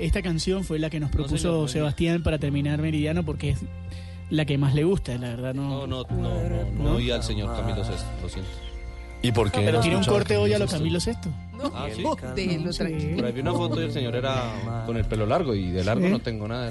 [0.00, 1.68] esta canción fue la que nos propuso señor, no, no.
[1.68, 3.58] Sebastián para terminar Meridiano porque es
[4.30, 5.54] la que más le gusta, la verdad.
[5.54, 6.92] No, No, no, no, no, no, ¿No?
[6.96, 8.50] oí al señor Camilo Sesto, lo siento.
[9.20, 9.60] ¿Y por qué?
[9.62, 11.28] Pero no tiene un corte hoy a lo Camilo Sesto?
[11.52, 11.72] Sesto.
[11.74, 12.04] Ah, sí.
[12.36, 12.78] Déjenlo Sí.
[12.78, 13.16] tranquilo.
[13.16, 15.82] Por ahí vi una foto y el señor era con el pelo largo y de
[15.82, 16.70] largo no tengo nada.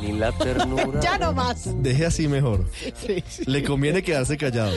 [0.00, 1.00] Ni la ternura.
[1.00, 1.68] Ya no más.
[1.82, 2.64] Deje así mejor.
[2.94, 3.42] Sí, sí.
[3.46, 4.72] Le conviene quedarse callado.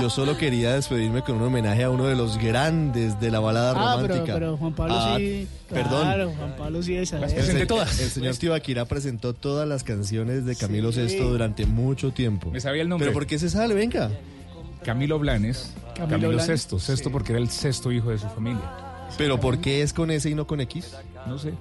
[0.00, 3.70] Yo solo quería despedirme con un homenaje a uno de los grandes de la balada
[3.72, 4.34] Ah, pero, romántica.
[4.34, 5.46] pero Juan Pablo Ah, sí.
[5.68, 6.02] Perdón.
[6.02, 7.10] Claro, Juan Pablo sí es.
[7.10, 8.00] Presenté se- todas.
[8.00, 11.00] el señor Tibaquira presentó todas las canciones de Camilo Sí.
[11.08, 12.50] Sesto durante mucho tiempo.
[12.50, 13.06] Me sabía el nombre.
[13.08, 13.74] ¿Pero por qué se sale?
[13.74, 14.10] Venga.
[14.84, 15.72] Camilo Blanes.
[15.94, 16.46] Camilo Camilo, Blanes.
[16.46, 16.78] Sexto.
[16.78, 17.12] Sexto Sí.
[17.12, 18.62] porque era el sexto hijo de su familia.
[19.18, 20.94] ¿Pero por qué es con S y no con X?
[21.26, 21.54] No sé.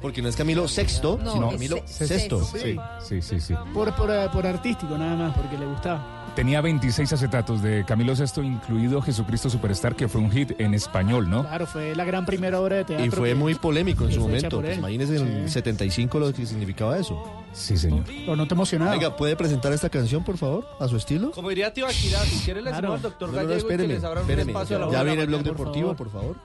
[0.00, 2.42] Porque no es Camilo Sexto, No, sino es Camilo se- sexto.
[2.44, 3.54] Sí, sí, sí, sí.
[3.72, 6.22] Por, por, eh, por artístico nada más, porque le gustaba.
[6.34, 11.30] Tenía 26 acetatos de Camilo Sexto, incluido Jesucristo Superstar, que fue un hit en español,
[11.30, 11.42] ¿no?
[11.44, 13.06] Claro, fue la gran primera obra de teatro.
[13.06, 14.60] Y fue que- muy polémico en su momento.
[14.60, 14.78] Pues él.
[14.78, 15.52] imagínese en el Sí.
[15.54, 17.22] 75 lo que significaba eso.
[17.52, 18.02] Sí, señor.
[18.04, 18.90] Pero no te emocionaba.
[18.90, 21.30] Venga, ¿puede presentar esta canción, por favor, a su estilo?
[21.30, 22.94] Como diría Tibaquira, si quiere le Claro.
[22.94, 24.52] decimos al doctor No, no, no, Gallego y que espéreme, les abran un espéreme.
[24.52, 25.56] espacio a la Ya viene el blog mañana.
[25.56, 26.36] por deportivo, por favor.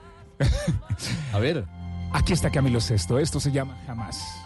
[1.32, 1.64] A ver.
[2.12, 3.18] Aquí está Camilo Sexto.
[3.18, 4.42] Esto se llama Jamás.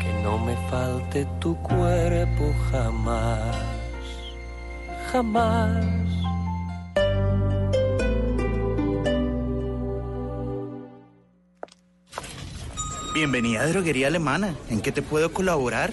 [0.00, 3.56] Que no me falte tu cuerpo jamás.
[5.10, 5.84] Jamás.
[13.14, 14.54] Bienvenida a Droguería Alemana.
[14.70, 15.90] ¿En qué te puedo colaborar?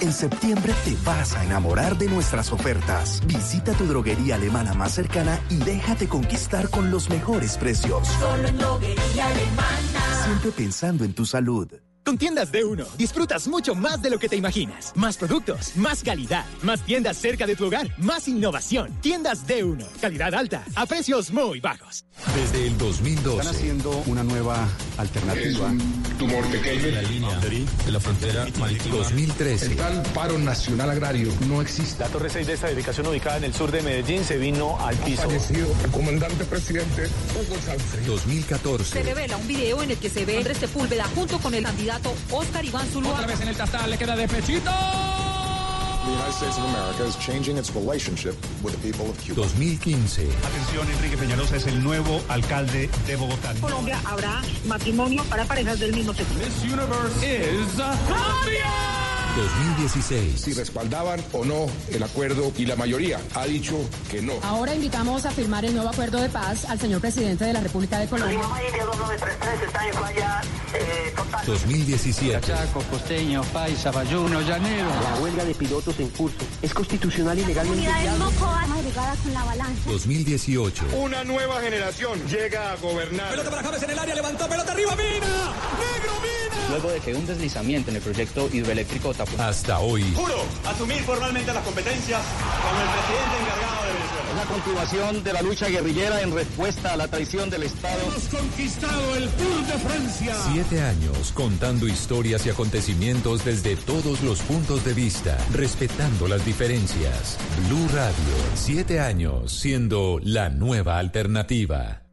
[0.00, 3.22] En septiembre te vas a enamorar de nuestras ofertas.
[3.26, 8.06] Visita tu droguería alemana más cercana y déjate conquistar con los mejores precios.
[8.20, 10.24] Solo en droguería alemana.
[10.24, 11.68] Siempre pensando en tu salud.
[12.04, 14.92] Con tiendas D1 disfrutas mucho más de lo que te imaginas.
[14.94, 18.92] Más productos, más calidad, más tiendas cerca de tu hogar, más innovación.
[19.00, 22.04] Tiendas D1, calidad alta, a precios muy bajos.
[22.34, 23.38] Desde el 2012.
[23.38, 24.68] Están haciendo una nueva
[24.98, 25.72] alternativa.
[26.18, 28.96] tumor pequeño la línea de la frontera marítima.
[28.96, 29.66] 2013.
[29.66, 32.02] El tal paro nacional agrario no existe.
[32.02, 34.94] La Torre 6 de esta edificación ubicada en el sur de Medellín se vino al
[34.96, 35.22] piso.
[35.22, 38.04] Fallecido el comandante presidente Hugo Sanfrey.
[38.04, 38.92] 2014.
[38.92, 41.64] Se revela un video en el que se ve a Andrés Sepúlveda junto con el
[41.64, 41.93] candidato
[42.30, 43.20] Oscar Iván Zuluaga.
[43.20, 44.70] Otra vez en el tastal, le queda de pechito.
[46.04, 49.42] The United States of America is changing its relationship with the people of Cuba.
[49.42, 50.28] 2015.
[50.44, 53.52] Atención, Enrique Peñalosa es el nuevo alcalde de Bogotá.
[53.52, 56.34] En Colombia habrá matrimonio para parejas del mismo sexo.
[56.34, 57.74] This universe is
[58.06, 59.13] Colombia.
[59.36, 60.40] 2016.
[60.40, 63.76] Si respaldaban o no el acuerdo y la mayoría ha dicho
[64.10, 64.34] que no.
[64.42, 67.98] Ahora invitamos a firmar el nuevo acuerdo de paz al señor presidente de la República
[67.98, 68.40] de Colombia.
[71.46, 72.52] 2017.
[72.90, 74.88] costeño, paisa, bayuno, llanero.
[74.88, 79.90] La huelga de pilotos en curso es constitucional y legalmente agregada con la balanza.
[79.90, 80.84] 2018.
[80.96, 83.30] Una nueva generación llega a gobernar.
[83.30, 85.26] Pelota para James en el área, levantó, pelota arriba, Mina.
[85.78, 86.43] Negro, Mina.
[86.70, 89.40] Luego de que un deslizamiento en el proyecto hidroeléctrico tapó.
[89.42, 90.04] Hasta hoy.
[90.14, 92.20] Juro asumir formalmente las competencias
[92.62, 94.34] como el presidente encargado de Venezuela.
[94.34, 98.00] La continuación de la lucha guerrillera en respuesta a la traición del Estado.
[98.02, 100.34] Hemos conquistado el Tour de Francia.
[100.52, 107.38] Siete años contando historias y acontecimientos desde todos los puntos de vista, respetando las diferencias.
[107.68, 108.14] Blue Radio,
[108.54, 112.03] siete años siendo la nueva alternativa.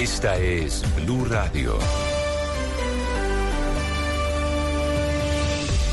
[0.00, 1.78] Esta es Blue Radio.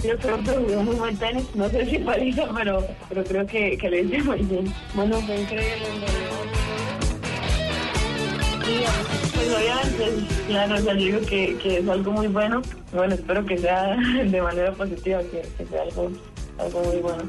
[0.00, 1.44] Partido, que jugó muy buen tenis.
[1.54, 4.72] No sé si paliza, pero, pero creo que, que le hice muy bien.
[4.94, 5.86] Bueno, fue increíble
[9.34, 12.62] pues obviamente, claro, o sea, yo digo que, que es algo muy bueno.
[12.92, 16.10] Bueno, espero que sea de manera positiva, que, que sea algo,
[16.58, 17.24] algo muy bueno.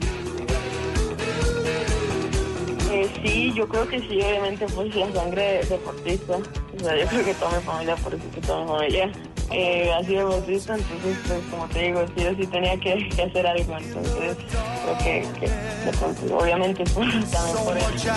[2.92, 6.36] Eh, sí, yo creo que sí, obviamente, pues la sangre deportista.
[6.36, 9.12] O sea, yo creo que toda mi familia, por eso que toda mi familia
[9.52, 13.48] eh, ha sido deportista, entonces, pues, como te digo, sí o sí tenía que, hacer
[13.48, 13.78] algo.
[13.78, 14.38] Entonces,
[14.86, 14.98] creo
[15.34, 18.12] que, pronto, obviamente, pues, también por eso.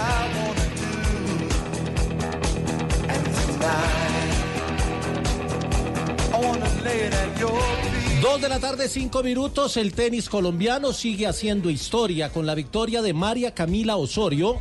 [8.22, 9.76] Dos de la tarde, cinco minutos.
[9.76, 14.58] El tenis colombiano sigue haciendo historia con la victoria de María Camila Osorio.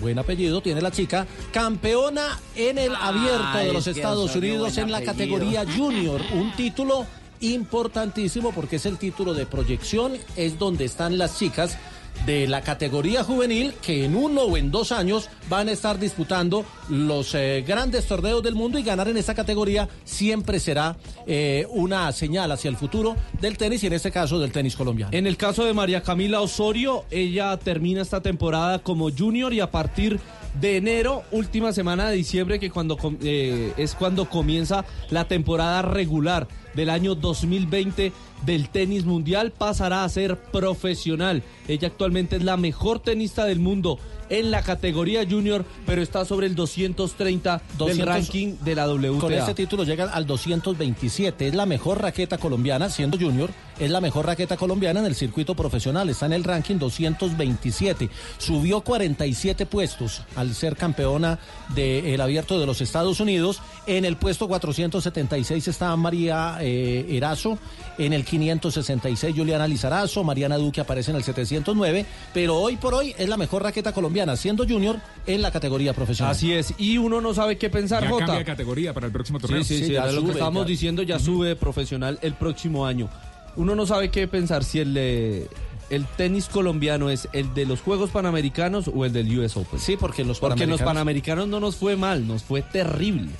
[0.00, 4.90] Buen apellido tiene la chica, campeona en el abierto de los es Estados Unidos en
[4.90, 5.12] la apellido.
[5.12, 6.20] categoría junior.
[6.34, 7.06] Un título
[7.40, 11.78] importantísimo porque es el título de proyección, es donde están las chicas
[12.26, 16.64] de la categoría juvenil que en uno o en dos años van a estar disputando
[16.88, 20.96] los eh, grandes torneos del mundo y ganar en esta categoría siempre será
[21.26, 25.12] eh, una señal hacia el futuro del tenis y en este caso del tenis colombiano.
[25.12, 29.70] En el caso de María Camila Osorio, ella termina esta temporada como junior y a
[29.70, 30.18] partir
[30.60, 36.46] de enero, última semana de diciembre, que cuando eh, es cuando comienza la temporada regular
[36.74, 38.12] del año 2020
[38.44, 41.42] del tenis mundial, pasará a ser profesional.
[41.68, 43.98] Ella actualmente es la mejor tenista del mundo
[44.38, 49.20] en la categoría junior, pero está sobre el 230 del 200 ranking de la WTA.
[49.20, 51.48] Con este título llega al 227.
[51.48, 55.54] Es la mejor raqueta colombiana, siendo junior, es la mejor raqueta colombiana en el circuito
[55.54, 56.08] profesional.
[56.08, 58.08] Está en el ranking 227.
[58.38, 61.38] Subió 47 puestos al ser campeona
[61.74, 63.60] del abierto de los Estados Unidos.
[63.86, 67.58] En el puesto 476 está María eh, Erazo.
[67.98, 70.22] En el 566 Juliana Lizarazo.
[70.22, 72.06] Mariana Duque aparece en el 709.
[72.32, 76.32] Pero hoy por hoy es la mejor raqueta colombiana, siendo junior en la categoría profesional.
[76.32, 78.26] Así es, y uno no sabe qué pensar, Ya Jota.
[78.26, 79.62] cambia de categoría para el próximo torneo.
[79.64, 80.68] Sí, sí, sí, ya era lo que estábamos ya.
[80.68, 83.08] diciendo, ya sube de profesional el próximo año.
[83.56, 85.48] Uno no sabe qué pensar si el, eh,
[85.90, 89.78] el tenis colombiano es el de los Juegos Panamericanos o el del US Open.
[89.78, 93.30] Sí, porque los Porque en los panamericanos- Panamericanos no nos fue mal, nos fue terrible.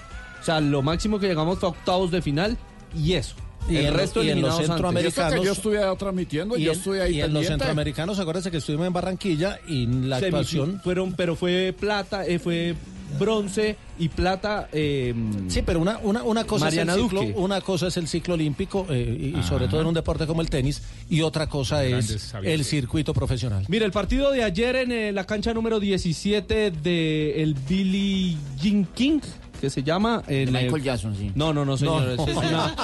[0.40, 2.56] O sea, lo máximo que llegamos fue a octavos de final
[2.94, 3.34] y eso.
[3.68, 7.00] Y el en resto y en los centroamericanos- yo estuve transmitiendo, Y, yo en, estuve
[7.02, 10.80] ahí y en los centroamericanos, acuérdense que estuvimos en Barranquilla y la Semifi- actuación.
[10.84, 12.74] fueron, pero fue plata, eh, fue
[13.18, 14.68] bronce y plata.
[14.72, 15.14] eh,
[15.48, 17.34] Sí, pero una, una, una cosa Mariana es el ciclo, Duque.
[17.36, 20.42] una cosa es el ciclo olímpico eh, y, y sobre todo en un deporte como
[20.42, 23.64] el tenis y otra cosa Grandes es el circuito profesional.
[23.68, 28.84] Mira, el partido de ayer en eh, la cancha número 17 de el Billie Jean
[28.94, 29.20] King,
[29.60, 30.22] que se llama...
[30.28, 31.32] el, Michael eh, Jackson, sí.
[31.34, 32.16] No, no, no, señores.
[32.18, 32.26] No.
[32.26, 32.74] Es una,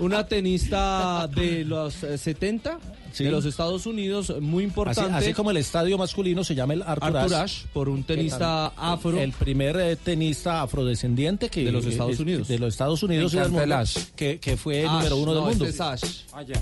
[0.00, 2.78] una tenista de los eh, 70
[3.10, 3.24] Sí.
[3.24, 5.12] de los Estados Unidos, muy Así, importante.
[5.14, 8.66] así como el estadio masculino se llama el Arthur, Arthur Ashe, Ashe, por un tenista
[8.76, 9.18] afro.
[9.18, 12.48] El primer eh, tenista afrodescendiente que De los Estados eh, Unidos.
[12.48, 13.76] De los Estados Unidos el mundo,
[14.14, 15.64] que, que fue el Ash, número uno no, del mundo.
[15.64, 16.02] este es Ash.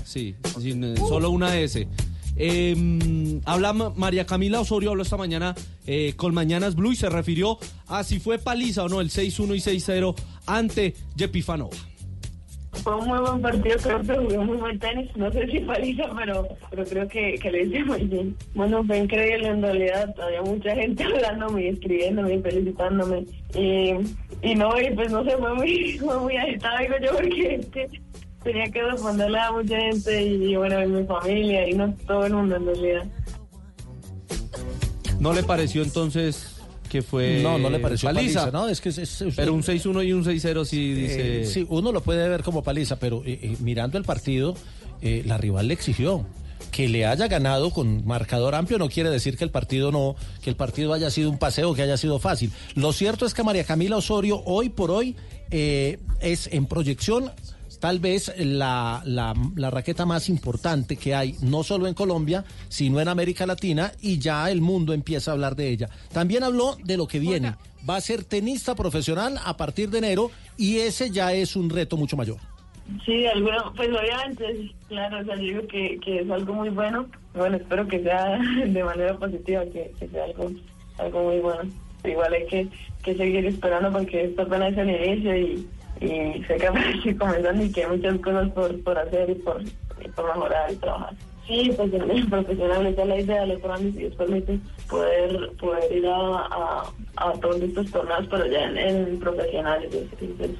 [0.05, 1.85] Sí, sin, eh, solo una S.
[2.37, 5.55] Eh, habla Ma- María Camila Osorio, habló esta mañana
[5.87, 9.55] eh, con Mañanas Blue y se refirió a si fue paliza o no el 6-1
[9.55, 10.15] y 6-0
[10.45, 11.75] ante Jepi Fanova.
[12.83, 15.09] Fue un muy buen partido, creo que jugué muy buen tenis.
[15.15, 18.35] No sé si paliza, pero, pero creo que, que le hice muy bien.
[18.53, 20.13] Bueno, fue increíble en realidad.
[20.21, 23.25] Había mucha gente hablándome escribiéndome felicitándome.
[23.55, 27.89] Y, no, y pues no sé, fue muy, fue muy agitado, digo yo, porque
[28.43, 32.33] tenía que responderle a mucha gente y, bueno, y mi familia y no todo el
[32.33, 33.05] mundo en realidad.
[35.19, 36.53] ¿No le pareció entonces
[36.89, 38.69] que fue no, no le pareció paliza, ¿no?
[38.69, 41.41] Es que es, es- es- Pero un 6-1 y un 6-0 sí dice...
[41.41, 44.55] Eh, sí, uno lo puede ver como paliza, pero eh, eh, mirando el partido,
[45.01, 46.25] eh, la rival le exigió.
[46.71, 50.49] Que le haya ganado con marcador amplio no quiere decir que el partido no, que
[50.49, 52.51] el partido haya sido un paseo, que haya sido fácil.
[52.75, 55.15] Lo cierto es que María Camila Osorio hoy por hoy
[55.49, 57.31] eh, es en proyección
[57.79, 62.99] tal vez la, la, la raqueta más importante que hay, no solo en Colombia, sino
[62.99, 65.89] en América Latina, y ya el mundo empieza a hablar de ella.
[66.11, 67.55] También habló de lo que viene.
[67.87, 71.97] Va a ser tenista profesional a partir de enero, y ese ya es un reto
[71.97, 72.37] mucho mayor.
[73.05, 77.05] Sí, alguna, pues obviamente, claro, o sea, yo digo que, que es algo muy bueno.
[77.33, 80.51] Bueno, espero que sea de manera positiva, que, que sea algo,
[80.97, 81.69] algo muy bueno.
[82.03, 82.67] Igual hay que,
[83.03, 85.67] que seguir esperando porque esto apenas es el inicio y,
[86.01, 89.35] y sé que apenas estoy comenzando y que hay muchas cosas por, por hacer y
[89.35, 89.63] por,
[90.15, 91.13] por mejorar y trabajar.
[91.47, 95.91] Sí, pues en el profesional la idea de los programas y Dios permite poder, poder
[95.95, 100.57] ir a, a, a todos estos torneos, pero ya en, profesionales, es, es.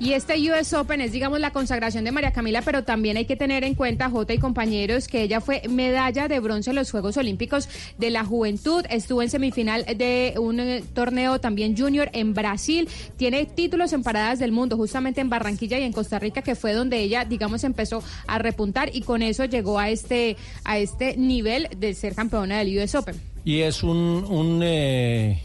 [0.00, 3.36] Y este US Open es, digamos, la consagración de María Camila, pero también hay que
[3.36, 7.16] tener en cuenta, Jota y compañeros, que ella fue medalla de bronce en los Juegos
[7.16, 8.84] Olímpicos de la Juventud.
[8.90, 12.88] Estuvo en semifinal de un eh, torneo también junior en Brasil.
[13.16, 16.72] Tiene títulos en paradas del mundo, justamente en Barranquilla y en Costa Rica, que fue
[16.72, 21.68] donde ella, digamos, empezó a repuntar y con eso llegó a este, a este nivel
[21.76, 23.14] de ser campeona del US Open.
[23.44, 25.42] Y es un, un, eh,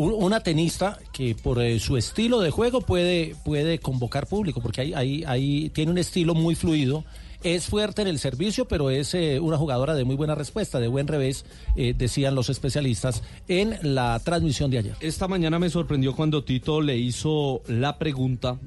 [0.00, 4.94] una tenista que por eh, su estilo de juego puede, puede convocar público, porque ahí,
[4.94, 7.04] ahí, ahí tiene un estilo muy fluido.
[7.42, 10.88] Es fuerte en el servicio, pero es eh, una jugadora de muy buena respuesta, de
[10.88, 14.94] buen revés, eh, decían los especialistas en la transmisión de ayer.
[15.00, 18.58] Esta mañana me sorprendió cuando Tito le hizo la pregunta.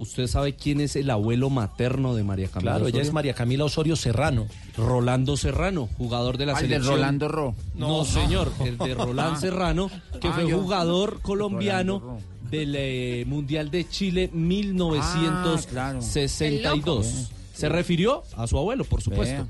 [0.00, 2.72] ¿Usted sabe quién es el abuelo materno de María Camila?
[2.72, 4.46] Claro, ella es María Camila Osorio Serrano.
[4.76, 6.94] Rolando Serrano, jugador de la Ah, el de selección.
[6.96, 7.54] Rolando Ro.
[7.74, 8.04] No, No.
[8.06, 9.40] señor, el de Roland Ah.
[9.40, 9.90] Serrano,
[10.20, 12.18] que Ah, fue yo- jugador colombiano
[12.50, 17.30] del eh, Mundial de Chile 1962.
[17.52, 19.46] Se refirió a su abuelo, por supuesto.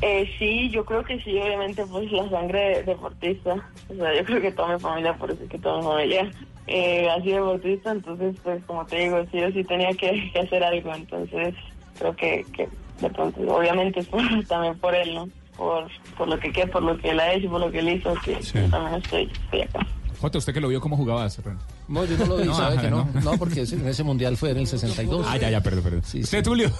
[0.00, 3.54] Eh, sí, yo creo que sí, obviamente, pues la sangre deportista.
[3.88, 6.30] O sea, yo creo que toda mi familia, por eso es que toda mi familia
[6.66, 7.92] eh, ha sido deportista.
[7.92, 10.94] Entonces, pues como te digo, sí o sí tenía que, que hacer algo.
[10.94, 11.54] Entonces,
[11.98, 12.68] creo que, que
[13.00, 15.28] de pronto, obviamente, es por- también por él, ¿no?
[15.56, 17.88] Por, por lo que que por lo que él ha hecho, por lo que él
[17.90, 19.86] hizo, que yo también estoy, estoy acá.
[20.20, 21.58] Jota, ¿usted que lo vio cómo jugaba Serrano?
[21.88, 23.08] No, yo no lo vi, No, ¿sabe ajá, que no?
[23.12, 23.20] no.
[23.22, 25.26] No, porque ese- en ese mundial fue en el 62.
[25.28, 26.02] Ah, ya, ya, perdón, perdón.
[26.14, 26.70] ¿Usted, Tulio?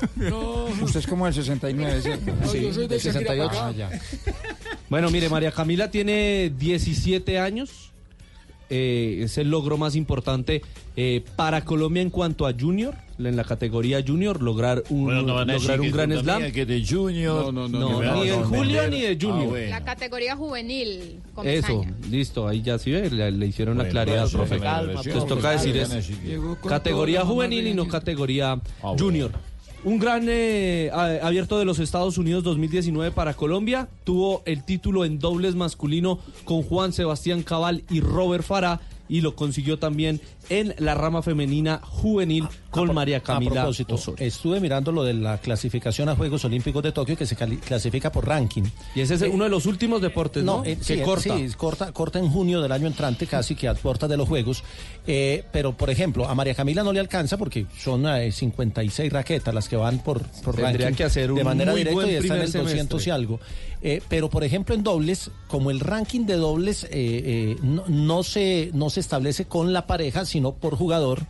[0.81, 2.33] Usted es como el 69, ¿cierto?
[2.47, 3.53] Sí, yo soy de del 68.
[3.53, 4.01] Shakira Ah, ya.
[4.89, 7.92] Bueno, mire, María Camila tiene 17 años.
[8.75, 10.63] Eh, es el logro más importante
[10.97, 15.45] eh, para Colombia en cuanto a junior, en la categoría junior, lograr un, Bueno, no
[15.45, 16.51] lograr un gran slam.
[16.53, 17.53] que de junior.
[17.53, 19.43] No, ni de julio ni de junior.
[19.45, 19.71] Ah, bueno.
[19.71, 21.21] La categoría juvenil.
[21.45, 24.55] Eso, listo, ahí ya sí ve, le, le hicieron la Bueno, claridad, bueno, profe.
[25.11, 26.11] Entonces toca decir es
[26.67, 28.99] categoría juvenil y no categoría bueno.
[28.99, 29.52] junior.
[29.85, 33.89] Un gran eh, abierto de los Estados Unidos 2019 para Colombia.
[34.05, 38.81] Tuvo el título en dobles masculino con Juan Sebastián Cabal y Robert Farah.
[39.09, 44.27] Y lo consiguió también en la rama femenina juvenil con María Camila A propósito, Osorio.
[44.27, 48.27] estuve mirando lo de la clasificación a Juegos Olímpicos de Tokio que se clasifica por
[48.27, 48.63] ranking.
[48.95, 50.65] Y ese es uno de los últimos deportes, ¿no?
[50.65, 51.37] eh, que sí, corta.
[51.37, 51.93] sí, corta.
[51.93, 54.65] corta en junio del año entrante, casi que a puertas de los Juegos.
[55.07, 59.55] Eh, pero, por ejemplo, a María Camila no le alcanza porque son eh, 56 raquetas
[59.55, 62.37] las que van por, por Tendría ranking que hacer un de manera directa y está
[62.37, 63.13] en el 200 y semestre.
[63.13, 63.41] algo.
[63.85, 68.23] Eh, pero, por ejemplo, en dobles, como el ranking de dobles eh, eh, no, no
[68.23, 71.27] se, no se establece con la pareja, sino por jugador,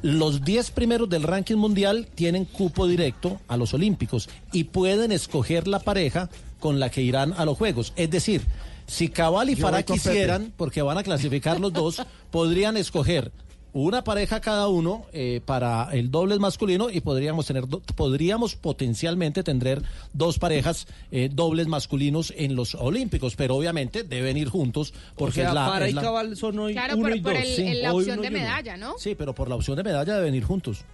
[0.00, 5.68] los 10 primeros del ranking mundial tienen cupo directo a los Olímpicos y pueden escoger
[5.68, 7.92] la pareja con la que irán a los Juegos.
[7.96, 8.42] Es decir,
[8.86, 13.32] si Cabal y Farah quisieran, porque van a clasificar los dos, podrían escoger
[13.74, 19.42] una pareja cada uno eh, para el doble masculino y podríamos tener do- podríamos potencialmente
[19.42, 25.40] tener dos parejas eh, dobles masculinos en los olímpicos pero obviamente deben ir juntos porque
[25.40, 27.20] o sea, es la, Farah es y la- Cabal son hoy Claro, uno por, y
[27.22, 27.42] por dos.
[27.44, 27.74] el- sí.
[27.80, 28.94] la opción de medalla, ¿no?
[28.98, 30.84] sí pero por la opción de medalla deben ir juntos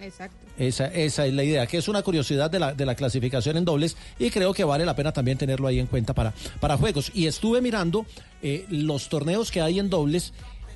[0.00, 0.36] Exacto.
[0.58, 3.64] esa, esa es la idea, que es una curiosidad de la, de la clasificación en
[3.64, 7.12] dobles y creo que vale la pena también tenerlo ahí en cuenta para, para juegos.
[7.14, 8.04] Y estuve mirando
[8.42, 10.32] eh, los torneos que hay en dobles.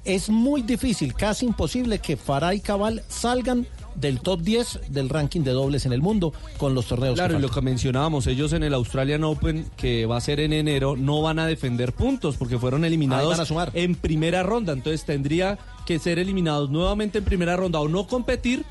[0.06, 5.40] Es muy difícil, casi imposible que Farah y Cabal salgan del top 10 del ranking
[5.40, 7.14] de dobles en el mundo con los torneos.
[7.14, 10.38] Claro, que y lo que mencionábamos, ellos en el Australian Open, que va a ser
[10.38, 13.70] en enero, no van a defender puntos porque fueron eliminados van a sumar.
[13.74, 14.72] en primera ronda.
[14.72, 18.64] Entonces tendría que ser eliminados nuevamente en primera ronda o no competir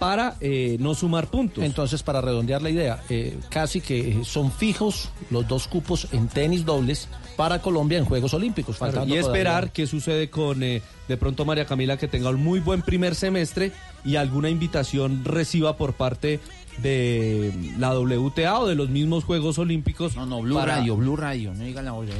[0.00, 1.62] para eh, no sumar puntos.
[1.62, 6.26] Entonces, para redondear la idea, eh, casi que eh, son fijos los dos cupos en
[6.26, 8.78] tenis dobles para Colombia en Juegos Olímpicos.
[8.78, 12.42] Claro, y esperar todavía- qué sucede con eh, de pronto María Camila que tenga un
[12.42, 13.72] muy buen primer semestre
[14.04, 16.40] y alguna invitación reciba por parte
[16.78, 20.16] de la WTA o de los mismos Juegos Olímpicos.
[20.16, 22.12] No, no, Blue para- Radio, Blue Radio, no diga la de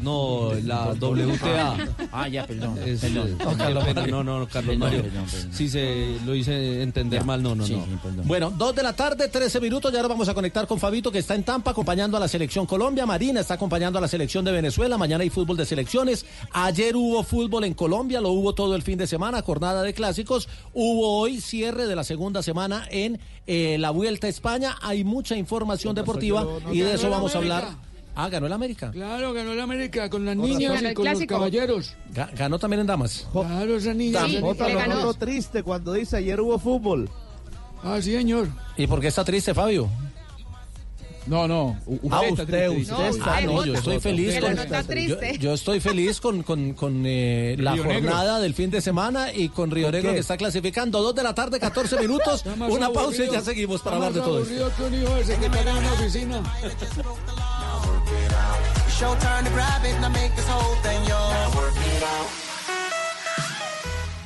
[0.00, 1.76] No, la WTA.
[2.12, 2.78] Ah, ya, perdón.
[2.84, 3.28] Es, perdón.
[3.28, 5.02] eh, No, Carlos pena, no, no, Carlos Mario.
[5.02, 5.52] perdón, perdón.
[5.52, 7.84] Sí, se lo hice entender mal, no, no, Sí, no.
[7.84, 8.20] sí.
[8.24, 9.92] Bueno, dos de la tarde, 13 minutos.
[9.92, 12.66] Ya ahora vamos a conectar con Fabito, que está en Tampa acompañando a la selección
[12.66, 13.06] Colombia.
[13.06, 14.98] Marina está acompañando a la selección de Venezuela.
[14.98, 16.26] Mañana hay fútbol de selecciones.
[16.52, 20.48] Ayer hubo fútbol en Colombia, lo hubo todo el fin de semana, jornada de clásicos.
[20.72, 24.76] Hubo hoy cierre de la segunda semana en eh, la Vuelta a España.
[24.82, 27.93] Hay mucha información deportiva y de eso vamos a hablar.
[28.16, 28.90] Ah, ganó el América.
[28.92, 31.96] Claro, ganó el América con las Con niñas y con los caballeros.
[32.14, 33.26] Ga- ganó también en damas.
[33.32, 34.30] Claro, esas niñas.
[34.40, 37.08] Jota, lo noto triste cuando dice ayer hubo fútbol.
[37.82, 38.48] Ah, sí, señor.
[38.76, 39.88] ¿Y por qué está triste, Fabio?
[41.26, 41.78] No, no.
[41.86, 43.18] u- Ah, está usted, triste, usted dice.
[43.18, 43.36] está.
[43.36, 45.38] Ah, no, yo estoy feliz con.
[45.38, 48.10] Yo, estoy feliz con, con, con, eh, la Río Negro.
[48.10, 51.00] jornada del fin de semana y con Río ¿Por Negro que está clasificando.
[51.02, 52.44] Dos de la tarde, 14 minutos.
[52.68, 54.70] Una pausa y ya seguimos para hablar de todo esto.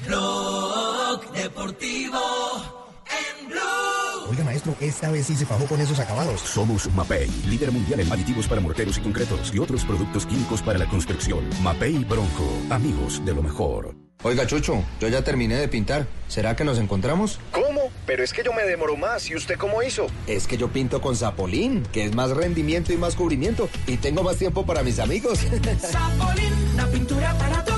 [0.07, 2.21] Blog Deportivo
[3.07, 3.98] en Blue.
[4.31, 6.41] Oiga, maestro, esta vez sí se fajó con esos acabados.
[6.41, 10.79] Somos Mapei, líder mundial en aditivos para morteros y concretos y otros productos químicos para
[10.79, 11.49] la construcción.
[11.63, 13.95] Mapei Bronco, amigos de lo mejor.
[14.25, 16.07] Oiga, Chucho, yo ya terminé de pintar.
[16.27, 17.39] ¿Será que nos encontramos?
[17.53, 17.83] ¿Cómo?
[18.05, 19.31] Pero es que yo me demoro más.
[19.31, 20.09] ¿Y usted cómo hizo?
[20.27, 23.69] Es que yo pinto con Zapolín, que es más rendimiento y más cubrimiento.
[23.87, 25.39] Y tengo más tiempo para mis amigos.
[25.81, 27.78] Zapolín, la pintura para vida.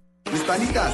[0.33, 0.93] Hispanitas,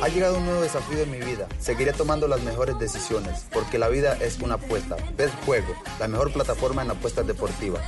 [0.00, 1.46] ha llegado un nuevo desafío en mi vida.
[1.58, 4.96] Seguiré tomando las mejores decisiones, porque la vida es una apuesta.
[5.16, 7.82] Betjuego, la mejor plataforma en apuestas deportivas.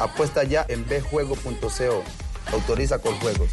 [0.00, 2.02] Apuesta ya en betjuego.co.
[2.52, 3.50] Autoriza con juegos.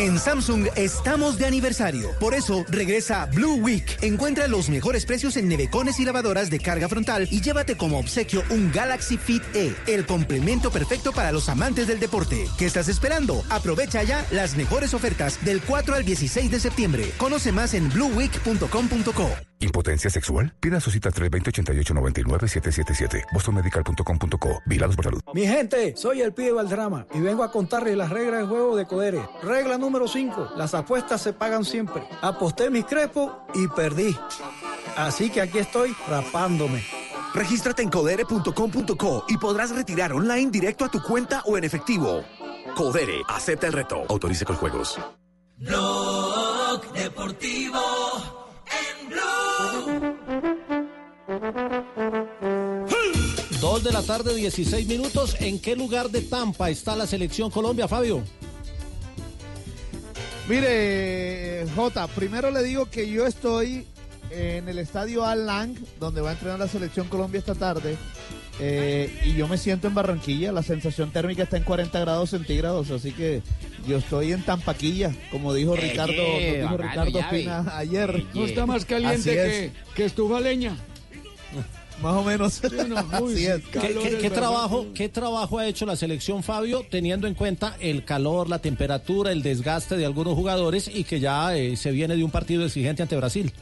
[0.00, 2.12] En Samsung estamos de aniversario.
[2.18, 3.84] Por eso regresa Blue Week.
[4.00, 8.42] Encuentra los mejores precios en nevecones y lavadoras de carga frontal y llévate como obsequio
[8.48, 12.48] un Galaxy Fit E, el complemento perfecto para los amantes del deporte.
[12.56, 13.44] ¿Qué estás esperando?
[13.50, 17.12] Aprovecha ya las mejores ofertas del 4 al 16 de septiembre.
[17.18, 19.49] Conoce más en blueweek.com.co.
[19.60, 20.54] ¿Impotencia sexual?
[20.58, 23.26] Pida su cita 320-8899-777.
[23.32, 24.62] bostonmedical.com.co.
[24.64, 25.20] Vigilados por salud.
[25.34, 28.86] Mi gente, soy el pibe Valdrama y vengo a contarles las reglas del juego de
[28.86, 29.20] Codere.
[29.42, 30.52] Regla número 5.
[30.56, 32.02] Las apuestas se pagan siempre.
[32.22, 34.16] Aposté mis crepos y perdí.
[34.96, 36.82] Así que aquí estoy rapándome.
[37.34, 42.24] Regístrate en codere.com.co y podrás retirar online directo a tu cuenta o en efectivo.
[42.74, 44.06] Codere, acepta el reto.
[44.08, 44.98] Autorice con juegos.
[45.58, 48.39] Blog Deportivo
[53.70, 55.36] Dos de la tarde, 16 minutos.
[55.38, 58.20] ¿En qué lugar de Tampa está la selección Colombia, Fabio?
[60.48, 63.86] Mire, Jota, primero le digo que yo estoy
[64.32, 67.96] en el estadio Al Lang, donde va a entrenar la selección Colombia esta tarde.
[68.58, 72.90] eh, y yo me siento en Barranquilla, la sensación térmica está en 40 grados centígrados,
[72.90, 73.40] así que
[73.86, 77.18] yo estoy en Tampaquilla, como dijo Eh, Ricardo, eh, nos dijo bacano, Ricardo.
[77.20, 78.24] Espina ayer.
[78.34, 79.70] No está más caliente es.
[79.70, 80.76] que, que estufa leña.
[82.02, 82.60] Más o menos.
[83.20, 83.62] Uy, Así es.
[84.20, 88.60] ¿Qué, trabajo, ¿Qué trabajo ha hecho la selección, Fabio, teniendo en cuenta el calor, la
[88.60, 92.64] temperatura, el desgaste de algunos jugadores y que ya eh, se viene de un partido
[92.64, 93.52] exigente ante Brasil?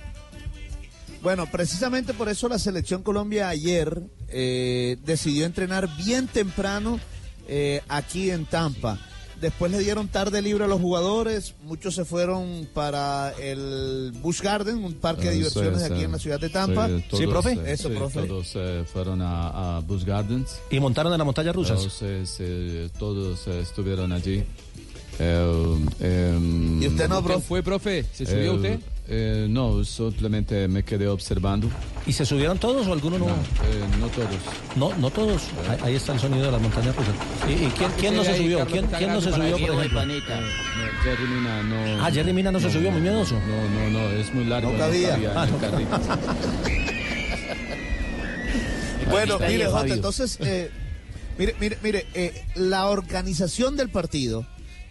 [1.22, 7.01] Bueno, precisamente por eso la selección Colombia ayer eh, decidió entrenar bien temprano
[7.48, 9.01] eh, aquí en Tampa.
[9.40, 14.83] Después le dieron tarde libre a los jugadores, muchos se fueron para el Busch Garden,
[14.85, 16.05] un parque de Eh, diversiones sí, aquí sí.
[16.05, 16.88] en la ciudad de Tampa.
[16.88, 18.22] Sí, todos, eh, Eso, sí, profe.
[18.22, 20.59] Todos eh, fueron a, a Busch Gardens.
[20.70, 21.79] ¿Y montaron en la montaña rusas?
[21.79, 24.42] Todos, eh, sí, todos eh, estuvieron allí.
[25.18, 27.46] Eh, em, ¿Y usted no, ¿Quién profe?
[27.46, 28.04] fue, profe?
[28.12, 28.78] ¿Se subió usted?
[29.48, 31.68] no, simplemente me quedé observando.
[32.07, 33.26] ¿Y se subieron todos o alguno no?
[33.26, 33.37] No, eh,
[34.00, 34.28] no todos.
[34.76, 35.42] No, no todos.
[35.68, 37.14] Ahí, ahí está el sonido de las montañas rusas.
[37.48, 38.66] ¿Y, y quién, quién no se subió?
[38.66, 40.07] ¿Quién, quién no se subió, por ejemplo?
[40.07, 40.14] No,
[41.02, 42.04] Jerry Mina no.
[42.04, 43.35] Ah, Jerry Mina no se subió, muy miedoso.
[43.35, 44.72] No, no, no, es muy largo.
[44.72, 45.18] No cabía.
[45.35, 45.59] Ah, no.
[49.11, 50.70] Bueno, mire, Jota, entonces, eh,
[51.38, 54.44] mire, mire, mire, eh, la organización del partido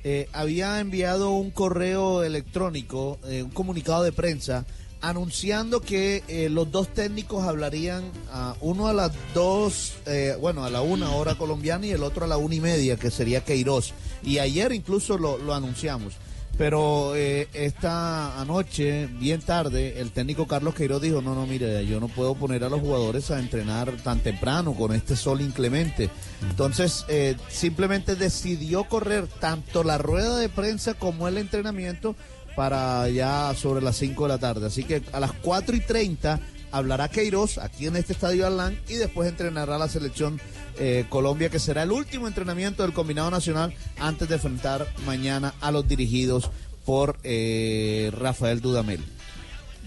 [0.09, 4.65] eh, había enviado un correo electrónico, eh, un comunicado de prensa,
[5.01, 10.69] anunciando que eh, los dos técnicos hablarían, a uno a las dos, eh, bueno, a
[10.69, 13.91] la una hora colombiana y el otro a la una y media, que sería Queiroz.
[14.23, 16.13] Y ayer incluso lo, lo anunciamos.
[16.57, 21.99] Pero eh, esta anoche, bien tarde, el técnico Carlos Queiroz dijo, no, no, mire, yo
[21.99, 26.09] no puedo poner a los jugadores a entrenar tan temprano con este sol inclemente.
[26.49, 32.15] Entonces, eh, simplemente decidió correr tanto la rueda de prensa como el entrenamiento
[32.55, 34.65] para ya sobre las 5 de la tarde.
[34.65, 36.39] Así que a las 4 y 30
[36.71, 40.39] hablará Queiroz aquí en este estadio Alán y después entrenará la selección
[40.79, 45.71] eh, Colombia, que será el último entrenamiento del combinado nacional antes de enfrentar mañana a
[45.71, 46.49] los dirigidos
[46.85, 49.03] por eh, Rafael Dudamel.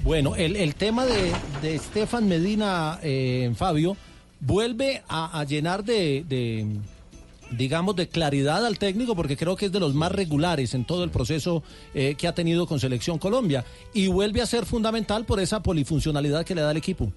[0.02, 3.96] Bueno, el, el tema de, de Estefan Medina, eh, Fabio,
[4.40, 6.66] vuelve a, a llenar de, de,
[7.50, 11.04] digamos, de claridad al técnico, porque creo que es de los más regulares en todo
[11.04, 11.62] el proceso
[11.94, 16.44] eh, que ha tenido con Selección Colombia, y vuelve a ser fundamental por esa polifuncionalidad
[16.44, 17.12] que le da al equipo.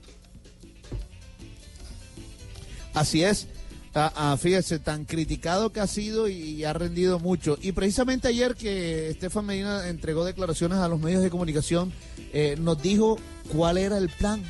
[2.93, 3.47] Así es.
[3.95, 7.59] Ah, ah, fíjese, tan criticado que ha sido y, ha rendido mucho.
[7.61, 11.93] Y precisamente ayer que Estefan Medina entregó declaraciones a los medios de comunicación,
[12.33, 13.19] eh, nos dijo
[13.51, 14.41] cuál era el plan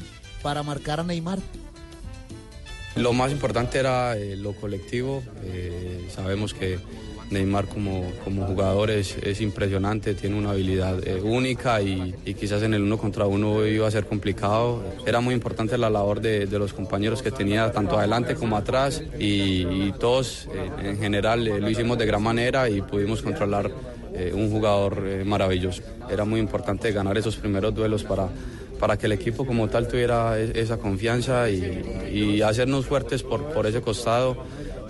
[0.41, 1.39] para marcar a Neymar.
[2.95, 5.23] Lo más importante era eh, lo colectivo.
[5.43, 6.77] eh, sabemos que
[7.31, 12.75] Neymar como, como jugador es, es impresionante, tiene una habilidad eh, única y, quizás en
[12.75, 14.83] el uno contra uno iba a ser complicado.
[15.07, 19.65] Era muy importante la labor de, los compañeros que tenía tanto adelante como atrás y,
[19.65, 20.47] y todos
[20.83, 23.71] en general lo hicimos de gran manera y pudimos controlar
[24.33, 25.81] un jugador maravilloso.
[26.07, 28.29] Era muy importante ganar esos primeros duelos para
[28.83, 33.41] para que el equipo como tal tuviera e- esa confianza y, y hacernos fuertes por,
[33.53, 34.35] por ese costado,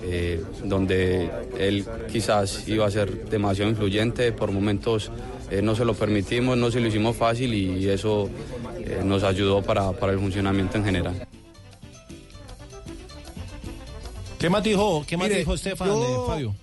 [0.01, 1.29] eh, donde
[1.59, 5.11] él quizás iba a ser demasiado influyente, por momentos
[5.51, 8.31] eh, no se lo permitimos, no se lo hicimos fácil y eso
[8.79, 11.27] eh, nos ayudó para, para el funcionamiento en general.
[14.39, 16.55] ¿Qué más dijo, qué más Mire, dijo Estefan, yo- eh, Fabio?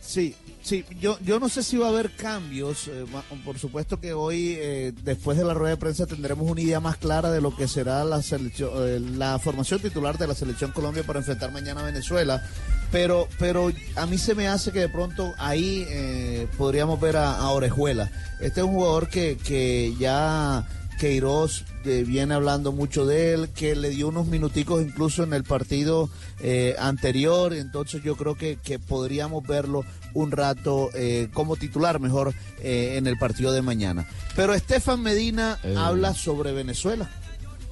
[0.00, 0.34] Sí,
[0.66, 2.88] sí, yo, yo no sé si va a haber cambios.
[2.88, 3.06] eh,
[3.44, 6.96] por supuesto que hoy, eh, después de la rueda de prensa, tendremos una idea más
[6.96, 11.04] clara de lo que será la, selección, eh, la formación titular de la selección Colombia
[11.04, 12.42] para enfrentar mañana a Venezuela.
[12.90, 17.36] Pero, pero a mí se me hace que de pronto ahí eh, podríamos ver a,
[17.36, 18.10] a Orejuela.
[18.40, 20.66] Este es un jugador que, que ya
[20.98, 25.44] Queiroz eh, viene hablando mucho de él, que le dio unos minuticos incluso en el
[25.44, 26.08] partido
[26.40, 32.32] eh, anterior, entonces yo creo que, que podríamos verlo un rato eh, como titular mejor
[32.60, 34.06] eh, en el partido de mañana.
[34.34, 35.74] Pero Estefan Medina Eh.
[35.76, 37.08] habla sobre Venezuela.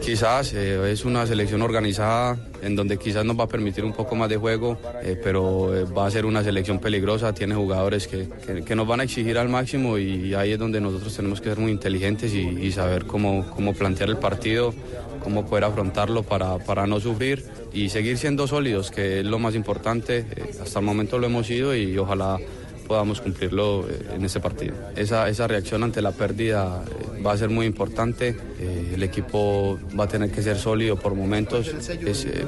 [0.00, 4.14] Quizás eh, es una selección organizada en donde quizás nos va a permitir un poco
[4.16, 8.28] más de juego, eh, pero eh, va a ser una selección peligrosa, tiene jugadores que,
[8.66, 11.58] que- nos van a exigir al máximo y ahí es donde nosotros tenemos que ser
[11.58, 14.74] muy inteligentes y, saber cómo, cómo plantear el partido,
[15.22, 19.54] cómo poder afrontarlo para, para no sufrir y seguir siendo sólidos, que es lo más
[19.54, 20.26] importante.
[20.60, 22.38] Hasta el momento lo hemos sido y ojalá
[22.84, 24.74] podamos cumplirlo eh, en ese partido.
[24.96, 28.36] Esa, esa reacción ante la pérdida eh, va a ser muy importante.
[28.60, 31.74] Eh, el equipo va a tener que ser sólido por momentos.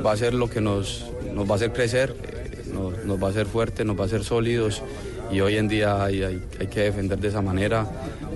[0.05, 2.15] Va a ser lo que nos, nos va a hacer crecer,
[2.73, 4.83] nos, va a hacer fuertes, nos va a hacer sólidos.
[5.33, 7.87] Y hoy en día hay, que defender de esa manera.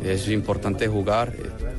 [0.04, 1.32] Es importante jugar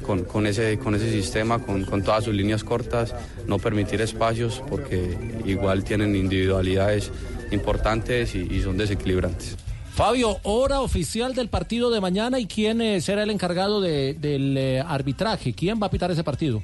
[0.04, 3.14] con, con ese, con ese sistema, con, con todas sus líneas cortas,
[3.46, 7.12] no permitir espacios porque igual tienen individualidades
[7.52, 9.58] importantes y son desequilibrantes.
[9.94, 14.58] Fabio, hora oficial del partido de mañana y quién eh, será el encargado de- del
[14.58, 15.54] eh, arbitraje.
[15.54, 16.64] ¿Quién va a pitar ese partido?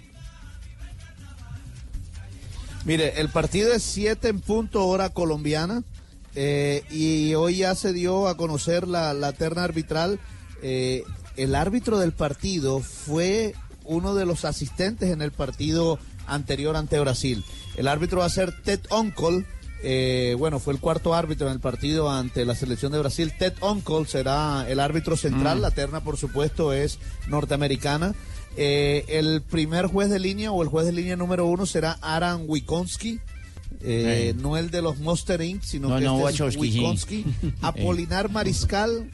[2.86, 5.84] Mire, el partido es 7 en punto hora colombiana
[6.36, 10.20] eh, y hoy ya se dio a conocer la, la terna arbitral.
[10.62, 17.44] El árbitro del partido fue uno de los asistentes en el partido anterior ante Brasil.
[17.76, 19.46] El árbitro va a ser Ted Onkel.
[19.84, 23.34] Eh, bueno, fue el cuarto árbitro en el partido ante la selección de Brasil.
[23.38, 25.60] Ted Onkel será el árbitro central.
[25.60, 25.62] Mm.
[25.62, 28.16] La terna, por supuesto, es norteamericana.
[28.56, 32.46] Eh, el primer juez de línea o el juez de línea número uno será Aran
[32.48, 33.20] Wikonski.
[33.82, 34.34] Eh.
[34.42, 36.58] No el de los Monster Inc., sino No, que no, este es.
[36.58, 37.26] Wikonski.
[37.62, 39.12] Apolinar Mariscal.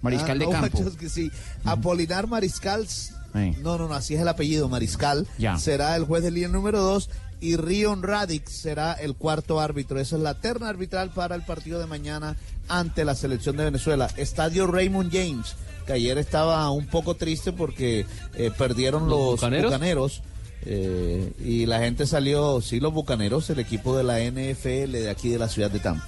[0.00, 0.78] Mariscal de no, campo.
[0.78, 1.30] Wachowski, sí.
[1.64, 2.86] Apolinar Mariscal.
[3.34, 5.28] No, no, no, así es el apellido, Mariscal.
[5.38, 5.58] Ya.
[5.58, 7.10] Será el juez de línea número dos.
[7.40, 9.98] Y Rion Radix será el cuarto árbitro.
[9.98, 12.36] Esa es la terna arbitral para el partido de mañana
[12.68, 14.10] ante la selección de Venezuela.
[14.16, 15.54] Estadio Raymond James,
[15.86, 19.72] que ayer estaba un poco triste porque eh, perdieron ¿Los los, Bucaneros?
[19.72, 20.22] bucaneros.
[20.66, 25.30] eh, y la gente salió, sí, los bucaneros, el equipo de la NFL de aquí
[25.30, 26.04] de la ciudad de Tampa.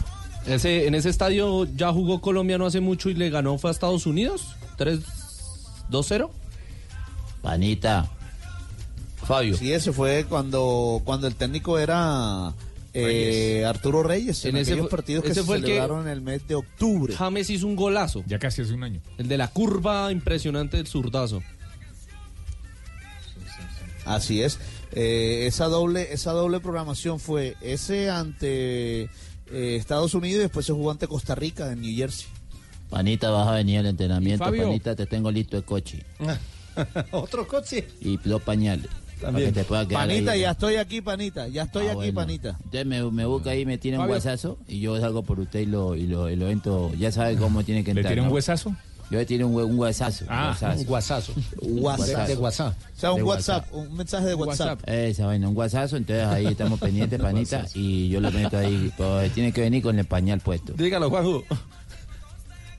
[0.46, 3.72] Ese, en ese estadio ya jugó Colombia no hace mucho y le ganó fue a
[3.72, 4.54] Estados Unidos.
[4.76, 6.28] 3-2-0.
[7.42, 8.10] Panita.
[9.26, 9.56] Fabio.
[9.56, 12.52] Sí, ese fue cuando, cuando el técnico era
[12.94, 14.44] eh, Arturo Reyes.
[14.44, 16.54] En, En ese partidos que ese se fue el que- celebraron en el mes de
[16.56, 17.14] octubre.
[17.14, 18.22] James hizo un golazo.
[18.26, 19.00] Ya casi hace un año.
[19.18, 21.42] El de la curva impresionante del zurdazo.
[24.04, 24.58] Así es.
[24.92, 29.08] Eh, esa doble esa doble programación fue ese ante eh,
[29.46, 32.26] Estados Unidos y después se jugó ante Costa Rica en New Jersey.
[32.90, 34.44] Panita, vas a venir al entrenamiento.
[34.44, 34.64] Fabio.
[34.64, 36.04] Panita, te tengo listo el coche.
[37.12, 37.86] Otro coche.
[38.00, 38.86] Y dos pañales.
[39.22, 40.40] Para que te pueda quedar Panita, ahí.
[40.40, 41.48] ya estoy aquí, panita.
[41.48, 42.14] Ya estoy Ah, aquí, bueno.
[42.14, 42.58] panita.
[42.64, 45.66] Usted me, me busca ahí, me tiene un huesazo y yo salgo por usted y
[45.66, 46.92] lo, y lo, y lo entro.
[46.98, 48.14] Ya sabe cómo tiene que ¿Le entrar.
[48.14, 48.74] tiene un huesazo?
[49.10, 50.24] Yo le tiro un, un huesazo.
[50.28, 51.34] Ah, un guasazo.
[51.60, 52.28] WhatsApp.
[52.28, 52.74] De WhatsApp.
[52.96, 54.80] O sea, un De WhatsApp, un mensaje de WhatsApp.
[54.88, 58.90] Esa vaina, un guasazo, entonces ahí estamos pendientes, panita, y yo lo meto ahí.
[58.96, 60.72] Pues, tiene que venir con el pañal puesto.
[60.72, 61.44] Dígalo, Juanjo.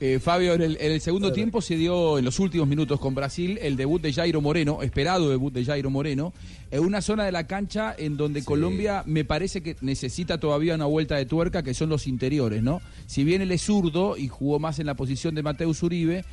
[0.06, 3.14] Eh, Fabio, en el, en el segundo tiempo se dio en los últimos minutos con
[3.14, 6.34] Brasil el debut de Jairo Moreno, esperado debut de Jairo Moreno,
[6.70, 10.84] en una zona de la cancha en donde Colombia me parece que necesita todavía una
[10.84, 12.82] vuelta de tuerca, que son los interiores, ¿no?
[13.06, 16.26] Si bien él es zurdo y jugó más en la posición de Mateus Uribe,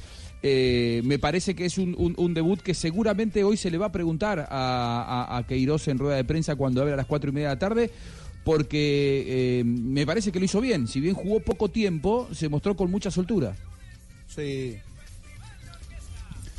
[0.44, 3.86] eh, me parece que es un, un- un debut que seguramente hoy se le va
[3.86, 7.30] a preguntar a, a, a Queiroz en rueda de prensa cuando abre a las cuatro
[7.30, 7.90] y media de la tarde,
[8.44, 10.88] porque eh, me parece que lo hizo bien.
[10.88, 13.56] Si bien jugó poco tiempo, se mostró con mucha soltura.
[14.28, 14.78] Sí.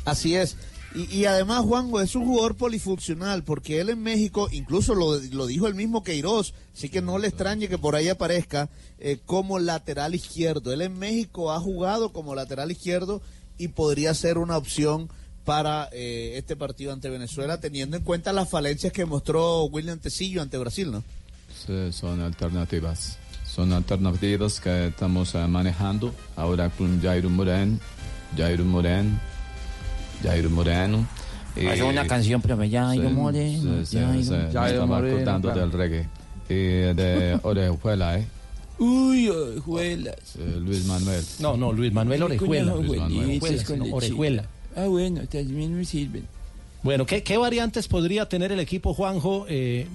[0.05, 0.57] Así es.
[0.95, 5.65] Y, además, Juanjo, es un jugador polifuncional, porque él en México, incluso lo, lo dijo
[5.65, 8.69] el mismo Queiroz, así que no le extrañe que por ahí aparezca
[8.99, 10.71] eh, como lateral izquierdo.
[10.71, 13.23] Él en México ha jugado como lateral izquierdo
[13.57, 15.09] y podría ser una opción
[15.45, 20.43] para eh, este partido ante Venezuela, teniendo en cuenta las falencias que mostró William Tecillo
[20.43, 21.03] ante Brasil, ¿no?
[21.65, 23.17] Sí, son alternativas.
[23.45, 27.77] Son alternativas que estamos eh, manejando ahora con Jairo Moreno,
[28.35, 29.11] Jairo Moreno,
[30.23, 31.07] Jairo Moreno.
[31.55, 36.07] y- Hace una canción, pero Jairo Sí, Moreno, Jairo- me Jairo Moreno, acordando del reggae.
[36.49, 36.53] Y
[36.95, 38.27] de Orejuela, ¿eh?
[38.79, 40.15] Uy, orejuelas.
[40.39, 41.23] Eh, Luis Manuel.
[41.39, 42.73] No, no, Luis Manuel Orejuela.
[42.75, 43.39] Luis Manuel.
[43.39, 43.75] Lechita.
[43.91, 44.45] Orejuela.
[44.75, 46.27] Ah, bueno, también me sirven.
[46.81, 49.87] Bueno, ¿qué, qué variantes podría tener el equipo Juanjo, eh,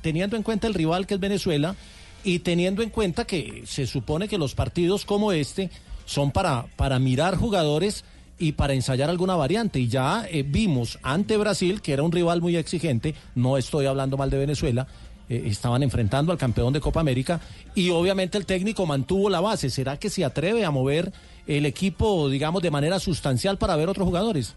[0.00, 1.76] teniendo en cuenta el rival que es Venezuela
[2.24, 5.70] y teniendo en cuenta que se supone que los partidos como este
[6.04, 8.04] son para, para mirar jugadores
[8.38, 9.80] y para ensayar alguna variante?
[9.80, 14.16] Y ya eh, vimos ante Brasil, que era un rival muy exigente, no estoy hablando
[14.16, 14.86] mal de Venezuela,
[15.28, 17.40] eh, estaban enfrentando al campeón de Copa América
[17.74, 19.70] y obviamente el técnico mantuvo la base.
[19.70, 21.12] ¿Será que se atreve a mover
[21.46, 24.54] el equipo, digamos, de manera sustancial para ver otros jugadores?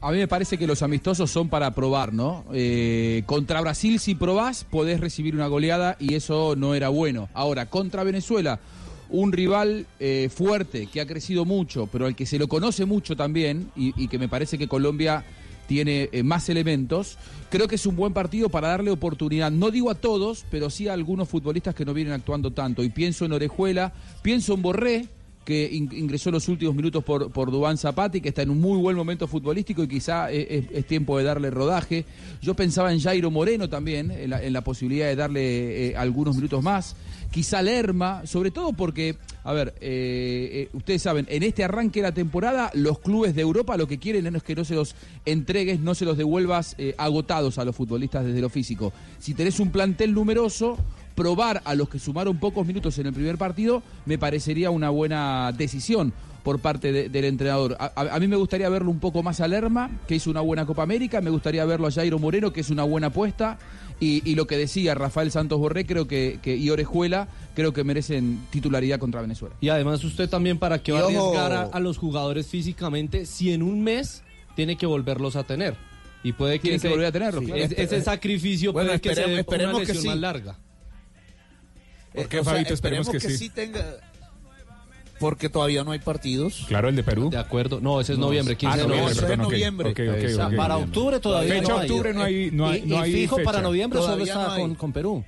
[0.00, 2.44] A mí me parece que los amistosos son para probar, ¿no?
[2.52, 7.28] Eh, contra Brasil, si probás, podés recibir una goleada y eso no era bueno.
[7.34, 8.60] Ahora, contra Venezuela,
[9.10, 13.16] un rival eh, fuerte que ha crecido mucho, pero al que se lo conoce mucho
[13.16, 15.24] también y, que me parece que Colombia
[15.66, 17.18] tiene eh, más elementos,
[17.50, 19.50] creo que es un buen partido para darle oportunidad.
[19.50, 22.84] No digo a todos, pero sí a algunos futbolistas que no vienen actuando tanto.
[22.84, 25.08] Y pienso en Orejuela, pienso en Borré,
[25.48, 28.78] que in- ingresó los últimos minutos por, por Dubán Zapati, que está en un muy
[28.78, 32.04] buen momento futbolístico y quizá es tiempo de darle rodaje.
[32.42, 36.36] Yo pensaba en Jairo Moreno también, en la, en la posibilidad de darle eh, algunos
[36.36, 36.96] minutos más.
[37.30, 42.08] Quizá Lerma, sobre todo porque, a ver, eh, eh, ustedes saben, en este arranque de
[42.08, 45.80] la temporada, los clubes de Europa lo que quieren es que no se los entregues,
[45.80, 48.92] no se los devuelvas eh, agotados a los futbolistas desde lo físico.
[49.18, 50.76] Si tenés un plantel numeroso,
[51.18, 55.50] probar a los que sumaron pocos minutos en el primer partido me parecería una buena
[55.52, 56.12] decisión
[56.44, 57.76] por parte de- del entrenador.
[57.78, 60.82] A, mí me gustaría verlo un poco más a Lerma, que hizo una buena Copa
[60.84, 63.58] América, me gustaría verlo a Jairo Moreno, que es una buena apuesta,
[64.00, 67.82] y, y lo que decía Rafael Santos Borré creo que, que, y Orejuela creo que
[67.84, 69.56] merecen titularidad contra Venezuela.
[69.60, 73.52] Y además usted también para qué va a arriesgar a, a los jugadores físicamente si
[73.52, 74.22] en un mes
[74.54, 75.74] tiene que volverlos a tener.
[76.22, 77.60] Y puede que, Tiene que volver a tenerlos, claro.
[77.62, 80.08] es- ese sacrificio Bueno, puede que se dé una que lesión sí.
[80.08, 80.56] más larga.
[82.14, 82.74] ¿Por qué, Eh, o sea, Fabito?
[82.74, 83.36] Esperemos que sí.
[83.36, 83.84] sí tenga...
[85.20, 86.64] Porque todavía no hay partidos.
[86.68, 87.28] Claro, el de Perú.
[87.28, 87.80] De acuerdo.
[87.80, 89.26] No, ese es noviembre, 15 Ah, de noviembre, noviembre.
[89.26, 89.52] perdón, ok.
[89.52, 89.90] noviembre.
[89.90, 91.88] Ok, ok, O sea, para octubre todavía Fecha no hay.
[91.90, 93.44] octubre no hay- no hay- Y- no y hay fijo fecha.
[93.50, 95.24] para noviembre solo Todavía está no con, con Perú.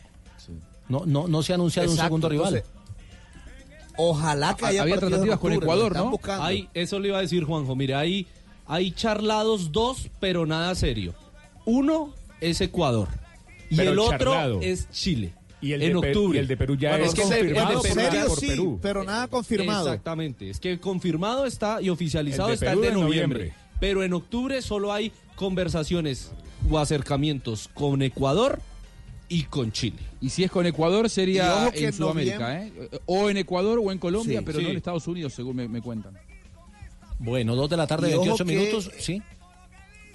[0.89, 2.55] No, no, no se ha anunciado un Exacto, segundo rival.
[2.57, 2.71] entonces,
[3.97, 6.19] Ojalá que Ah, haya Había tratativas con octubre, Ecuador, ¿no?
[6.43, 7.75] Hay, eso le iba a decir Juanjo.
[7.77, 8.27] Mire, hay,
[8.67, 11.15] hay charlados dos, pero nada serio.
[11.67, 13.09] Uno es Ecuador.
[13.69, 14.61] Y Pero el otro charlado.
[14.63, 15.35] es Chile.
[15.63, 16.39] Y el, en de octubre.
[16.39, 18.47] y el de Perú ya Bueno, es es confirmado el de por, serio por sí,
[18.47, 18.79] Perú.
[18.81, 19.89] pero nada confirmado.
[19.89, 20.49] Exactamente.
[20.51, 23.39] Es que confirmado está y oficializado El está Perú el de en noviembre.
[23.45, 23.65] noviembre.
[23.79, 26.31] Pero en octubre solo hay conversaciones
[26.71, 28.61] o acercamientos con Ecuador
[29.29, 29.99] y con Chile.
[30.21, 32.73] Y si es con Ecuador sería en en Sudamérica, ¿eh?
[33.07, 34.65] O en Ecuador o en Colombia, Sí, pero sí.
[34.65, 36.15] no en Estados Unidos, según me, me cuentan.
[37.19, 38.91] Bueno, dos de la tarde, Y ojo 28 que- minutos.
[38.99, 39.23] Sí.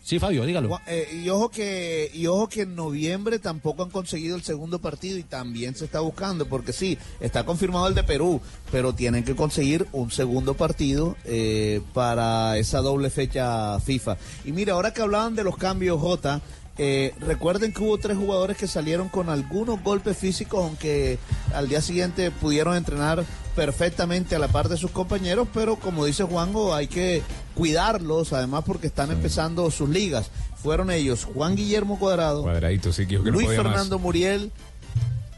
[0.06, 0.80] Sí, Fabio, dígalo.
[0.86, 5.18] Eh, y ojo que y ojo que en noviembre tampoco han conseguido el segundo partido
[5.18, 8.40] y también se está buscando porque sí está confirmado el de Perú
[8.72, 14.74] pero tienen que conseguir un segundo partido eh, para esa doble fecha FIFA y mira
[14.74, 16.40] ahora que hablaban de los cambios J
[16.78, 21.18] eh, recuerden que hubo tres jugadores que salieron con algunos golpes físicos aunque
[21.56, 26.24] al día siguiente pudieron entrenar perfectamente a la par de sus compañeros pero como dice
[26.24, 27.24] Juanjo hay que
[27.56, 30.30] cuidarlos, además porque están empezando sus ligas.
[30.62, 33.58] Fueron ellos Juan Guillermo Cuadrado, Cuadradito, sí, que dijo que no Luis más.
[33.58, 34.52] Fernando Muriel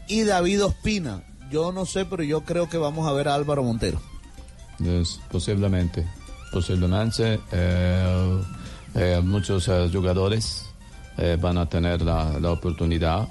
[0.08, 1.22] y David Ospina.
[1.50, 4.00] Yo no sé, pero yo creo que vamos a ver a Álvaro Montero.
[4.78, 6.06] Pues, posiblemente,
[6.52, 8.42] posiblemente eh,
[8.94, 10.64] eh, muchos eh, jugadores
[11.40, 13.28] van a tener la, la oportunidad.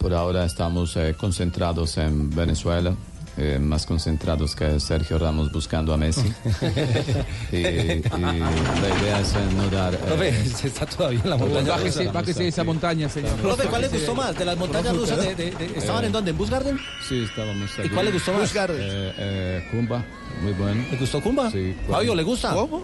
[0.00, 2.96] Por ahora estamos concentrados en Venezuela,
[3.36, 6.32] eh, más concentrados que Sergio Ramos buscando a Messi.
[7.52, 9.94] y, y la idea es eh, no dar...
[9.94, 12.12] eh, Profe, se está todavía en la montaña Bájese, rusa.
[12.12, 13.32] bájese de esa montaña, señor.
[13.36, 14.38] Profe, ¿cuál le gustó más?
[14.38, 15.18] ¿De las montañas rusas?
[15.18, 16.30] De, de- de- ¿Estaban Eh, en dónde?
[16.32, 16.78] ¿En Busgarden?
[17.08, 18.54] Sí, estábamos ¿Y cuál le gustó más?
[18.54, 20.04] Eh, eh, Kumba,
[20.42, 20.84] muy bueno.
[20.90, 21.50] ¿Le gustó Kumba?
[21.50, 21.74] Sí.
[21.88, 22.52] Fabio, ¿le gusta?
[22.52, 22.82] ¿Cómo?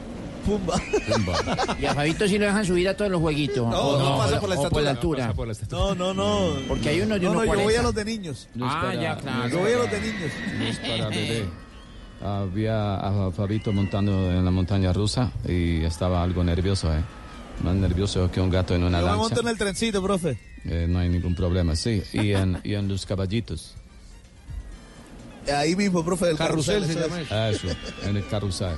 [0.48, 0.80] Pumba.
[1.12, 1.76] Kumba.
[1.80, 3.68] Y a Fabito sí lo dejan subir a todos los jueguitos.
[3.68, 4.82] No, o no pasa por la o estatura.
[4.84, 5.32] la altura.
[5.34, 5.54] Por la.
[5.70, 6.52] No, no, no.
[6.66, 7.62] Porque hay unos de No, no, yo 1.40.
[7.64, 8.48] voy a los de niños.
[8.61, 9.48] Ah, ya, claro.
[9.48, 10.32] Yo voy a los de niños.
[10.58, 11.44] No es para bebé.
[12.20, 17.00] Había a Fabito montando en la montaña rusa y estaba algo nervioso, ¿eh?
[17.62, 19.20] Más nervioso que un gato en una Yo lancha.
[19.20, 20.38] monto en el trencito, profe.
[20.64, 22.02] Eh, no hay ningún problema, sí.
[22.12, 23.74] Y en, y en los caballitos.
[25.52, 26.94] Ahí mismo, profe, del Carrusel carrusel.
[27.02, 27.56] se llama es.
[27.56, 27.68] eso.
[27.68, 27.76] Eso,
[28.08, 28.76] en el carrusel.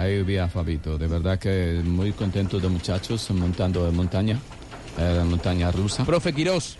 [0.00, 0.96] Ahí vi a Fabito.
[0.96, 4.38] De verdad que muy contento de muchachos montando en montaña,
[4.98, 6.04] eh, la montaña rusa.
[6.04, 6.78] Profe Quirós.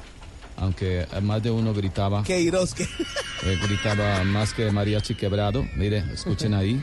[0.57, 2.23] Aunque más de uno gritaba.
[2.23, 2.83] Queiroz, que...
[2.85, 5.67] Eh, gritaba más que mariachi quebrado.
[5.77, 6.83] Mire, escuchen ahí.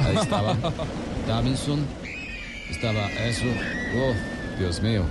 [0.00, 0.56] Ahí estaba
[1.26, 1.86] Davinson.
[2.70, 3.44] Estaba eso.
[3.96, 4.14] Oh,
[4.58, 5.04] Dios mío.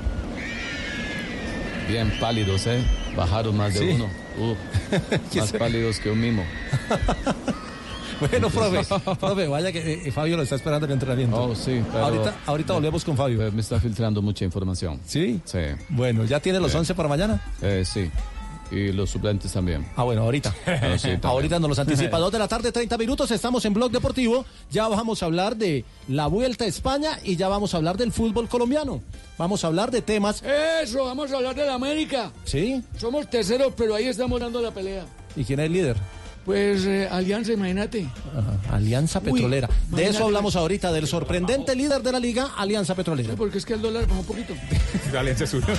[1.88, 2.84] Bien pálidos, ¿eh?
[3.16, 3.86] Bajaron más de Sí.
[3.94, 4.10] uno.
[4.38, 4.56] Uh,
[5.38, 6.44] más pálidos que un mimo.
[8.20, 8.86] Bueno, profe,
[9.20, 11.44] profe, vaya que eh, Fabio lo está esperando en el entrenamiento.
[11.44, 13.46] Oh, sí, pero- Ahorita, ahorita volvemos con Fabio.
[13.46, 15.00] Eh, Me está filtrando mucha información.
[15.06, 15.42] ¿Sí?
[15.46, 15.60] Sí.
[15.90, 16.78] Bueno, ¿ya tiene los Sí.
[16.78, 17.42] 11 para mañana?
[17.62, 18.10] Eh, sí.
[18.72, 19.86] Y los suplentes también.
[19.96, 20.54] Ah, bueno, ahorita.
[20.66, 22.18] Ah, sí, ahorita nos los anticipa.
[22.18, 23.30] Dos de la tarde, 30 minutos.
[23.30, 24.44] Estamos en Blog Deportivo.
[24.72, 28.12] Ya vamos a hablar de la Vuelta a España y ya vamos a hablar del
[28.12, 29.02] fútbol colombiano.
[29.38, 30.42] Vamos a hablar de temas.
[30.82, 32.32] Eso, vamos a hablar de la América.
[32.44, 32.82] ¿Sí?
[32.98, 35.06] Somos terceros, pero ahí estamos dando la pelea.
[35.36, 35.98] ¿Y quién es el líder?
[36.46, 38.08] Pues eh, Alianza, imagínate.
[38.38, 39.68] Ajá, Alianza Uy, Petrolera.
[39.68, 40.16] de imagínate.
[40.16, 43.36] eso hablamos ahorita, del sorprendente líder de la liga, Alianza Petrolera.
[43.36, 44.54] Porque es que el dólar bajó un poquito.
[45.18, 45.64] Alianza Sur.
[45.66, 45.74] Ya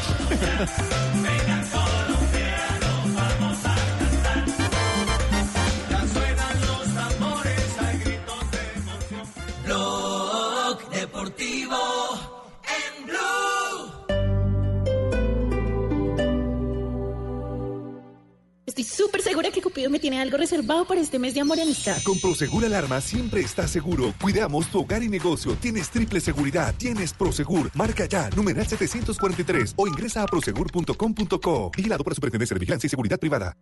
[18.77, 21.63] Estoy súper segura que Cupido me tiene algo reservado para este mes de amor y
[21.63, 21.97] amistad.
[22.03, 24.13] Con Prosegur Alarma siempre estás seguro.
[24.21, 25.55] Cuidamos tu hogar y negocio.
[25.55, 26.75] Tienes triple seguridad.
[26.77, 27.71] Tienes Prosegur.
[27.73, 31.71] Marca ya, numeral 743 o ingresa a prosegur.com.co.
[31.75, 33.57] Vigilado por Superintendencia de Vigilancia y Seguridad Privada.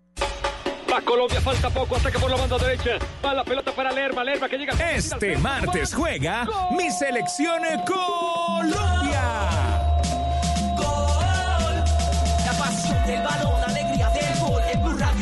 [0.92, 2.98] Va Colombia, falta poco, ataque por la banda derecha.
[3.24, 4.72] Va la pelota para Lerma, Lerma que llega.
[4.96, 6.44] Este martes juega
[6.76, 9.22] mi selección Colombia.
[12.44, 13.73] La pasión del balón,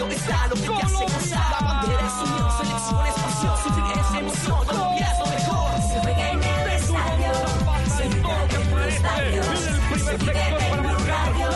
[0.03, 1.51] Radio está lo que te hace gozar.
[1.53, 3.57] La bandera es unión, selección es pasión.
[3.63, 5.71] Sufrir es emoción, Colombia es lo mejor.
[5.83, 7.33] Se juega en el estadio,
[7.97, 9.47] se vive en los estadios.
[10.05, 11.49] Se vive en Blue Radio.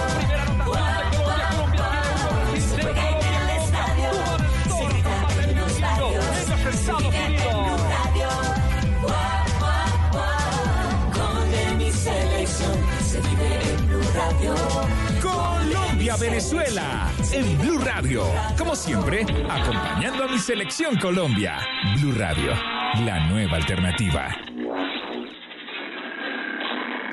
[2.56, 4.10] Se juega en el estadio,
[4.64, 4.84] se
[5.42, 6.24] en los estadios.
[6.76, 7.34] Se vive en
[7.90, 8.28] Radio.
[11.14, 14.95] Con mi selección, se vive en Blue Radio.
[16.06, 17.12] Colombia, Venezuela.
[17.32, 18.22] En Blue Radio.
[18.56, 21.58] Como siempre, acompañando a mi selección Colombia.
[21.96, 22.52] Blue Radio,
[23.04, 24.28] la nueva alternativa.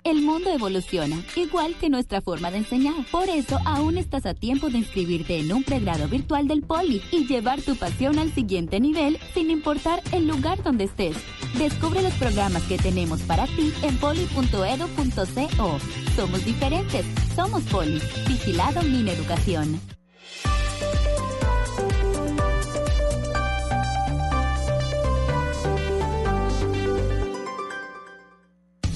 [0.03, 3.05] El mundo evoluciona, igual que nuestra forma de enseñar.
[3.09, 7.25] Por eso, aún estás a tiempo de inscribirte en un pregrado virtual del Poli y
[7.25, 11.15] llevar tu pasión al siguiente nivel sin importar el lugar donde estés.
[11.57, 15.77] Descubre los programas que tenemos para ti en poli.edu.co.
[16.17, 18.01] Somos diferentes, somos Poli.
[18.27, 19.79] Vigilado Mineducación.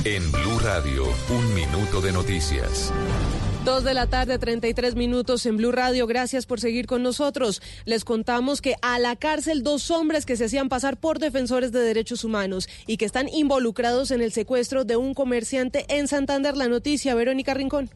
[0.09, 2.93] En Blue Radio, un minuto de noticias.
[3.65, 6.07] Dos de la tarde, 33 minutos en Blue Radio.
[6.07, 7.61] Gracias por seguir con nosotros.
[7.83, 11.81] Les contamos que a la cárcel dos hombres que se hacían pasar por defensores de
[11.81, 16.55] derechos humanos y que están involucrados en el secuestro de un comerciante en Santander.
[16.55, 17.89] La noticia, Verónica Rincón.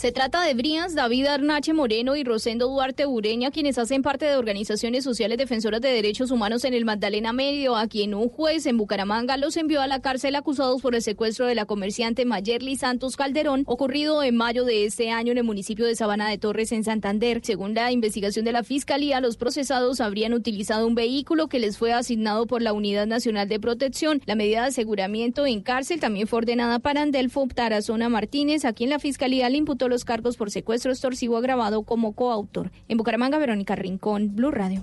[0.00, 4.36] Se trata de Brías, David Arnache Moreno y Rosendo Duarte Ureña, quienes hacen parte de
[4.36, 8.78] organizaciones sociales defensoras de derechos humanos en el Magdalena Medio, a quien un juez en
[8.78, 13.14] Bucaramanga los envió a la cárcel acusados por el secuestro de la comerciante Mayerly Santos
[13.14, 16.82] Calderón, ocurrido en mayo de este año en el municipio de Sabana de Torres, en
[16.82, 17.42] Santander.
[17.44, 21.92] Según la investigación de la Fiscalía, los procesados habrían utilizado un vehículo que les fue
[21.92, 24.22] asignado por la Unidad Nacional de Protección.
[24.24, 28.88] La medida de aseguramiento en cárcel también fue ordenada para Andelfo Tarazona Martínez, a quien
[28.88, 32.70] la Fiscalía le imputó los cargos por secuestro extorsivo agravado como coautor.
[32.88, 34.82] En Bucaramanga, Verónica Rincón, Blue Radio.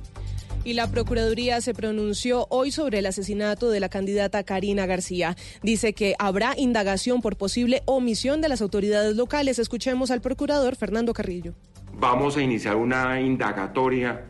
[0.63, 5.37] Y la Procuraduría se pronunció hoy sobre el asesinato de la candidata Karina García.
[5.63, 9.59] Dice que habrá indagación por posible omisión de las autoridades locales.
[9.59, 11.53] Escuchemos al procurador Fernando Carrillo.
[11.99, 14.25] Vamos a iniciar una indagatoria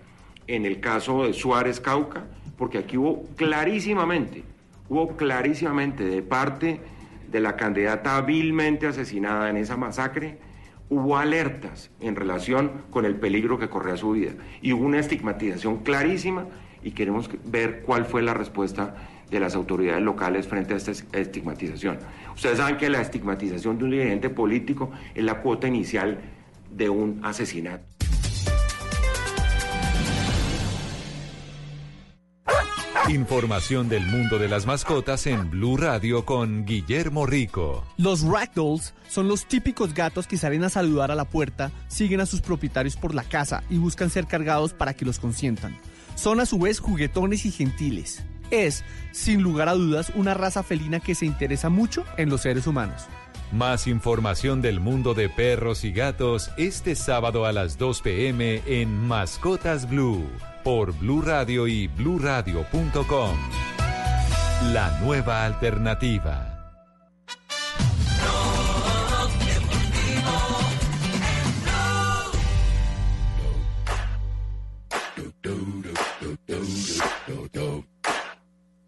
[0.46, 2.26] en el caso de Suárez Cauca,
[2.58, 4.44] porque aquí hubo clarísimamente,
[4.90, 6.80] hubo clarísimamente de parte
[7.32, 10.38] de la candidata vilmente asesinada en esa masacre,
[10.90, 14.32] hubo alertas en relación con el peligro que corría su vida
[14.62, 16.46] y hubo una estigmatización clarísima
[16.84, 18.96] y queremos ver cuál fue la respuesta
[19.30, 22.00] de las autoridades locales frente a esta estigmatización.
[22.34, 26.20] Ustedes saben que la estigmatización de un dirigente político es la cuota inicial
[26.72, 27.97] de un asesinato.
[33.10, 37.86] Información del mundo de las mascotas en Blue Radio con Guillermo Rico.
[37.96, 42.26] Los ragdolls son los típicos gatos que salen a saludar a la puerta, siguen a
[42.26, 45.78] sus propietarios por la casa y buscan ser cargados para que los consientan.
[46.16, 48.26] Son a su vez juguetones y gentiles.
[48.52, 48.84] Es,
[49.14, 53.04] sin lugar a dudas, una raza felina que se interesa mucho en los seres humanos.
[53.54, 59.08] Más información del mundo de perros y gatos este sábado a las 2 pm en
[59.08, 60.28] Mascotas Blue
[60.68, 63.38] por Blue Radio y bluradio.com.
[64.74, 66.74] La nueva alternativa.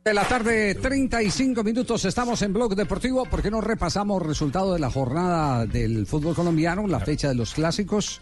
[0.04, 3.26] De la tarde, 35 minutos, estamos en Blog Deportivo.
[3.26, 7.54] ¿Por qué no repasamos resultado de la jornada del fútbol colombiano, la fecha de los
[7.54, 8.20] clásicos?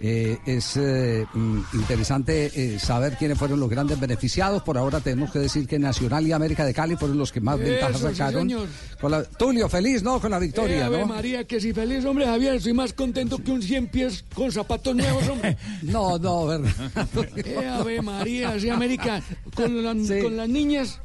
[0.00, 4.62] Eh, es eh, mm, interesante eh, saber quiénes fueron los grandes beneficiados.
[4.62, 7.58] Por ahora tenemos que decir que Nacional y América de Cali fueron los que más
[7.58, 8.52] ventajas Eso, sacaron.
[9.00, 10.20] Con la- Tulio, feliz, ¿no?
[10.20, 11.06] Con la victoria, Eh, Ave ¿no?
[11.06, 14.94] María, que si feliz, hombre, Javier, soy más contento que un 100 pies con zapatos
[14.94, 15.56] nuevos, hombre.
[15.82, 16.70] no, no, verdad.
[17.80, 19.22] Ave María, sí, América,
[19.54, 21.00] con, la- con las niñas,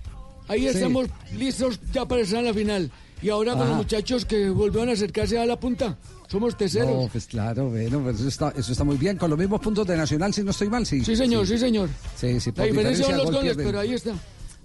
[0.47, 0.67] ahí Sí.
[0.67, 2.91] estamos listos ya para estar en la final.
[3.21, 5.97] Y ahora con los muchachos que volvieron a acercarse a la punta,
[6.29, 6.89] somos terceros.
[7.03, 9.17] No, pues claro, bueno, pues eso está, eso está muy bien.
[9.17, 11.03] Con los mismos puntos de Nacional, si no estoy mal, sí.
[11.03, 11.89] Sí, señor, sí, señor.
[12.15, 13.65] Sí, sí, La por diferencia son los gol goles, pierden.
[13.65, 14.11] pero ahí está.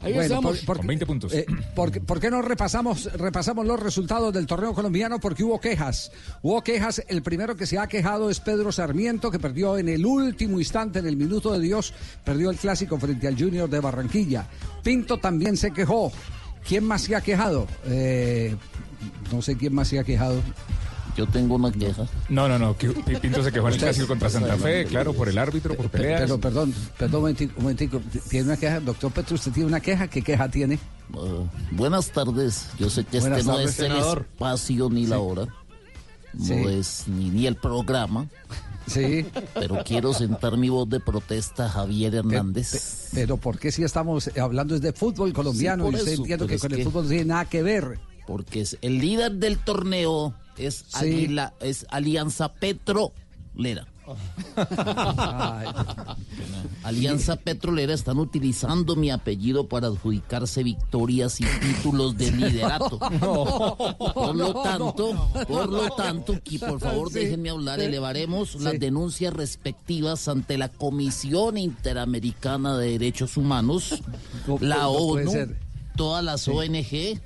[0.02, 0.58] Ahí Bueno, estamos.
[0.58, 5.18] por- por- eh, por, qué- por qué no repasamos, repasamos los resultados del torneo colombiano?
[5.18, 6.12] Porque hubo quejas.
[6.42, 7.02] Hubo quejas.
[7.08, 10.98] El primero que se ha quejado es Pedro Sarmiento, que perdió en el último instante,
[10.98, 14.46] en el minuto de Dios, perdió el clásico frente al Junior de Barranquilla.
[14.82, 16.12] Pinto también se quejó.
[16.68, 17.66] ¿Quién más se ha quejado?
[17.86, 18.54] Eh,
[19.32, 20.42] no sé quién más se ha quejado.
[21.16, 22.06] Yo tengo una queja.
[22.28, 22.74] No, no, no.
[22.74, 26.22] Pinto se quejó en el clásico contra Santa Fe, claro, por el árbitro, por peleas.
[26.22, 28.00] Pero, perdón, perdón, un momentico, un momentico.
[28.28, 28.80] ¿Tiene una queja?
[28.80, 30.08] Doctor Petro, ¿usted tiene una queja?
[30.08, 30.78] ¿Qué queja tiene?
[31.12, 32.66] Uh, buenas tardes.
[32.78, 34.26] Yo sé que Buenas este no es el senador.
[34.32, 35.46] espacio ni la hora.
[36.32, 36.52] No Sí.
[36.54, 38.26] es ni, ni el programa.
[38.88, 39.24] Sí.
[39.54, 43.08] Pero quiero sentar mi voz de protesta Javier Hernández.
[43.14, 45.86] Pero ¿por qué si estamos hablando es de fútbol colombiano?
[45.88, 47.98] Sí, y usted entiendo que con el que- fútbol no tiene nada que ver.
[48.26, 51.28] Porque es el líder del torneo es, Sí.
[51.60, 53.86] Es Alianza Petrolera.
[56.82, 62.98] Alianza Petrolera están utilizando mi apellido para adjudicarse victorias y títulos de liderato.
[62.98, 67.20] Por lo tanto, por lo tanto, y por favor Sí.
[67.20, 67.86] déjenme hablar, Sí.
[67.86, 68.58] elevaremos Sí.
[68.60, 74.02] las denuncias respectivas ante la Comisión Interamericana de Derechos Humanos,
[74.60, 75.32] la ONU,
[75.96, 77.20] todas las ONG.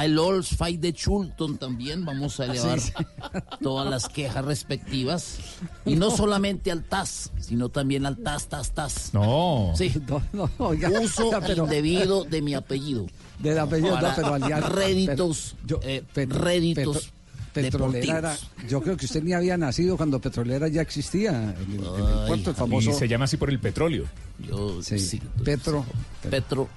[0.00, 3.04] Al All Fight de Chulton también vamos a elevar Sí, sí.
[3.62, 5.36] todas las quejas respectivas.
[5.84, 9.10] Y no solamente al TAS, sino también al TAS, TAS, TAS.
[9.12, 9.72] No.
[9.76, 9.92] Sí.
[10.58, 13.06] oiga, Uso pero- indebido de mi apellido.
[13.40, 17.12] Del apellido, no, Para pero Réditos, pero- eh, réditos
[17.52, 18.36] Petrolera
[18.68, 22.26] yo creo que usted ni había nacido cuando Petrolera ya existía en el, en el
[22.26, 22.90] puerto, el famoso.
[22.90, 24.04] Y se llama así por el petróleo.
[24.38, 25.84] Yo, sí, Petro.
[26.30, 26.68] Petro.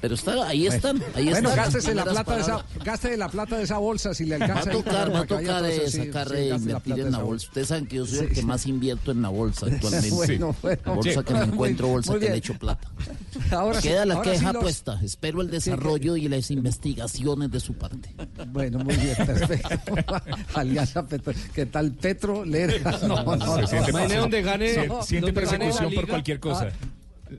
[0.00, 1.56] Pero está, ahí están, ahí bueno, están.
[1.64, 4.48] gástese la plata de esa, gaste la plata de esa bolsa si le Va a
[4.48, 4.70] alcanza.
[4.70, 7.46] tocar, va a tocar eh, sí, sacar, sí, eh, la invertir de en la bolsa.
[7.48, 8.46] Ustedes saben que yo soy el Sí, que sí.
[8.46, 10.10] más invierto en la bolsa actualmente.
[10.10, 10.78] Bueno, bueno.
[10.94, 12.88] bolsa Oye, que me encuentro, bolsa que le echo plata.
[13.50, 15.00] Ahora sí, Queda la ahora sí queja los- puesta.
[15.02, 18.14] Espero el desarrollo y las investigaciones de su parte.
[18.48, 19.94] Bueno, muy bien, perfecto.
[20.54, 21.32] Alianza Petro.
[21.54, 22.44] ¿Qué tal Petro?
[22.44, 22.98] Lera?
[23.02, 26.68] No, no, siente- donde gane- siente- persecución por cualquier cosa.
[26.72, 26.86] Ah,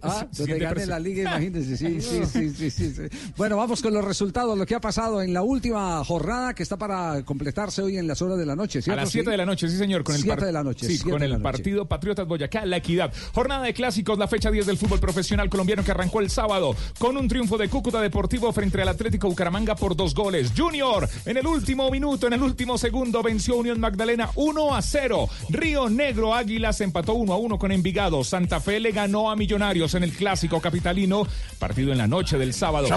[0.01, 3.01] donde Siente gane la liga, imagínense, sí, sí, sí, sí, sí.
[3.37, 6.77] Bueno, vamos con los resultados, lo que ha pasado en la última jornada que está
[6.77, 9.31] para completarse hoy en las horas de la noche, A las 7 Sí.
[9.31, 11.23] de la noche, sí señor, con el, Siete par- de la noche, sí, siete con
[11.23, 13.13] el partido Patriotas Boyacá, La Equidad.
[13.33, 17.17] Jornada de clásicos, la fecha 10 del fútbol profesional colombiano que arrancó el sábado con
[17.17, 20.51] un triunfo de Cúcuta Deportivo frente al Atlético Bucaramanga por dos goles.
[20.55, 25.27] Junior, en el último minuto, en el último segundo, venció Unión Magdalena 1 a 0.
[25.49, 28.23] Río Negro Águilas empató 1 a 1 con Envigado.
[28.23, 31.27] Santa Fe le ganó a Millonarios en el clásico capitalino,
[31.59, 32.87] partido en la noche del sábado.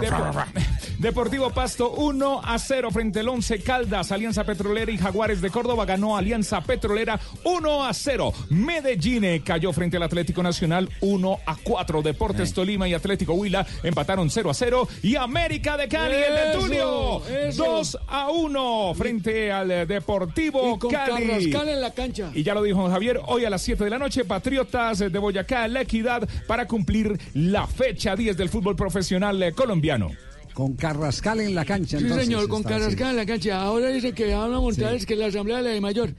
[0.00, 0.44] Depo-
[0.98, 5.84] Deportivo Pasto 1 a 0 frente al 11 Caldas, Alianza Petrolera y Jaguares de Córdoba
[5.86, 8.32] ganó Alianza Petrolera 1 a 0.
[8.50, 12.02] Medellín eh, cayó frente al Atlético Nacional 1 a 4.
[12.02, 16.58] Deportes Tolima y Atlético Huila empataron 0 a 0 y América de Cali el de
[16.58, 17.64] Tulio eso.
[17.64, 21.26] 2 a 1 frente al eh, Deportivo Y con Cali.
[21.26, 22.30] Carrascal en la cancha.
[22.34, 25.66] Y ya lo dijo Javier, hoy a las 7 de la noche, Patriotas de Boyacá,
[25.68, 30.10] La Equidad, para cumplir la fecha 10 del fútbol profesional eh, colombiano.
[30.54, 31.98] Con Carrascal en la cancha.
[31.98, 33.62] Sí, entonces, señor, con Carrascal en la cancha.
[33.62, 34.96] Ahora dice que van a montar Sí.
[34.96, 36.10] es que la asamblea de la de mayor.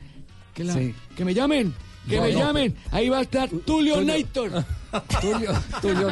[0.54, 0.94] Que, la- Sí.
[1.16, 1.74] que me llamen,
[2.10, 2.40] que No, me no.
[2.40, 2.76] llamen.
[2.92, 4.02] Ahí va a estar Tulio Tulio.
[4.02, 4.66] Nator.
[5.22, 6.10] Tulio, Tulio.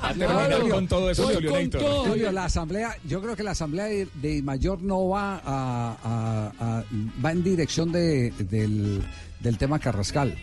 [0.00, 2.04] A terminar con todo eso, Tulio todo.
[2.04, 6.52] Tulio, la asamblea, yo creo que la asamblea de, de mayor no va a, a-
[6.58, 6.84] a-
[7.24, 9.02] va en dirección de, del,
[9.40, 10.36] del tema Carrascal.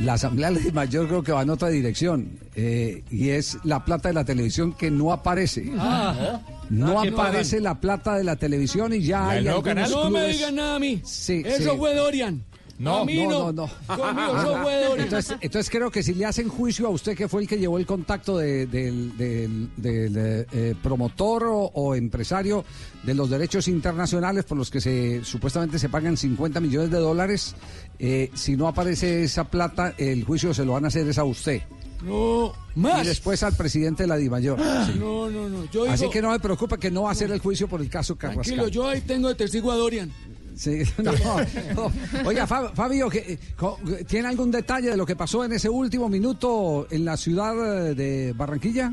[0.00, 4.08] La asamblea de mayor creo que va en otra dirección eh, y es la plata
[4.08, 5.72] de la televisión que no aparece.
[5.78, 6.40] Ah.
[6.70, 9.44] No Ah, aparece la plata de la televisión y ya ¿La hay?
[9.90, 11.00] No me digan nada a mí.
[11.04, 11.78] Sí, Eso sí.
[11.78, 12.44] fue Dorian.
[12.78, 13.52] No, no, no.
[13.52, 13.70] no.
[13.96, 15.00] Conmigo eso fue Dorian.
[15.06, 17.76] Entonces, entonces creo que si le hacen juicio a usted que fue el que llevó
[17.78, 19.66] el contacto de- del, del,
[20.52, 22.64] eh, promotor o, o empresario
[23.02, 27.56] de los derechos internacionales por los que se supuestamente se pagan 50 millones de dólares,
[27.98, 31.24] eh, si no aparece esa plata, el juicio se lo van a hacer es a
[31.24, 31.62] usted.
[32.02, 33.04] No, Y más.
[33.04, 34.58] después al presidente de la DIMAYOR.
[34.86, 34.94] Sí.
[35.00, 35.64] No, no, no.
[35.70, 37.80] Yo Así digo, que no me preocupa que no va a hacer el juicio por
[37.80, 38.44] el caso Carrascal.
[38.44, 40.12] tranquilo, yo ahí tengo de testigo a Dorian.
[40.54, 41.12] Sí, no,
[41.74, 41.92] no.
[42.24, 46.08] Oiga, Fa- Fabio, ¿qué- eh, ¿tiene algún detalle de lo que pasó en ese último
[46.08, 47.54] minuto en la ciudad
[47.96, 48.92] de Barranquilla?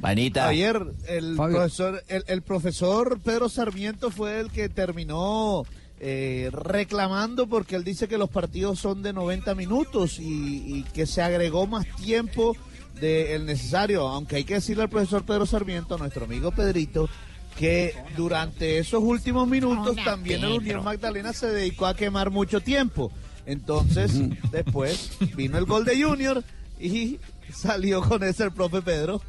[0.00, 0.48] Vanita.
[0.48, 1.58] Ayer el Fabio.
[1.58, 5.64] profesor, el, el profesor Pedro Sarmiento fue el que terminó
[6.04, 11.06] eh, reclamando porque él dice que los partidos son de 90 minutos y, y que
[11.06, 12.56] se agregó más tiempo
[13.00, 17.08] del necesario, aunque hay que decirle al profesor Pedro Sarmiento, a nuestro amigo Pedrito,
[17.56, 20.50] que durante esos últimos minutos Hola, también el.
[20.50, 23.12] Unión Magdalena se dedicó a quemar mucho tiempo.
[23.46, 24.10] Entonces,
[24.50, 26.42] después vino el gol de Junior
[26.80, 27.20] y
[27.54, 29.22] salió con ese el profe Pedro.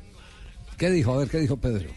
[0.76, 1.14] ¿Qué dijo?
[1.14, 1.90] A ver, ¿qué dijo Pedro?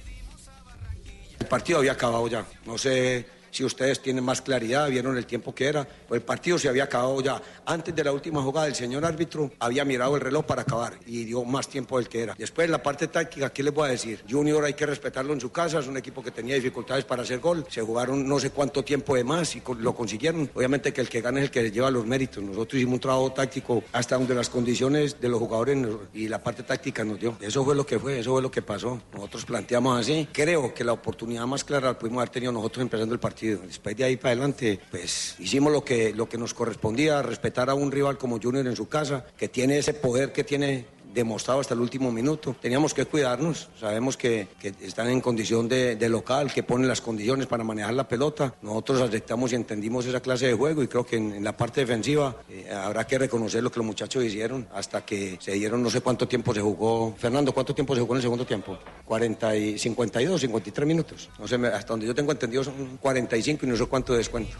[1.41, 2.45] El partido había acabado ya.
[2.67, 5.85] No sé si ustedes tienen más claridad, vieron el tiempo que era.
[5.85, 7.41] Pues el partido se había acabado ya.
[7.65, 11.25] Antes de la última jugada, el señor árbitro había mirado el reloj para acabar y
[11.25, 12.35] dio más tiempo del que era.
[12.37, 14.23] Después, la parte táctica, ¿qué les voy a decir?
[14.29, 17.39] Junior hay que respetarlo en su casa, es un equipo que tenía dificultades para hacer
[17.39, 17.65] gol.
[17.71, 20.51] Se jugaron no sé cuánto tiempo de más y lo consiguieron.
[20.53, 22.43] Obviamente que el que gana es el que lleva los méritos.
[22.43, 25.79] Nosotros hicimos un trabajo táctico hasta donde las condiciones de los jugadores
[26.13, 27.39] y la parte táctica nos dio.
[27.41, 29.01] Eso fue lo que fue, eso fue lo que pasó.
[29.15, 30.29] Nosotros planteamos así.
[30.31, 33.46] Creo que la oportunidad más clara la pudimos haber tenido nosotros empezando el partido.
[33.55, 37.75] Después de ahí para adelante, pues hicimos lo que, lo que nos correspondía, respetar a
[37.75, 40.87] un rival como Junior en su casa, que tiene ese poder que tiene
[41.17, 42.55] demostrado hasta el último minuto.
[42.61, 47.01] Teníamos que cuidarnos, sabemos que, que están en condición de, de local, que ponen las
[47.01, 48.55] condiciones para manejar la pelota.
[48.63, 52.37] Nosotros aceptamos y entendimos esa clase de juego y creo que en, la parte defensiva
[52.49, 56.03] eh, habrá que reconocer lo que los muchachos hicieron hasta que se dieron no sé
[56.03, 57.15] cuánto tiempo se jugó.
[57.17, 58.79] Fernando, ¿cuánto tiempo se jugó en el segundo tiempo?
[59.07, 61.31] 40 y 52, 53 minutos.
[61.39, 64.57] No sé, hasta donde yo tengo entendido son 45 y no sé cuánto de descuento.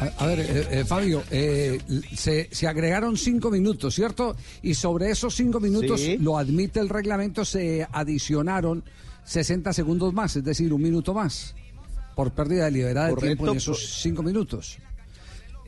[0.00, 1.78] A, a ver, eh, eh, Fabio, eh,
[2.16, 4.34] se, se agregaron cinco minutos, ¿cierto?
[4.62, 6.16] Y sobre esos cinco minutos, Sí.
[6.18, 8.82] lo admite el reglamento, se adicionaron
[9.24, 11.54] 60 segundos más, es decir, un minuto más,
[12.16, 14.78] por pérdida de libertad de tiempo en esos cinco minutos.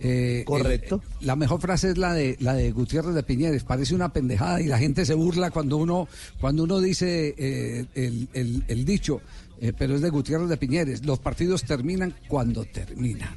[0.05, 1.01] Eh, Correcto.
[1.21, 3.63] el- la mejor frase es la de la de Gutiérrez de Piñeres.
[3.63, 6.09] Parece una pendejada y la gente se burla cuando uno
[6.41, 9.21] cuando uno dice eh, el, el- el dicho,
[9.61, 11.05] eh, pero es de Gutiérrez de Piñeres.
[11.07, 13.37] Los partidos terminan cuando terminan.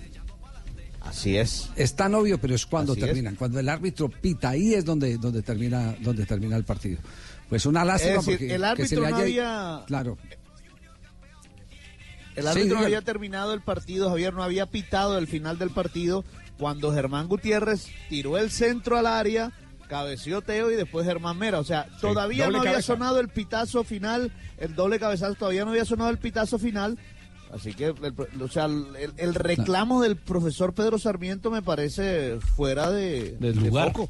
[1.05, 1.69] Así es.
[1.75, 3.07] Es tan obvio, pero es cuando Así es.
[3.07, 3.35] terminan.
[3.35, 6.99] Cuando el árbitro pita, ahí es donde, donde, termina, donde termina el partido.
[7.49, 10.17] Pues una lástima Es decir, porque el que árbitro se le no había- Claro.
[12.35, 15.69] El Sí, árbitro no había terminado el partido, Javier no había pitado el final del
[15.69, 16.25] partido
[16.57, 19.51] cuando Germán Gutiérrez tiró el centro al área
[19.87, 21.59] cabeció Teo y después Germán Mera.
[21.59, 22.87] O sea, todavía no había cabeza.
[22.93, 26.97] sonado el pitazo final, el doble cabezazo, todavía no había sonado el pitazo final.
[27.53, 28.85] Así que, el, o sea, el,
[29.17, 33.91] el reclamo del profesor Pedro Sarmiento me parece fuera de, Del de lugar.
[33.93, 34.09] foco.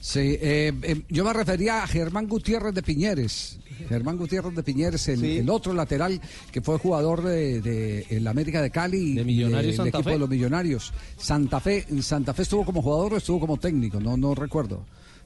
[0.00, 3.58] Sí, eh, eh, yo me refería a Germán Gutiérrez de Piñeres.
[3.88, 6.20] Germán Gutiérrez de Piñeres, el, el otro lateral
[6.50, 10.12] que fue jugador de, de el América de Cali, ¿De Millonarios del Santa equipo Fe?
[10.14, 10.92] de los Millonarios.
[11.16, 14.84] Santa Fe, Santa Fe estuvo como jugador o estuvo como técnico, no, no recuerdo.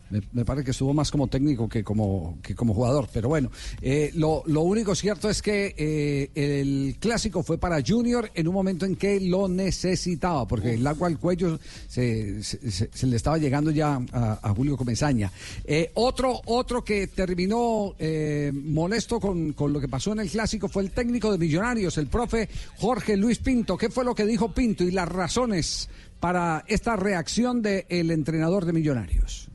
[0.09, 3.09] Me, parece que estuvo más como técnico que como, que como jugador.
[3.13, 3.51] Pero bueno,
[3.83, 8.87] eh, lo, único cierto es que eh, el clásico fue para Junior en un momento
[8.87, 14.01] en que lo necesitaba, porque el agua al cuello se, se- le estaba llegando ya
[14.13, 15.31] a, Julio Comesaña.
[15.65, 20.85] Eh, otro, otro que terminó eh, molesto con, lo que pasó en el clásico fue
[20.85, 22.49] el técnico de Millonarios, el profe
[22.79, 23.77] Jorge Luis Pinto.
[23.77, 25.89] ¿Qué fue lo que dijo Pinto y las razones
[26.21, 29.49] para esta reacción del entrenador de Millonarios?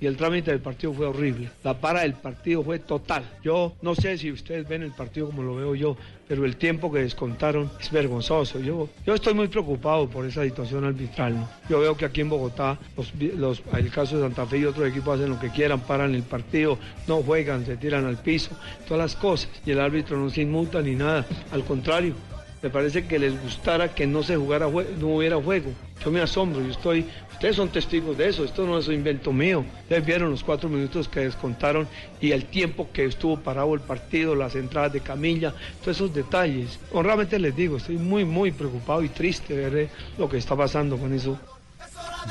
[0.00, 1.50] Y el trámite del partido fue horrible.
[1.64, 3.24] La para del partido fue total.
[3.42, 5.96] Yo no sé si ustedes ven el partido como lo veo yo,
[6.28, 8.58] pero el tiempo que descontaron es vergonzoso.
[8.60, 11.34] Yo, yo estoy muy preocupado por esa situación arbitral.
[11.34, 11.48] ¿no?
[11.70, 14.88] Yo veo que aquí en Bogotá, los, los- el caso de Santa Fe y otros
[14.88, 18.50] equipos hacen lo que quieran, paran el partido, no juegan, se tiran al piso,
[18.86, 19.48] todas las cosas.
[19.64, 21.24] Y el árbitro no se inmuta ni nada.
[21.52, 22.14] Al contrario,
[22.62, 24.66] me parece que les gustara que no se jugara
[24.98, 25.70] no hubiera juego.
[26.04, 29.32] Yo me asombro, yo estoy, ustedes son testigos de eso, esto no es un invento
[29.32, 29.64] mío.
[29.82, 31.88] Ustedes vieron los cuatro minutos que descontaron
[32.20, 36.78] y el tiempo que estuvo parado el partido, las entradas de camilla, todos esos detalles.
[36.92, 39.88] Honradamente les digo, estoy muy, muy preocupado y triste de ver
[40.18, 41.38] lo que está pasando con eso.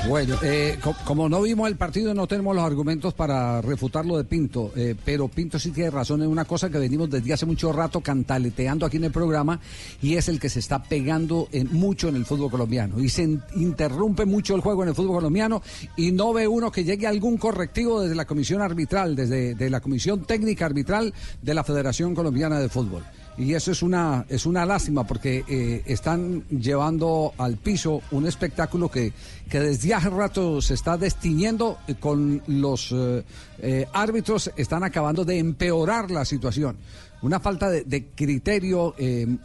[0.07, 4.17] Bueno, eh, co- como no vimos el partido, no tenemos los argumentos para refutar lo
[4.17, 7.45] de Pinto, eh, pero Pinto sí tiene razón en una cosa que venimos desde hace
[7.45, 9.59] mucho rato cantaleteando aquí en el programa
[10.01, 13.23] y es el que se está pegando en- mucho en el fútbol colombiano y se
[13.23, 15.61] in- interrumpe mucho el juego en el fútbol colombiano
[15.95, 19.79] y no ve uno que llegue algún correctivo desde la comisión arbitral, desde de la
[19.79, 23.03] comisión técnica arbitral de la Federación Colombiana de Fútbol.
[23.37, 28.89] Y eso es una, es una lástima porque eh, están llevando al piso un espectáculo
[28.89, 29.11] que,
[29.49, 33.23] que desde hace rato se está destiñendo eh, con los eh,
[33.59, 36.77] eh, árbitros, están acabando de empeorar la situación.
[37.21, 38.93] Una falta de, de criterio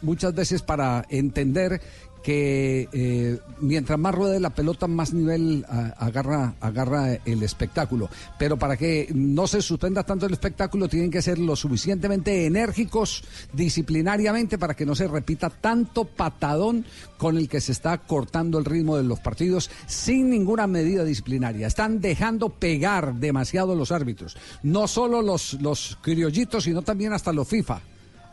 [0.03, 1.81] muchas veces para entender
[2.23, 8.09] que eh, mientras más ruede la pelota, más nivel ah, agarra, agarra el espectáculo.
[8.37, 13.23] Pero para que no se suspenda tanto el espectáculo, tienen que ser lo suficientemente enérgicos
[13.53, 16.85] disciplinariamente para que no se repita tanto patadón
[17.17, 21.67] con el que se está cortando el ritmo de los partidos sin ninguna medida disciplinaria.
[21.67, 24.37] Están dejando pegar demasiado los árbitros.
[24.63, 27.81] No solo los, los criollitos, sino también hasta los FIFA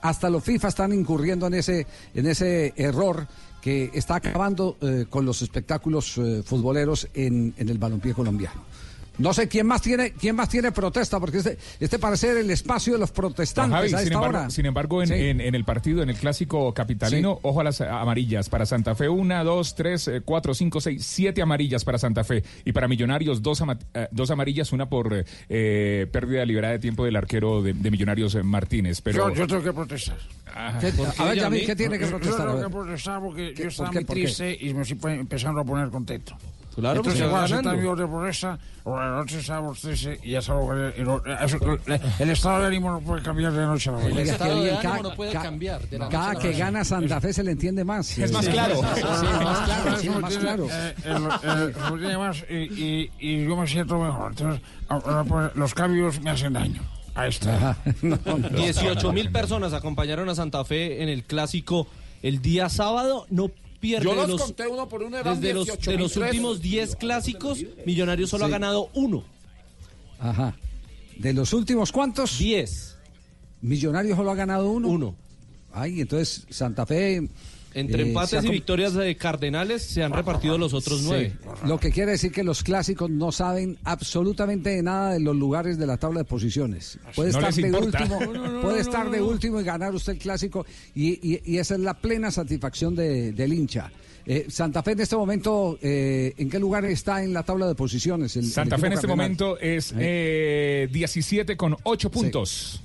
[0.01, 3.27] hasta los FIFA están incurriendo en ese, en ese error
[3.61, 8.63] que está acabando eh, con los espectáculos eh, futboleros en, en el balompié colombiano.
[9.19, 12.51] No sé quién más tiene, quién más tiene protesta, porque este, este parece ser el
[12.51, 14.51] espacio de los protestantes Javi, a sin esta embargo, hora.
[14.51, 15.15] sin embargo, en, Sí.
[15.15, 18.49] en- en el partido, en el clásico capitalino, ojo a las amarillas.
[18.49, 22.43] Para Santa Fe, una, dos, tres, eh, cuatro, cinco, seis, siete amarillas para Santa Fe.
[22.65, 26.79] Y para Millonarios, dos, ama- eh, dos amarillas, una por eh, eh, pérdida liberada de
[26.79, 29.01] tiempo del arquero de, de Millonarios, Martínez.
[29.01, 30.19] Pero Yo, yo tengo que protestar.
[30.55, 30.79] Ajá.
[30.79, 32.47] ¿Qué- a ver, Yamil, ¿qué tiene que protestar?
[32.49, 35.61] Yo tengo que protestar porque ¿Qué- yo estaba muy triste y me estoy pe- empezando
[35.61, 36.37] a poner contento.
[36.79, 37.91] Claro, Entonces, porque va voy a aceptar ganando.
[37.91, 38.59] orden de protesta.
[38.85, 41.59] Buenas noches, estamos tristes y ya sabemos que no- eso-
[42.21, 44.21] el estado de ánimo no puede cambiar de noche a la mañana.
[44.21, 48.17] Oiga, qué bien, cada- ca- Cada que gana Santa Fe se le entiende más.
[48.17, 48.77] Es más claro.
[48.77, 54.31] sí, sí, más claro, eh, el- el- y, y- y yo me siento mejor.
[54.33, 56.81] Entonces, ahora, pues, los cambios me hacen daño.
[57.15, 57.77] Ahí está.
[58.55, 61.89] 18 mil personas acompañaron a Santa Fe en el clásico
[62.23, 63.27] el día sábado.
[63.31, 63.51] No
[63.81, 66.61] pierde Yo los los, conté uno por uno, eran desde los, de 18.000 los últimos
[66.61, 68.49] 10 clásicos, Millonarios solo Sí.
[68.49, 69.25] ha ganado uno.
[70.19, 70.57] Ajá.
[71.17, 72.39] ¿De los últimos cuántos?
[72.39, 72.97] Diez.
[73.61, 74.89] Millonarios solo ha ganado uno.
[74.89, 75.17] Uno.
[75.73, 77.29] Ay, entonces Santa Fe.
[77.79, 81.05] Entre empates y victorias de Cardenales se han repartido los otros Sí.
[81.07, 81.33] nueve.
[81.65, 85.79] Lo que quiere decir que los clásicos no saben absolutamente de nada de los lugares
[85.79, 86.99] de la tabla de posiciones.
[87.15, 88.03] Puede No estar de importa.
[88.03, 91.35] último, No, no, no, puede estar no, de último y ganar usted el clásico y,
[91.35, 93.91] y- y esa es la plena satisfacción de- del hincha.
[94.31, 97.75] Eh, Santa Fe en este momento, eh, ¿en qué lugar está en la tabla de
[97.75, 98.37] posiciones?
[98.37, 99.17] el- el Santa Fe en este cardenal?
[99.17, 102.83] momento es eh, 17 con 8 puntos.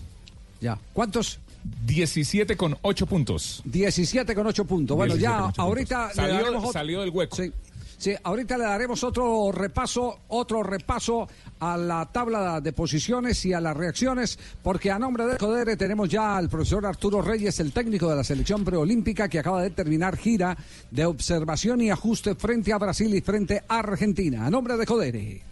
[0.62, 0.80] Ya.
[0.94, 1.40] ¿Cuántos?
[1.86, 3.62] 17 con 8 puntos.
[3.66, 4.96] 17 con 8 puntos.
[4.98, 6.16] Bueno, 17 ya ahorita puntos.
[6.16, 7.36] le Salió- daremos otro- salió del hueco.
[7.36, 7.52] Sí.
[7.96, 11.26] Sí, ahorita le daremos otro repaso, otro repaso
[11.62, 16.10] a la tabla de posiciones y a las reacciones, porque a nombre de Codere tenemos
[16.10, 20.18] ya al profesor Arturo Reyes, el técnico de la selección preolímpica que acaba de terminar
[20.18, 20.58] gira
[20.92, 24.48] de observación y ajuste frente a Brasil y frente a Argentina.
[24.48, 25.44] A nombre de Codere.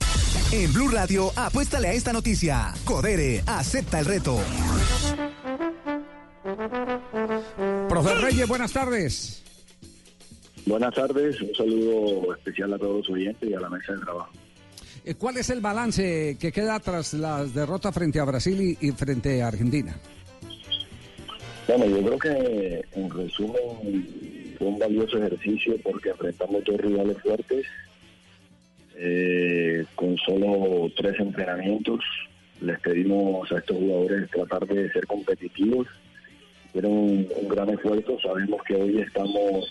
[0.51, 2.73] En Blue Radio, apuéstale a esta noticia.
[2.83, 4.37] Codere, acepta el reto.
[7.89, 9.43] Profe Reyes, buenas tardes.
[10.65, 14.31] Buenas tardes, un saludo especial a todos los oyentes y a la mesa de trabajo.
[15.03, 18.91] Eh, ¿Cuál es el balance que queda tras las derrotas frente a Brasil y, y
[18.91, 19.95] frente a Argentina?
[21.67, 27.65] Bueno, yo creo que en resumen fue un valioso ejercicio porque enfrentamos dos rivales fuertes
[28.95, 31.99] eh, con solo tres entrenamientos.
[32.59, 35.87] Les pedimos a estos jugadores tratar de ser competitivos.
[36.71, 38.17] Hicieron un, gran esfuerzo.
[38.21, 39.69] Sabemos que hoy estamos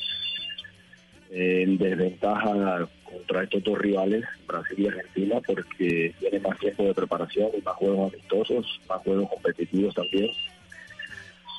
[1.30, 7.48] en desventaja contra estos dos rivales, Brasil y Argentina, porque tienen más tiempo de preparación
[7.56, 10.30] y más juegos amistosos, más juegos competitivos también.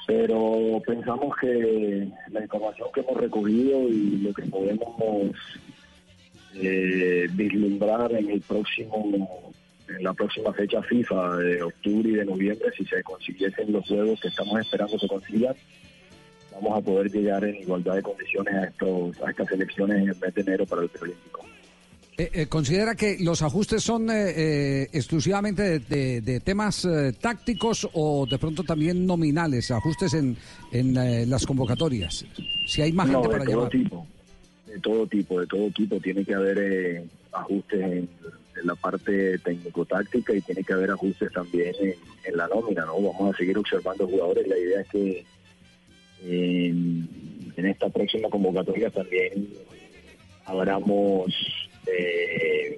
[0.06, 5.32] Pero pensamos que la información que hemos recogido y lo que podemos
[6.54, 9.51] eh, vislumbrar en el próximo
[9.98, 14.20] en la próxima fecha FIFA de octubre y de noviembre, si se consiguiesen los juegos
[14.22, 15.56] que estamos esperando se consigan,
[16.52, 20.16] vamos a poder llegar en igualdad de condiciones a estos a estas elecciones en el
[20.18, 21.42] mes de enero para el preolímpico.
[22.18, 27.14] Eh, eh, ¿Considera que los ajustes son eh, eh, exclusivamente de, de- de temas eh,
[27.20, 30.36] tácticos o de pronto también nominales, ajustes en,
[30.74, 32.26] en eh, las convocatorias?
[32.68, 33.72] Si hay más No, gente de para todo llamar.
[33.72, 34.08] tipo,
[34.68, 36.00] de todo tipo, de todo tipo.
[36.02, 38.10] Tiene que haber ajustes en,
[38.60, 41.96] en la parte técnico-táctica y tiene que haber ajustes también en,
[42.26, 43.02] en la nómina, ¿no?
[43.02, 44.48] Vamos a seguir observando jugadores.
[44.48, 45.26] La idea es que
[46.24, 47.08] en,
[47.66, 49.48] esta próxima convocatoria también
[50.46, 51.34] abramos
[51.88, 52.78] eh,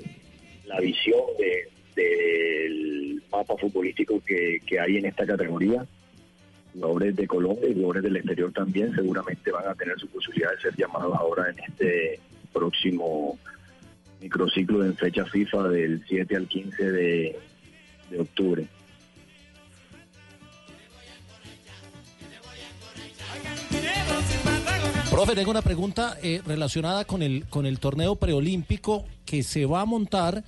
[0.65, 5.85] la visión de- del mapa futbolístico que, que hay en esta categoría
[6.73, 10.61] jugadores de Colombia y jugadores del exterior también seguramente van a tener su posibilidad de
[10.61, 12.19] ser llamados ahora en este
[12.51, 13.37] próximo
[14.23, 17.39] microciclo en fecha FIFA del 7 al 15 de,
[18.17, 18.67] octubre.
[25.11, 29.81] Profe, tengo una pregunta eh, relacionada con el, con el torneo preolímpico que se va
[29.81, 30.43] a montar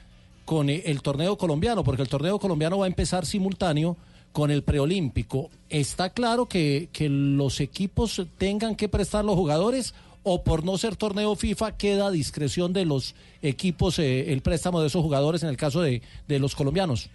[0.45, 3.97] con eh, el torneo colombiano, porque el torneo colombiano va a empezar simultáneo
[4.31, 5.49] con el preolímpico.
[5.69, 9.93] ¿Está claro que, que los equipos tengan que prestar los jugadores
[10.25, 14.81] o por no ser torneo FIFA queda a discreción de los equipos eh, el préstamo
[14.81, 17.11] de esos jugadores en el caso de, de los colombianos?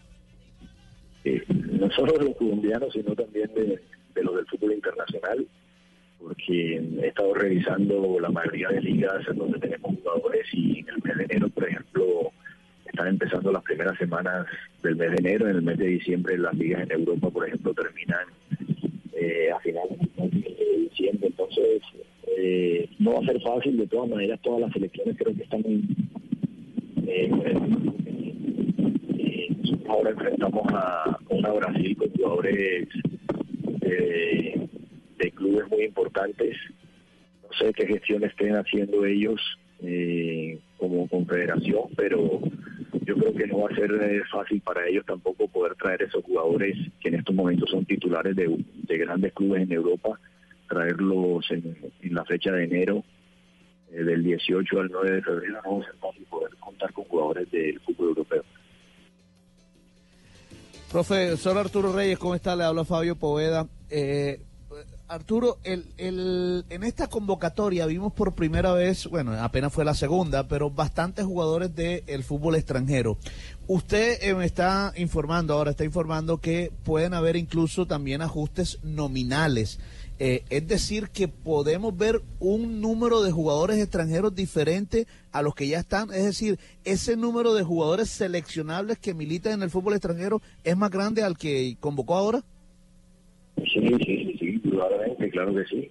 [1.49, 3.81] No solo de los colombianos, sino también de,
[4.15, 5.47] de los del fútbol internacional,
[6.21, 11.03] porque he estado revisando la mayoría de ligas en donde tenemos jugadores y en el
[11.03, 12.33] mes de enero, por ejemplo,
[12.87, 14.47] están empezando las primeras semanas
[14.85, 17.75] del mes de enero, en el mes de diciembre las ligas en Europa, por ejemplo,
[17.75, 18.27] terminan
[19.15, 21.83] eh, a finales de diciembre, entonces
[22.37, 25.62] eh, no va a ser fácil, de todas maneras todas las selecciones creo que están
[27.07, 27.31] eh,
[29.16, 29.49] eh,
[29.89, 32.89] ahora enfrentamos a una Brasil con jugadores
[33.83, 34.68] eh,
[35.18, 36.57] de clubes muy importantes.
[37.43, 39.41] No sé qué gestión estén haciendo ellos
[39.83, 42.41] eh, como confederación, pero
[43.05, 43.91] yo creo que no va a ser
[44.31, 48.99] fácil para ellos tampoco poder traer esos jugadores que en estos momentos son titulares de
[48.99, 50.18] grandes clubes en Europa,
[50.71, 53.05] traerlos en, en la fecha de enero
[53.93, 58.09] eh, del 18 al 9 de febrero, no a poder contar con jugadores del fútbol
[58.11, 58.45] europeo.
[60.91, 62.57] Profesor Arturo Reyes, ¿cómo está?
[62.57, 63.66] Le habla Fabio Poveda.
[63.91, 64.41] Eh,
[65.09, 70.47] Arturo, el, el- en esta convocatoria vimos por primera vez, bueno, apenas fue la segunda,
[70.47, 73.18] pero bastantes jugadores del fútbol extranjero.
[73.66, 79.81] Usted eh, me está informando, ahora está informando que pueden haber incluso también ajustes nominales.
[80.23, 85.66] Eh, es decir, que podemos ver un número de jugadores extranjeros diferente a los que
[85.66, 86.11] ya están.
[86.11, 90.91] Es decir, ese número de jugadores seleccionables que militan en el fútbol extranjero es más
[90.91, 92.43] grande al que convocó ahora.
[93.57, 95.91] Sí, sí, sí, probablemente, claro que sí.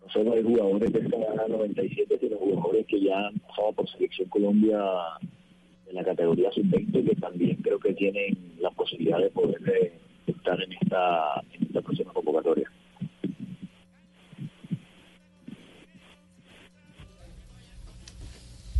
[0.00, 3.86] No solo hay jugadores que están a 97, sino jugadores que ya han pasado por
[3.90, 4.80] Selección Colombia
[5.90, 9.92] en la categoría sub-20, que también creo que tienen la posibilidad de poder eh,
[10.26, 12.70] estar esta, en esta próxima convocatoria.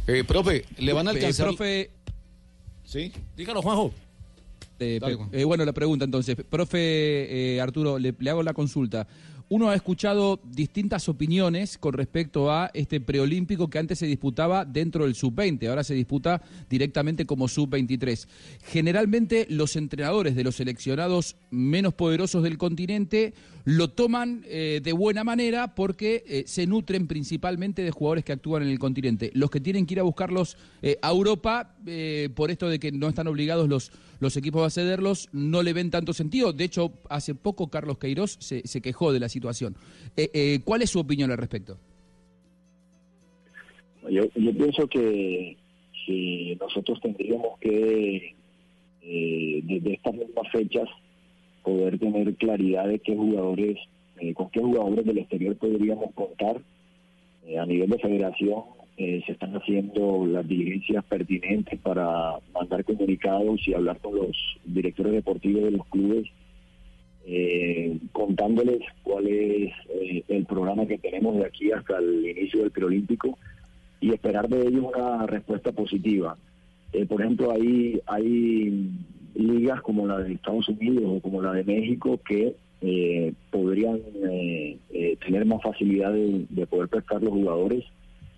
[0.07, 1.47] Eh, profe, le van a Eh, alcanzar.
[1.49, 1.91] profe,
[2.85, 3.13] Sí.
[3.37, 3.93] Dígalo, Juanjo.
[4.79, 5.29] Eh, Dale, pe- Juan.
[5.33, 9.07] eh, bueno, la pregunta entonces, profe eh, Arturo, le, le hago la consulta.
[9.49, 15.05] Uno ha escuchado distintas opiniones con respecto a este preolímpico que antes se disputaba dentro
[15.05, 18.27] del sub-20, ahora se disputa directamente como sub-23.
[18.65, 23.35] Generalmente los entrenadores de los seleccionados menos poderosos del continente
[23.65, 28.63] lo toman eh, de buena manera porque eh, se nutren principalmente de jugadores que actúan
[28.63, 29.31] en el continente.
[29.35, 32.93] Los que tienen que ir a buscarlos eh, a Europa eh, por esto de que
[32.93, 36.53] no están obligados los, los equipos a cederlos, no le ven tanto sentido.
[36.53, 39.77] De hecho, hace poco Carlos Queiroz se, se quejó de la situación.
[40.17, 41.79] Eh, eh, ¿Cuál es su opinión al respecto?
[44.11, 45.57] Yo, yo pienso que,
[46.07, 48.35] que nosotros tendríamos que,
[49.03, 50.89] eh, desde estas mismas fechas,
[51.63, 53.79] poder tener claridad de qué jugadores,
[54.19, 56.61] eh, con qué jugadores del exterior podríamos contar.
[57.47, 58.63] Eh, a nivel de federación
[59.03, 65.13] eh, se están haciendo las diligencias pertinentes para mandar comunicados y hablar con los directores
[65.13, 66.29] deportivos de los clubes,
[67.27, 72.71] eh, contándoles cuál es eh, el programa que tenemos de aquí hasta el inicio del
[72.71, 73.37] preolímpico
[74.01, 76.37] y esperar de ellos una respuesta positiva.
[76.93, 78.89] Eh, por ejemplo, hay, hay
[79.35, 84.01] ligas como la de Estados Unidos o como la de México que eh, podrían
[85.19, 87.85] tener más facilidad de, de poder prestar los jugadores.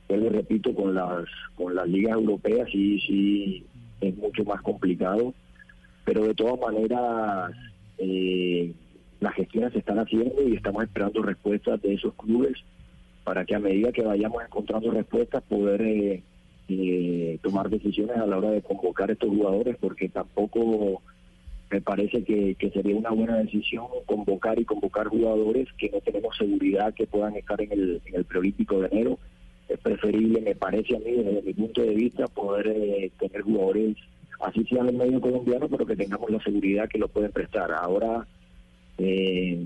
[0.06, 3.64] Pero repito, con las con las ligas europeas sí, sí
[4.00, 5.34] es mucho más complicado.
[6.04, 7.52] Pero de todas maneras,
[7.98, 8.72] eh,
[9.20, 12.58] las gestiones se están haciendo y estamos esperando respuestas de esos clubes
[13.24, 16.22] para que a medida que vayamos encontrando respuestas poder eh,
[16.68, 21.00] eh, tomar decisiones a la hora de convocar estos jugadores porque tampoco
[21.70, 26.36] me parece que, que sería una buena decisión convocar y convocar jugadores que no tenemos
[26.36, 29.18] seguridad que puedan estar en el, en el preolímpico de enero.
[29.68, 33.96] Es preferible, me parece a mí, desde mi punto de vista, poder eh, tener jugadores,
[34.40, 37.72] así sea del medio colombiano, pero que tengamos la seguridad que lo pueden prestar.
[37.72, 38.26] Ahora
[38.98, 39.64] eh,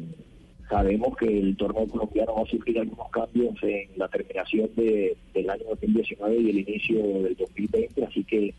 [0.68, 5.50] sabemos que el torneo colombiano va a sufrir algunos cambios en la terminación de, del
[5.50, 8.54] año 2019 y el inicio del 2020, así que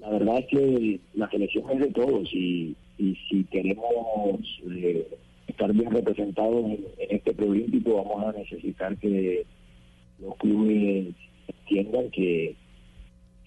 [0.00, 4.40] la verdad es que la selección es de todos y, y si queremos
[4.70, 5.06] eh,
[5.46, 9.44] estar bien representados en, en este preolímpico vamos a necesitar que
[10.20, 11.14] los clubes
[11.46, 12.56] entiendan que,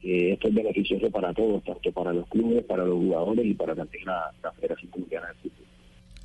[0.03, 4.03] esto es beneficioso para todos, tanto para los clubes, para los jugadores y para también
[4.05, 5.65] la, la Federación Colombiana de Fútbol.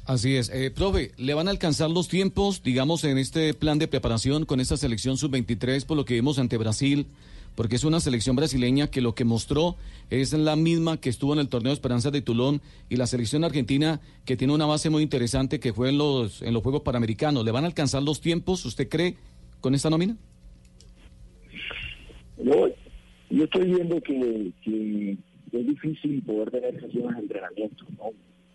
[0.09, 0.49] Así es.
[0.49, 4.59] Eh, profe, ¿le van a alcanzar los tiempos, digamos, en este plan de preparación con
[4.59, 7.07] esta selección sub-23 por lo que vimos ante Brasil?
[7.55, 9.77] Porque es una selección brasileña que lo que mostró
[10.09, 13.45] es la misma que estuvo en el torneo de Esperanza de Tulón y la selección
[13.45, 17.45] argentina que tiene una base muy interesante que fue en los, en los Juegos Panamericanos.
[17.45, 19.17] ¿Le van a alcanzar los tiempos, usted cree,
[19.61, 20.17] con esta nómina?
[22.43, 22.69] Yo,
[23.31, 25.17] yo estoy viendo que, que
[25.53, 28.11] es difícil poder tener sesiones de entrenamiento, ¿no?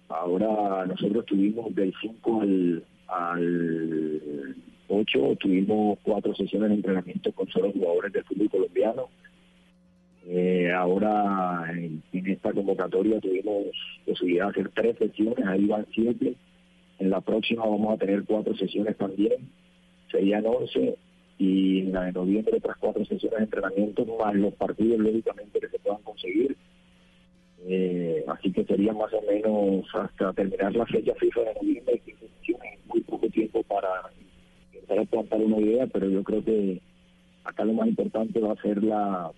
[0.09, 4.55] Ahora nosotros tuvimos del 5 al, al
[4.87, 9.09] 8, tuvimos cuatro sesiones de entrenamiento con solo jugadores del fútbol colombiano.
[10.27, 13.65] Eh, ahora en, en esta convocatoria tuvimos
[14.05, 16.35] posibilidad de hacer tres sesiones, ahí van siete.
[16.99, 19.49] En la próxima vamos a tener cuatro sesiones también,
[20.11, 20.95] serían 11
[21.43, 25.67] y en la de noviembre otras cuatro sesiones de entrenamiento más los partidos lógicamente que
[25.67, 26.55] se puedan conseguir.
[27.65, 32.15] Eh, así que sería más o menos hasta terminar la fecha FIFA de noviembre, que
[32.15, 33.89] sesiones muy poco tiempo para
[34.73, 36.81] intentar plantar una idea, pero yo creo que
[37.43, 39.31] acá lo más importante va a ser la,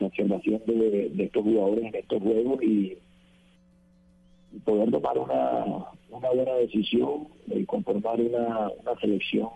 [0.00, 2.96] observación de, estos jugadores en estos juegos y,
[4.52, 5.64] y poder tomar una,
[6.10, 9.48] una buena decisión y conformar una, una selección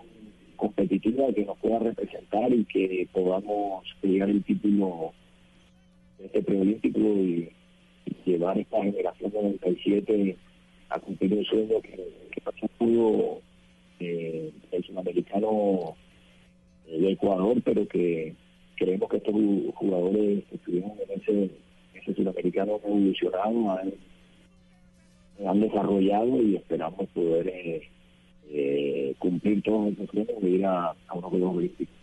[0.56, 5.12] competitiva que nos pueda representar y que podamos llegar el título
[6.18, 7.50] de este preolímpico y,
[8.06, 10.36] y llevar esta generación de 97
[10.90, 11.90] a cumplir un sueño que,
[12.30, 13.40] que no se pudo
[14.00, 15.96] eh, el sudamericano
[16.86, 18.34] de Ecuador, pero que
[18.76, 21.50] creemos que estos ju- jugadores que estuvieron en ese,
[21.94, 23.94] ese sudamericano evolucionado, han,
[25.46, 27.88] han desarrollado y esperamos poder eh,
[28.56, 31.94] eh, cumplir todos esos sueños y ir a, a unos Juegos Olímpicos.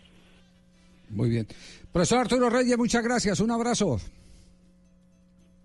[1.08, 1.46] Muy bien.
[1.90, 3.40] Profesor Arturo Reyes, muchas gracias.
[3.40, 3.98] Un abrazo.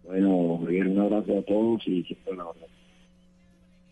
[0.03, 2.76] Bueno, Miguel, un abrazo a todos y siempre una orden.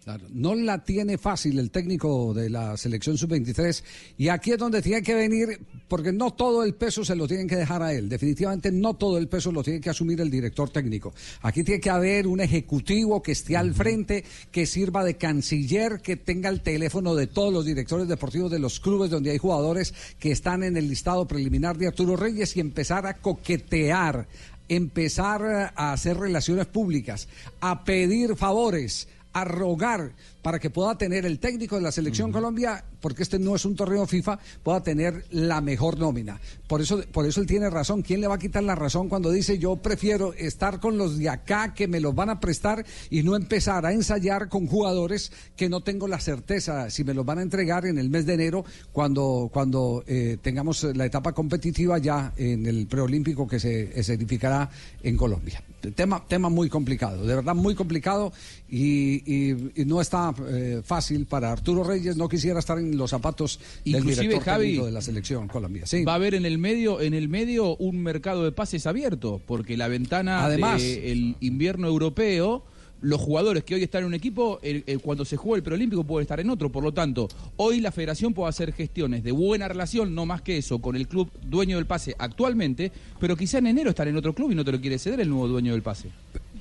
[0.06, 3.84] Claro, no la tiene fácil el técnico de la selección sub-23
[4.20, 7.48] y aquí es donde tiene que venir, porque no todo el peso se lo tienen
[7.48, 10.70] que dejar a él, definitivamente no todo el peso lo tiene que asumir el director
[10.70, 11.12] técnico.
[11.42, 16.18] Aquí tiene que haber un ejecutivo que esté al frente, que sirva de canciller, que
[16.18, 20.32] tenga el teléfono de todos los directores deportivos de los clubes donde hay jugadores que
[20.32, 24.28] están en el listado preliminar de Arturo Reyes y empezar a coquetear,
[24.70, 27.28] empezar a hacer relaciones públicas,
[27.60, 30.14] a pedir favores a rogar
[30.46, 33.76] para que pueda tener el técnico de la selección Colombia, porque este no es un
[33.76, 36.40] torneo FIFA, pueda tener la mejor nómina.
[36.68, 38.04] Por eso, por eso él tiene razón.
[38.04, 41.30] ¿Quién le va a quitar la razón cuando dice yo prefiero estar con los de
[41.30, 45.68] acá que me los van a prestar y no empezar a ensayar con jugadores que
[45.68, 48.66] no tengo la certeza si me los van a entregar en el mes de enero
[48.92, 54.70] cuando, cuando eh, tengamos la etapa competitiva ya en el preolímpico que se escenificará
[55.02, 55.64] en Colombia?
[55.96, 58.32] Tema, tema muy complicado, de verdad muy complicado
[58.70, 62.18] y, y- y no está eh, fácil para Arturo Reyes.
[62.18, 65.86] No quisiera estar en los zapatos del Inclusive, director Javi, de la selección Colombia.
[65.86, 66.04] Sí.
[66.04, 69.78] Va a haber en el medio, en el medio un mercado de pases abierto, porque
[69.78, 70.82] la ventana Además.
[70.82, 72.64] del invierno europeo,
[73.02, 76.04] los jugadores que hoy están en un equipo, el- el- cuando se juega el preolímpico
[76.06, 76.72] pueden estar en otro.
[76.72, 77.28] Por lo tanto,
[77.58, 81.08] hoy la federación puede hacer gestiones de buena relación, no más que eso, con el
[81.08, 84.66] club dueño del pase actualmente, pero quizá en enero estar en otro club y no
[84.66, 86.10] te lo quiere ceder el nuevo dueño del pase.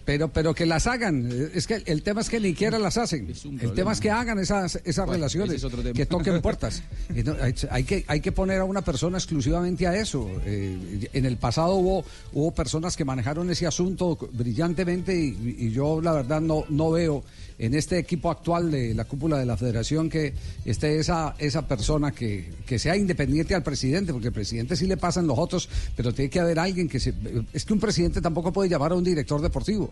[0.04, 1.30] Pero, pero que las hagan.
[1.54, 3.32] Es que el tema es que ni siquiera las hacen.
[3.60, 6.82] El tema es que hagan esas, esas Bueno, relaciones, es que toquen puertas.
[7.14, 10.30] Y no, hay, hay que, hay que poner a una persona exclusivamente a eso.
[10.44, 16.00] Eh, en el pasado hubo, hubo personas que manejaron ese asunto brillantemente y, y yo
[16.00, 17.24] la verdad no, no veo
[17.58, 20.34] en este equipo actual de la cúpula de la federación que
[20.64, 24.96] esté esa, esa persona que, que sea independiente al presidente, porque el presidente sí le
[24.96, 27.14] pasan los otros, pero tiene que haber alguien que se...
[27.52, 29.90] Es que un presidente tampoco puede llamar a un director deportivo.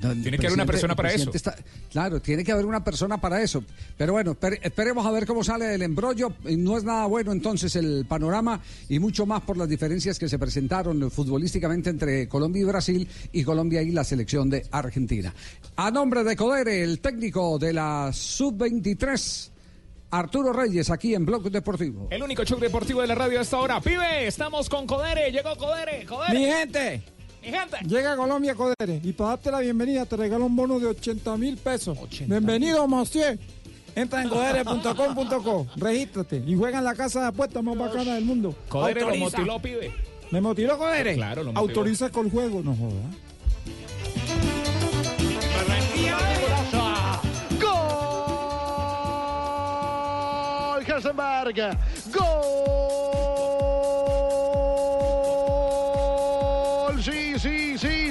[0.00, 1.30] Tiene que haber una persona para eso.
[1.90, 3.62] claro, tiene que haber una persona para eso.
[3.96, 6.32] Pero bueno, esper- esperemos a ver cómo sale el embrollo.
[6.46, 10.28] Y No es nada bueno entonces el panorama y mucho más por las diferencias que
[10.28, 15.32] se presentaron futbolísticamente entre Colombia y Brasil y Colombia y la selección de Argentina.
[15.76, 19.50] A nombre de Codere, el técnico de la Sub-23,
[20.10, 22.08] Arturo Reyes, aquí en Blog Deportivo.
[22.10, 23.80] El único show deportivo de la radio a esta hora.
[23.80, 25.30] Pibe, estamos con Codere.
[25.32, 26.04] Llegó Codere.
[26.06, 26.38] Codere.
[26.38, 27.02] Mi gente.
[27.44, 27.76] Mi gente.
[27.86, 31.36] Llega a Colombia Codere y para darte la bienvenida te regalo un bono de 80
[31.36, 31.98] mil pesos.
[32.26, 33.38] Bienvenido, monsieur.
[33.94, 38.54] Entra en codere.com.co, regístrate y juega en la casa de apuestas más bacana del mundo.
[38.68, 39.38] Codere lo Autoriza.
[39.38, 39.92] motiló, pibe.
[40.30, 41.14] ¿Me motiló Codere?
[41.14, 41.68] Claro, lo motiló.
[41.68, 43.02] Autoriza con el juego, no joda.
[50.74, 51.76] Gol Hersenberg.
[52.12, 52.54] Gol.
[57.02, 57.38] Sí,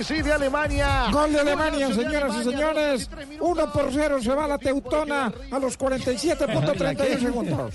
[0.04, 1.10] sí, sí, sí, de Alemania.
[1.12, 3.10] Gol de Alemania, de señoras y señores.
[3.40, 7.74] 1 por 0 se va la Teutona a los 47.31 segundos.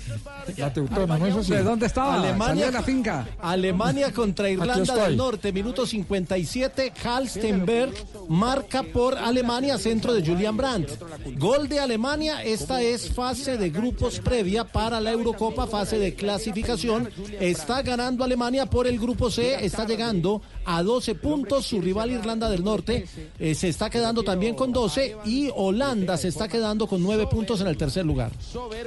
[0.57, 1.53] La Teutona, ¿no es así?
[1.53, 2.15] ¿De dónde estaba?
[2.15, 3.27] Alemania, de la finca.
[3.39, 6.93] Alemania contra Irlanda del Norte, minuto 57.
[7.03, 7.93] Halstenberg
[8.29, 10.89] marca por Alemania, centro de Julian Brandt.
[11.37, 17.09] Gol de Alemania, esta es fase de grupos previa para la Eurocopa, fase de clasificación.
[17.39, 21.65] Está ganando Alemania por el grupo C, está llegando a 12 puntos.
[21.65, 23.05] Su rival Irlanda del Norte
[23.39, 27.61] eh, se está quedando también con 12 y Holanda se está quedando con 9 puntos
[27.61, 28.31] en el tercer lugar.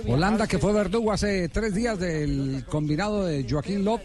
[0.08, 4.00] Holanda que fue verdugo hace tres días del combinado de Joaquín Lop.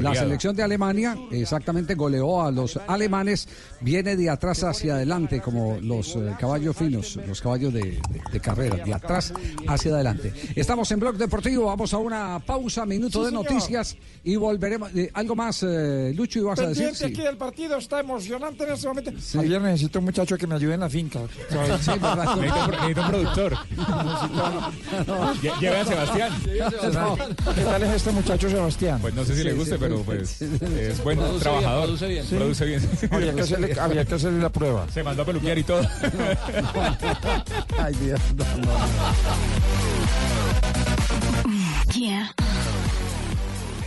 [0.00, 3.46] La selección de Alemania exactamente goleó a los alemanes,
[3.82, 8.00] viene de atrás hacia adelante como los eh, caballos finos, los caballos de, de-
[8.32, 9.34] de carrera, de atrás
[9.68, 10.32] hacia adelante.
[10.56, 13.44] Estamos en Blog Deportivo, vamos a una pausa, minuto Sí, de señor.
[13.52, 14.90] noticias y volveremos.
[14.94, 16.94] eh, ¿Algo más, eh, Lucho, ibas a decir?
[16.94, 17.04] Sí.
[17.04, 19.10] aquí del partido, está emocionante en este momento.
[19.38, 21.20] Ayer necesito un muchacho que me ayude en la finca.
[21.82, 22.36] Sí, verdad.
[22.36, 23.52] Necesito, necesito un productor.
[25.42, 26.32] Lle- Lleve a Sebastián.
[27.54, 28.98] ¿Qué tal es este muchacho Sebastián?
[29.00, 31.88] Pues no sé si le guste, pero pues es buen Produce trabajador.
[32.08, 32.80] bien, produce bien.
[32.80, 33.06] Sí.
[33.08, 33.12] Produce bien.
[33.12, 34.86] Había que hacerle- había que hacerle la prueba.
[34.92, 35.82] Se mandó a peluquear y todo.
[37.78, 38.72] Ay, Dios, no, no.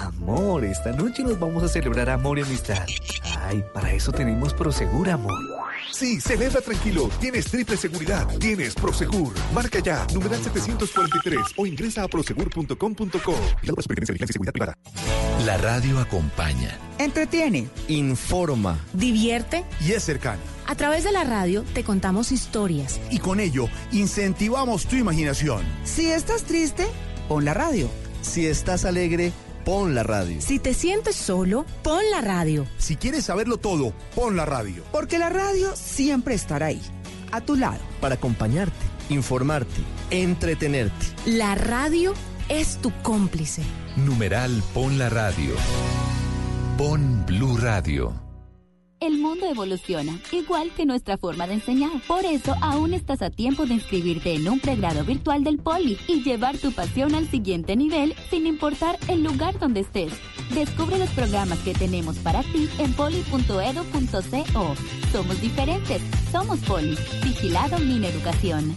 [0.00, 2.86] Amor, esta noche nos vamos a celebrar amor y amistad.
[3.42, 5.38] Ay, para eso tenemos Prosegur Amor.
[5.92, 7.10] Sí, celebra tranquilo.
[7.20, 8.26] Tienes triple seguridad.
[8.38, 9.34] Tienes Prosegur.
[9.52, 13.34] Marca ya, numeral 743 o ingresa a prosegur.com.co.
[13.62, 14.74] La Superintendencia de Vigilancia y Seguridad Privada.
[15.44, 17.68] La radio acompaña, Entretiene.
[17.88, 19.64] informa Divierte.
[19.86, 20.40] y es cercana.
[20.66, 23.00] A través de la radio te contamos historias.
[23.10, 25.62] Y con ello incentivamos tu imaginación.
[25.84, 26.86] Si estás triste,
[27.28, 27.90] pon la radio.
[28.22, 29.32] Si estás alegre,
[29.64, 30.40] pon la radio.
[30.40, 32.66] Si te sientes solo, pon la radio.
[32.78, 34.84] Si quieres saberlo todo, pon la radio.
[34.92, 36.82] Porque la radio siempre estará ahí,
[37.32, 37.80] a tu lado.
[38.00, 39.80] Para acompañarte, informarte,
[40.10, 41.06] entretenerte.
[41.26, 42.14] La radio
[42.48, 43.62] es tu cómplice.
[43.96, 45.54] Numeral Pon la Radio.
[46.76, 48.29] Pon Blue Radio.
[49.00, 51.90] El mundo evoluciona, igual que nuestra forma de enseñar.
[52.06, 56.22] Por eso aún estás a tiempo de inscribirte en un pregrado virtual del Poli y
[56.22, 60.12] llevar tu pasión al siguiente nivel sin importar el lugar donde estés.
[60.52, 64.74] Descubre los programas que tenemos para ti en poli.edu.co.
[65.10, 66.94] Somos diferentes, somos Poli.
[67.24, 68.76] Vigilado Min Educación.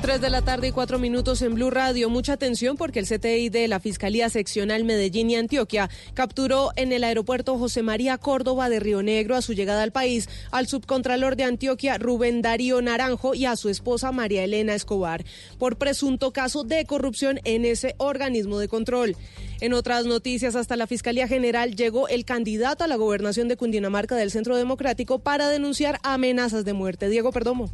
[0.00, 2.08] 3 de la tarde y 4 minutos en Blue Radio.
[2.08, 7.02] Mucha atención porque el CTI de la Fiscalía Seccional Medellín y Antioquia capturó en el
[7.02, 11.44] aeropuerto José María Córdoba de Río Negro a su llegada al país al subcontralor de
[11.44, 15.24] Antioquia Rubén Darío Naranjo y a su esposa María Elena Escobar
[15.58, 19.16] por presunto caso de corrupción en ese organismo de control.
[19.60, 24.14] En otras noticias, hasta la Fiscalía General llegó el candidato a la gobernación de Cundinamarca
[24.14, 27.08] del Centro Democrático para denunciar amenazas de muerte.
[27.08, 27.68] Diego Perdomo.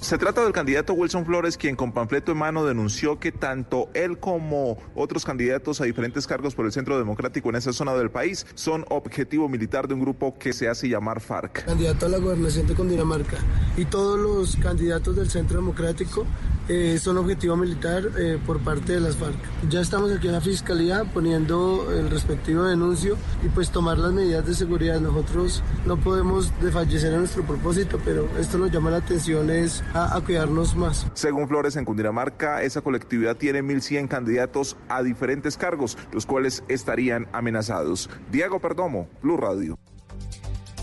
[0.00, 4.18] Se trata del candidato Wilson Flores, quien con panfleto en mano denunció que tanto él
[4.18, 8.46] como otros candidatos a diferentes cargos por el Centro Democrático en esa zona del país
[8.54, 11.64] son objetivo militar de un grupo que se hace llamar FARC.
[11.64, 13.38] candidato a la gobernación de Cundinamarca
[13.76, 16.26] y todos los candidatos del Centro Democrático
[16.68, 19.36] eh, son objetivo militar eh, por parte de las FARC.
[19.68, 24.46] Ya estamos aquí en la Fiscalía poniendo el respectivo denuncio y pues tomar las medidas
[24.46, 25.00] de seguridad.
[25.00, 30.16] Nosotros no podemos desfallecer a nuestro propósito, pero esto nos llama la atención es a,
[30.16, 31.06] a cuidarnos más.
[31.14, 37.26] Según Flores, en Cundinamarca, esa colectividad tiene 1.100 candidatos a diferentes cargos, los cuales estarían
[37.32, 38.10] amenazados.
[38.30, 39.78] Diego Perdomo, Blue Radio.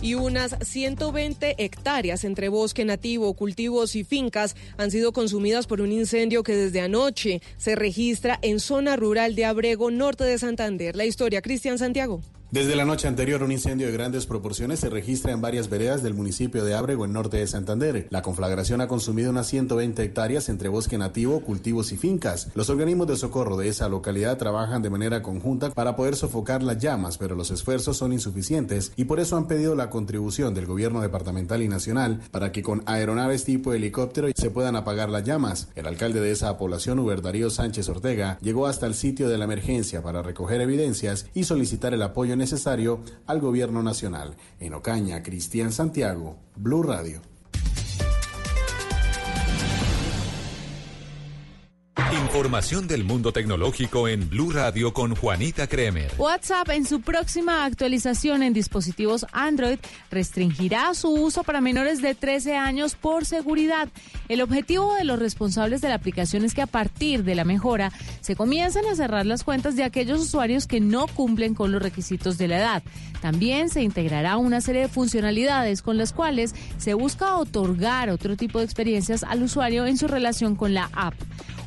[0.04, 5.94] Y unas 120 hectáreas entre bosque nativo, cultivos y fincas han sido consumidas por un
[5.94, 10.96] incendio que desde anoche se registra en zona rural de Abrego, norte de Santander.
[10.96, 12.22] La historia, Cristian Santiago.
[12.54, 16.14] Desde la noche anterior, un incendio de grandes proporciones se registra en varias veredas del
[16.14, 18.06] municipio de Ábrego, en norte de Santander.
[18.12, 22.50] La conflagración ha consumido unas 120 hectáreas entre bosque nativo, cultivos y fincas.
[22.54, 26.78] Los organismos de socorro de esa localidad trabajan de manera conjunta para poder sofocar las
[26.78, 31.02] llamas, pero los esfuerzos son insuficientes y por eso han pedido la contribución del gobierno
[31.02, 35.70] departamental y nacional para que con aeronaves tipo helicóptero se puedan apagar las llamas.
[35.74, 39.46] El alcalde de esa población, Uber Darío Sánchez Ortega, llegó hasta el sitio de la
[39.46, 44.36] emergencia para recoger evidencias y solicitar el apoyo necesario al gobierno nacional.
[44.60, 47.22] En Ocaña, Cristian Santiago, Blue Radio.
[52.14, 56.12] Información del mundo tecnológico en Blue Radio con Juanita Kremer.
[56.20, 59.80] WhatsApp en su próxima actualización en dispositivos Android
[60.12, 63.90] restringirá su uso para menores de 13 años por seguridad.
[64.30, 67.92] El objetivo de los responsables de la aplicación es que a partir de la mejora
[68.22, 72.38] se comiencen a cerrar las cuentas de aquellos usuarios que no cumplen con los requisitos
[72.38, 72.84] de la edad.
[73.22, 78.60] También se integrará una serie de funcionalidades con las cuales se busca otorgar otro tipo
[78.60, 81.16] de experiencias al usuario en su relación con la app.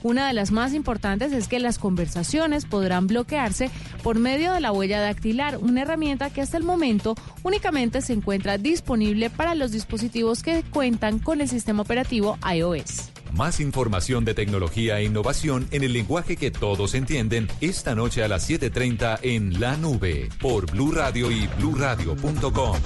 [0.06, 3.72] Una de las más importantes es que las conversaciones podrán bloquearse
[4.04, 8.56] por medio de la huella dactilar, una herramienta que hasta el momento únicamente se encuentra
[8.56, 13.10] disponible para los dispositivos que cuentan con el sistema operativo iOS.
[13.32, 18.28] Más información de tecnología e innovación en el lenguaje que todos entienden esta noche a
[18.28, 22.76] las 7:30 en La Nube por Blue Radio y bluradio.com.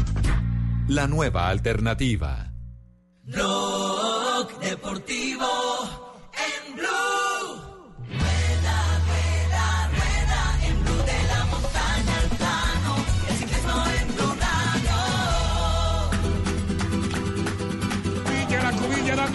[0.89, 2.51] La nueva alternativa.
[3.25, 6.10] Blog Deportivo
[6.41, 7.30] en Blue.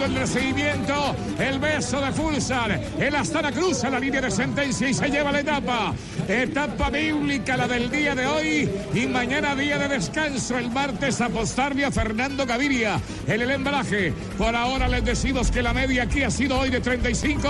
[0.04, 5.08] El recibimiento, el beso de Fulsar, el Astana cruza la línea de sentencia y se
[5.08, 5.94] lleva la etapa.
[6.28, 10.58] Etapa bíblica la del día de hoy y mañana día de descanso.
[10.58, 14.12] El martes apostarle a Fernando Gaviria en el embalaje.
[14.36, 17.48] Por ahora les decimos que la media aquí ha sido hoy de 35.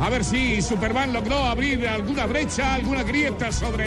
[0.00, 3.86] A ver si Superman logró abrir alguna brecha, alguna grieta sobre...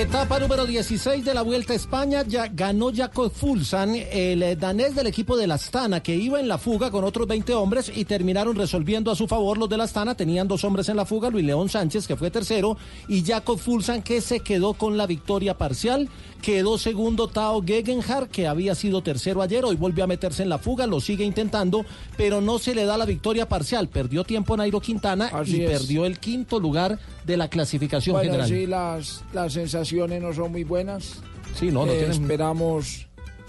[0.00, 5.06] Etapa número 16 de la Vuelta a España, ya ganó Jakob Fulsan, el danés del
[5.06, 8.56] equipo de la Astana, que iba en la fuga con otros 20 hombres y terminaron
[8.56, 10.14] resolviendo a su favor los de la Astana.
[10.16, 14.02] Tenían dos hombres en la fuga, Luis León Sánchez, que fue tercero, y Jacob Fulsan,
[14.02, 16.08] que se quedó con la victoria parcial.
[16.40, 20.58] Quedó segundo Tao Gegenhardt, que había sido tercero ayer, hoy volvió a meterse en la
[20.58, 21.84] fuga, lo sigue intentando,
[22.16, 23.88] pero no se le da la victoria parcial.
[23.88, 25.70] Perdió tiempo Nairo Quintana Así y es.
[25.70, 28.48] perdió el quinto lugar de la clasificación Bueno, general.
[28.48, 31.14] sí, las, las sensaciones no son muy buenas.
[31.58, 33.06] Sí, no, no Eh, tienen- Esperamos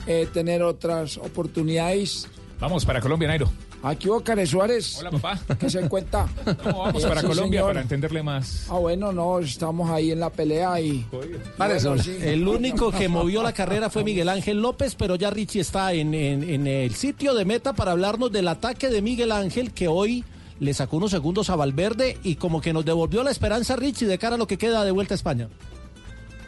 [0.07, 2.27] eh, tener otras oportunidades.
[2.59, 3.49] Vamos para Colombia, Nairo.
[3.87, 4.97] Aquí Ócares Suárez.
[4.99, 5.39] Hola, papá.
[5.59, 6.27] ¿Qué se cuenta?
[6.63, 7.67] ¿Cómo vamos Eh, para sí, Colombia señor.
[7.69, 8.65] para entenderle más?
[8.69, 11.05] Ah, bueno, no, estamos ahí en la pelea y...
[11.11, 12.17] Bueno, sí.
[12.19, 16.15] El único que movió la carrera fue Miguel Ángel López, pero ya Richie está en,
[16.15, 20.23] en- en el sitio de meta para hablarnos del ataque de Miguel Ángel que hoy
[20.59, 24.17] le sacó unos segundos a Valverde y como que nos devolvió la esperanza Richie de
[24.17, 25.47] cara a lo que queda de vuelta a España.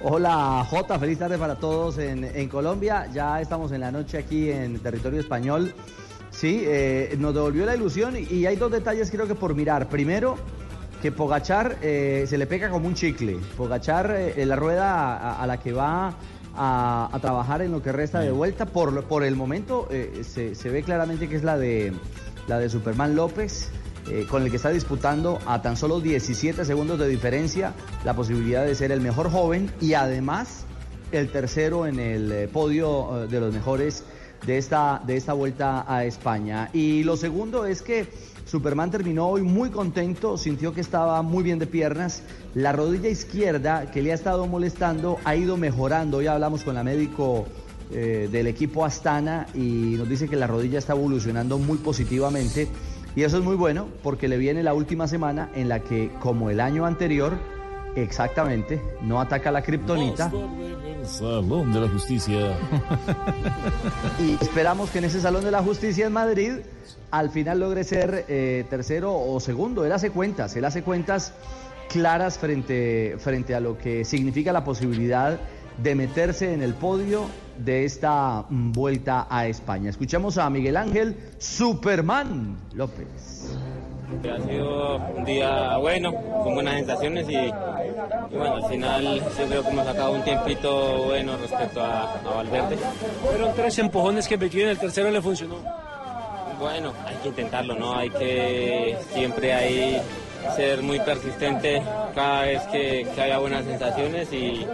[0.02, 3.08] Hola Jota, feliz tarde para todos en, en Colombia.
[3.14, 5.74] Ya estamos en la noche aquí en territorio español.
[6.38, 9.90] Sí, eh, nos devolvió la ilusión y, hay dos detalles creo que por mirar.
[9.90, 10.38] Primero,
[11.02, 13.38] que Pogachar eh, se le pega como un chicle.
[13.58, 16.16] Pogachar, eh, la rueda a, a la que va
[16.58, 20.56] a, a trabajar en lo que resta de vuelta, por, por el momento eh, se,
[20.56, 21.94] se ve claramente que es la de,
[22.48, 23.70] la de Superman López
[24.10, 27.74] eh, con el que está disputando a tan solo 17 segundos de diferencia
[28.04, 30.66] la posibilidad de ser el mejor joven y además
[31.12, 34.04] el tercero en el eh, podio de los mejores
[34.46, 36.70] de esta, de esta vuelta a España.
[36.74, 38.08] Y lo segundo es que
[38.46, 42.24] Superman terminó hoy muy contento, sintió que estaba muy bien de piernas.
[42.54, 46.22] La rodilla izquierda que le ha estado molestando ha ido mejorando.
[46.22, 47.46] Ya hablamos con la médico
[47.92, 52.70] eh, del equipo Astana y nos dice que la rodilla está evolucionando muy positivamente.
[53.16, 56.50] Y eso es muy bueno porque le viene la última semana en la que, como
[56.50, 57.34] el año anterior,
[57.96, 60.32] exactamente, no ataca la kriptonita.
[61.08, 62.58] Salón de la Justicia.
[64.20, 66.52] Y esperamos que en ese Salón de la Justicia en Madrid
[67.12, 69.86] al final logre ser eh, tercero o segundo.
[69.86, 71.34] Él hace cuentas, él hace cuentas
[71.90, 75.40] claras frente, frente a lo que significa la posibilidad
[75.82, 77.26] de meterse en el podio
[77.58, 79.90] de esta mm, vuelta a España.
[79.90, 83.58] Escuchamos a Miguel Ángel Superman López.
[84.08, 86.14] Ha sido un día bueno,
[86.44, 87.52] con buenas sensaciones y, y
[88.38, 92.78] bueno, al final yo creo que hemos sacado un tiempito bueno respecto a, a Valverde.
[93.22, 95.56] Fueron tres empujones que metió y en el tercero le funcionó.
[96.58, 97.96] Bueno, hay que intentarlo, ¿no?
[97.96, 100.02] Hay que siempre ahí
[100.56, 101.82] ser muy persistente
[102.16, 104.68] cada vez que, que haya buenas sensaciones y, y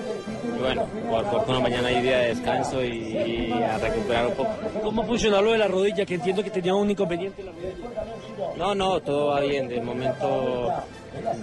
[0.60, 4.52] bueno, por fortuna mañana hay día de descanso y, y a recuperar un poco.
[4.82, 6.06] ¿Cómo funcionó lo de la rodilla?
[6.06, 8.58] Que entiendo que tenía un inconveniente en la rodilla.
[8.58, 10.72] No, no, todo va bien, de momento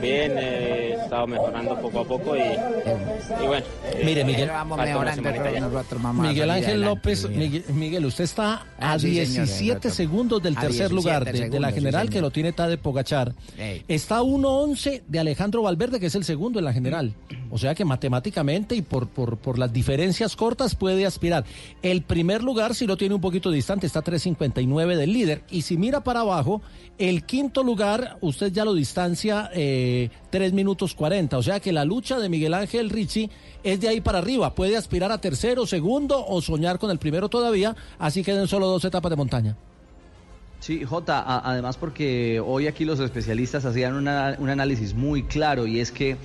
[0.01, 3.65] bien, eh, he estado mejorando poco a poco y, y bueno.
[3.85, 4.49] eh, Mire, Miguel.
[4.49, 4.65] ya.
[6.13, 9.93] Miguel Ángel López, Miguel, Miguel, usted está Ah, a sí, señor, 17 doctor.
[9.93, 12.79] segundos del A tercer 17 lugar de, de la sí, general que lo tiene Tade
[12.79, 13.35] Pogachar.
[13.59, 13.85] Ey.
[13.89, 17.13] Está a 1.11 de Alejandro Valverde, que es el segundo en la general.
[17.51, 21.45] O sea que matemáticamente y por, por, por las diferencias cortas puede aspirar.
[21.83, 25.43] El primer lugar si lo tiene un poquito distante, está a 3.59 del líder.
[25.51, 26.63] Y si mira para abajo,
[26.99, 31.37] el quinto lugar, usted ya lo distancia eh, 3 minutos 40.
[31.37, 33.31] O sea que la lucha de Miguel Ángel Ricci
[33.63, 34.55] es de ahí para arriba.
[34.55, 37.77] Puede aspirar a tercero, segundo o soñar con el primero todavía.
[37.99, 39.57] Así quedan solo dos etapas de montaña.
[40.61, 45.91] Sí, Jota, además porque hoy aquí los especialistas hacían un análisis muy claro y es
[45.91, 46.17] que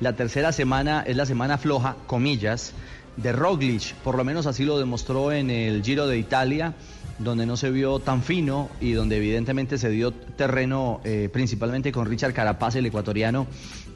[0.00, 2.72] la tercera semana es la semana floja, comillas,
[3.16, 6.74] de Roglic, por lo menos así lo demostró en el Giro de Italia,
[7.18, 12.06] donde no se vio tan fino y donde evidentemente se dio terreno eh, principalmente con
[12.06, 13.46] Richard Carapaz, el ecuatoriano,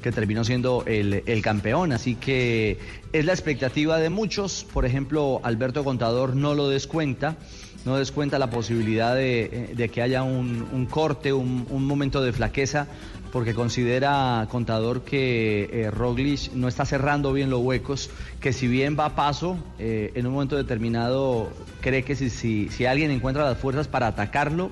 [0.03, 1.93] que terminó siendo el, el campeón.
[1.93, 2.79] Así que
[3.13, 7.37] es la expectativa de muchos, por ejemplo, Alberto Contador no lo descuenta
[7.85, 12.87] no descuenta la posibilidad de, de que haya un, corte, un momento de flaqueza,
[13.33, 18.11] porque considera Contador que eh, Roglic no está cerrando bien los huecos,
[18.41, 21.51] que si bien va a paso, eh, en un momento determinado
[21.81, 24.71] cree que si, si, si alguien encuentra las fuerzas para atacarlo,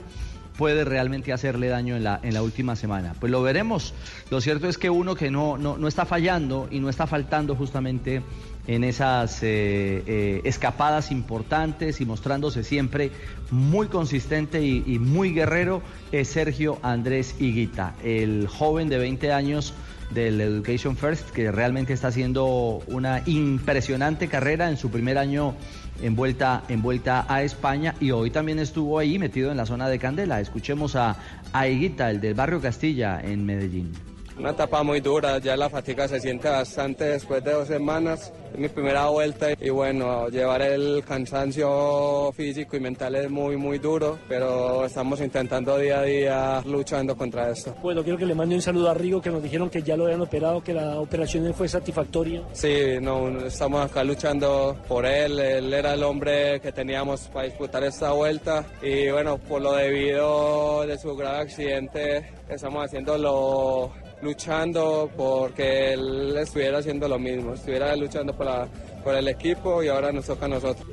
[0.56, 3.14] puede realmente hacerle daño en la, en la última semana.
[3.20, 3.94] Pues lo veremos.
[4.30, 7.54] Lo cierto es que uno que no, no, no está fallando y no está faltando
[7.54, 8.22] justamente
[8.66, 13.10] en esas eh, eh, escapadas importantes y mostrándose siempre
[13.50, 15.82] muy consistente y, muy guerrero
[16.12, 19.72] es Sergio Andrés Higuita, el joven de 20 años
[20.10, 25.54] del Education First que realmente está haciendo una impresionante carrera en su primer año
[26.02, 29.88] en vuelta, en vuelta a España y hoy también estuvo ahí metido en la zona
[29.88, 30.40] de Candela.
[30.40, 31.16] Escuchemos a,
[31.52, 34.15] a Higuita, el del barrio Castilla en Medellín.
[34.38, 38.32] Una etapa muy dura, ya la fatiga se siente bastante después de dos semanas.
[38.52, 43.78] Es mi primera vuelta y bueno, llevar el cansancio físico y mental es muy, muy
[43.78, 47.74] duro, pero estamos intentando día a día luchando contra esto.
[47.82, 50.04] Bueno, quiero que le mande un saludo a Rigo, que nos dijeron que ya lo
[50.04, 52.42] habían operado, que la operación fue satisfactoria.
[52.52, 57.84] Sí, no, estamos acá luchando por él, él era el hombre que teníamos para disputar
[57.84, 63.92] esta vuelta y bueno, por lo debido de su grave accidente, estamos haciéndolo
[64.22, 68.68] luchando porque él estuviera haciendo lo mismo, estuviera luchando por, la,
[69.04, 70.86] por el equipo y ahora nos toca a nosotros.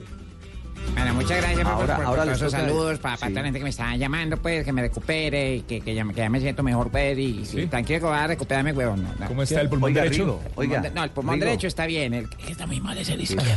[0.92, 3.34] Bueno, muchas gracias por, Ahora- por- por ahora todos toca- saludos para, para sí.
[3.34, 6.06] toda la gente que me está llamando, pues, que me recupere, y que, que, ya,
[6.08, 9.04] que ya me siento mejor, pues, y, y tranquilo que voy a recuperarme, huevón.
[9.04, 9.28] no, no.
[9.28, 10.24] ¿Cómo está el pulmón Oiga, derecho?
[10.24, 11.46] Rigo, oiga, Pulmón de- no, el pulmón Rigo.
[11.46, 13.56] derecho está bien, el que está muy mal es el izquierdo.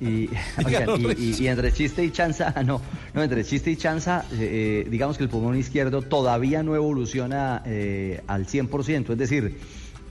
[0.00, 0.28] Y,
[0.64, 2.80] oigan, y- y- y entre chiste y chanza, no,
[3.14, 8.20] no, entre chiste y chanza, eh, digamos que el pulmón izquierdo todavía no evoluciona eh,
[8.26, 9.58] al 100%, es decir,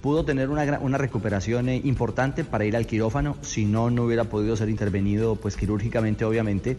[0.01, 4.25] pudo tener una, una recuperación eh, importante para ir al quirófano, si no, no hubiera
[4.25, 6.77] podido ser intervenido pues quirúrgicamente, obviamente,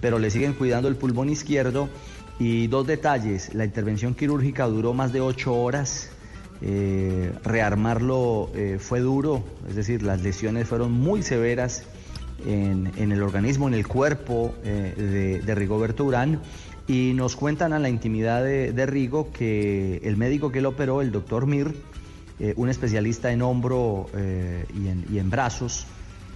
[0.00, 1.88] pero le siguen cuidando el pulmón izquierdo.
[2.38, 6.10] Y dos detalles, la intervención quirúrgica duró más de ocho horas,
[6.62, 11.84] eh, rearmarlo eh, fue duro, es decir, las lesiones fueron muy severas
[12.46, 16.40] en, en el organismo, en el cuerpo de, de Rigoberto Urán.
[16.88, 21.02] Y nos cuentan a la intimidad de, de Rigo que el médico que lo operó,
[21.02, 21.74] el doctor Mir,
[22.42, 25.86] eh, un especialista en hombro eh, y, en, y en brazos,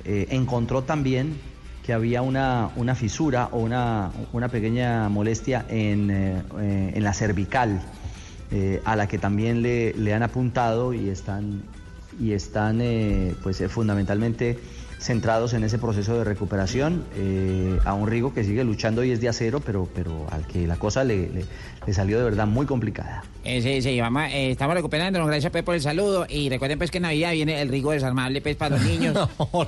[0.04, 1.40] eh, encontró también
[1.82, 7.82] que había una, una fisura o una, una pequeña molestia en, en la cervical,
[8.84, 11.62] a la que también le, le han apuntado y están,
[12.18, 12.80] y están
[13.42, 14.58] pues, fundamentalmente
[15.04, 19.20] centrados en ese proceso de recuperación eh, a un Rigo que sigue luchando y es
[19.20, 21.44] de acero, pero, pero al que la cosa le, le-
[21.86, 23.22] le salió de verdad muy complicada.
[23.44, 26.24] Eh, sí, sí, vamos, eh, estamos recuperándonos, gracias pues, por el saludo.
[26.30, 29.14] Y recuerden pues que en Navidad viene el Rigo desarmable pues para los niños.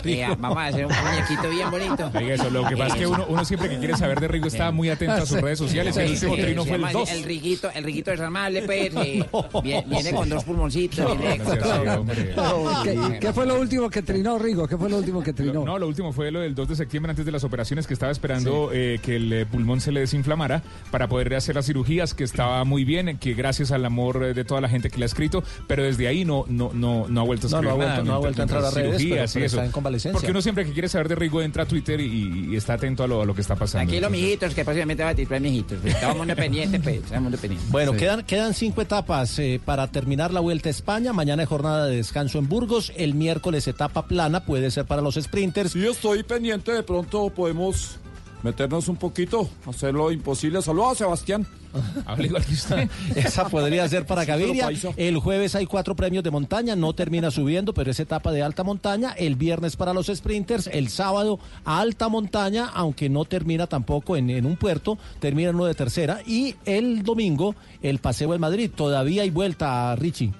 [0.07, 2.11] Eh, vamos a hacer un muñequito bien bonito.
[2.15, 4.47] Oiga, eso, lo que pasa es que uno, uno siempre que quiere saber de Rigo
[4.47, 5.95] está muy atento a sus redes sociales.
[5.99, 7.11] El último trino fue el llama 2.
[7.11, 8.95] El riguito, el riguito desarmable, pues.
[8.97, 9.25] eh,
[9.63, 10.99] viene, viene con dos pulmoncitos.
[11.01, 12.35] No, viene- no sea así, hombre.
[12.83, 14.67] ¿Qué, qué fue lo último que trinó, Rigo?
[14.67, 15.65] ¿Qué fue lo último que trinó?
[15.65, 18.13] No, lo último fue lo del 2 de septiembre antes de las operaciones que estaba
[18.13, 22.25] esperando eh, que el eh, pulmón se le desinflamara para poder hacer las cirugías, que
[22.25, 25.43] estaba muy bien, que gracias al amor de toda la gente que le ha escrito,
[25.67, 27.91] pero desde ahí no no no no ha vuelto a No, no escribir ha vuelto-
[27.93, 29.57] nada, no ha vuelto a entrar a redes, cirugías pero- eso.
[29.57, 30.13] está en convalecencia.
[30.13, 33.05] Porque uno siempre que quiere saber de Rigo entra a Twitter y, y está atento
[33.05, 33.87] a lo, a lo que está pasando.
[33.89, 35.79] Tranquilo, mijitos, que próximamente va a tirar mijitos.
[35.81, 36.97] pues, Estamos muy pendientes, pues.
[36.97, 37.71] Estamos muy pendientes.
[37.71, 41.13] Bueno, quedan, quedan cinco etapas eh, para terminar la Vuelta a España.
[41.13, 42.93] Mañana es jornada de descanso en Burgos.
[42.97, 45.73] El miércoles etapa plana puede ser para los sprinters.
[45.73, 47.99] Sí, estoy pendiente, de pronto podemos
[48.43, 50.63] meternos un poquito, hacer lo imposible.
[50.63, 51.47] Saludos a Sebastián.
[52.07, 52.89] Hable igual que usted.
[53.17, 54.69] Esa podría ser para Gaviria.
[54.97, 58.63] El jueves hay cuatro premios de montaña, no termina subiendo, pero es etapa de alta
[58.63, 59.13] montaña.
[59.13, 64.47] El viernes para los sprinters, el sábado alta montaña, aunque no termina tampoco en, en
[64.47, 66.21] un puerto, termina en uno de tercera.
[66.27, 68.71] Y el domingo, el paseo en Madrid.
[68.75, 70.33] Todavía hay vuelta, Richie.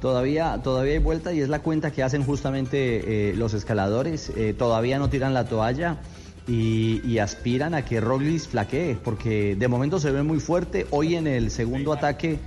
[0.00, 4.30] Todavía, todavía hay vuelta y es la cuenta que hacen justamente eh, los escaladores.
[4.36, 5.98] Eh, todavía no tiran la toalla
[6.46, 10.86] y, y aspiran a que Roglic flaquee, porque de momento se ve muy fuerte.
[10.90, 12.38] Hoy en el segundo ataque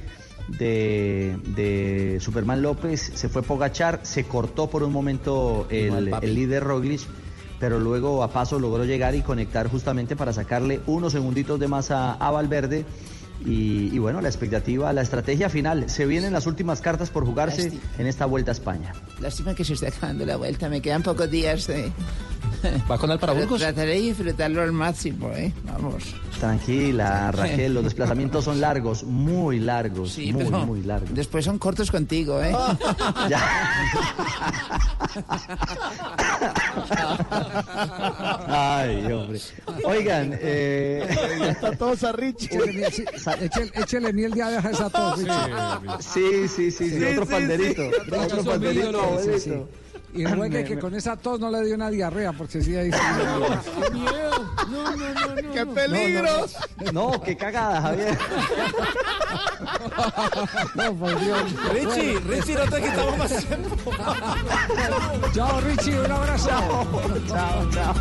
[0.60, 6.64] de, de Superman López se fue Pogachar, se cortó por un momento el, el líder
[6.64, 7.02] Roglic.
[7.60, 11.92] Pero luego a paso logró llegar y conectar justamente para sacarle unos segunditos de más
[11.92, 12.86] a, a Valverde.
[13.46, 15.90] Y, y bueno, la expectativa, la estrategia final.
[15.90, 17.84] Se vienen las últimas cartas por jugarse Lástima.
[17.98, 18.94] en esta vuelta a España.
[19.22, 21.70] Lástima que se está acabando la vuelta, me quedan pocos días.
[21.70, 21.92] Eh.
[22.92, 23.62] ¿Va con el para Burgos?
[23.62, 25.54] Trataré de disfrutarlo al máximo, ¿eh?
[25.66, 26.04] Vamos.
[26.40, 31.14] Tranquila, Raquel, los desplazamientos son largos, muy largos, Sí, muy, pero muy largos.
[31.14, 32.54] después son cortos contigo, ¿eh?
[38.48, 39.40] Ay, hombre.
[39.86, 41.08] Oigan, eh...
[41.50, 42.50] Está tos a Richie.
[43.34, 45.34] Échele, miel, sí, échele- échele miel de abeja a esa tos, Richie.
[46.00, 47.90] Sí, sí, sí, sí, otro panderito,
[48.24, 49.20] otro panderito,
[50.14, 52.76] Y juegue Me- que me- con esa tos no le dio una diarrea, porque sí
[52.76, 52.90] ahí.
[52.92, 54.52] ¡Qué miedo!
[54.70, 55.54] No, no, no, no.
[55.54, 56.30] ¡Qué peligro!
[56.94, 58.18] No, qué cagada, Javier.
[60.76, 61.44] No, por Dios.
[61.74, 62.30] Richie, Bueno.
[62.30, 63.92] Richie, no te quitamos más tiempo.
[65.34, 66.50] Chao, Richie, un abrazo.
[67.28, 67.94] Chao, chao.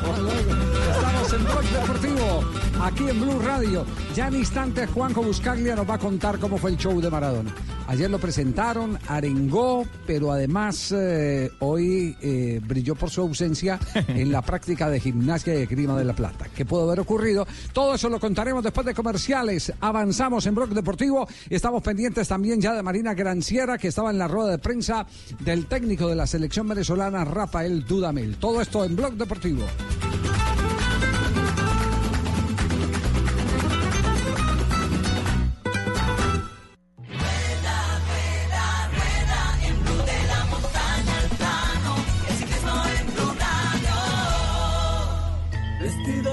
[0.92, 2.44] Estamos en Blog Deportivo,
[2.82, 3.84] aquí en Blue Radio.
[4.14, 7.54] Ya en instantes, Juanjo Buscaglia nos va a contar cómo fue el show de Maradona.
[7.88, 14.42] Ayer lo presentaron, arengó, pero además eh, hoy eh, brilló por su ausencia en la
[14.42, 16.46] práctica de gimnasia y esgrima de la plata.
[16.54, 17.46] ¿Qué pudo haber ocurrido?
[17.72, 19.72] Todo eso lo contaremos después de comerciales.
[19.80, 21.28] Avanzamos en Bloque Deportivo.
[21.48, 25.06] Estamos pendientes también ya de Marina Granciera, que estaba en la rueda de prensa
[25.40, 28.36] del técnico de la selección venezolana, Rafael Dudamel.
[28.36, 29.64] Todo esto en Blog Deportivo.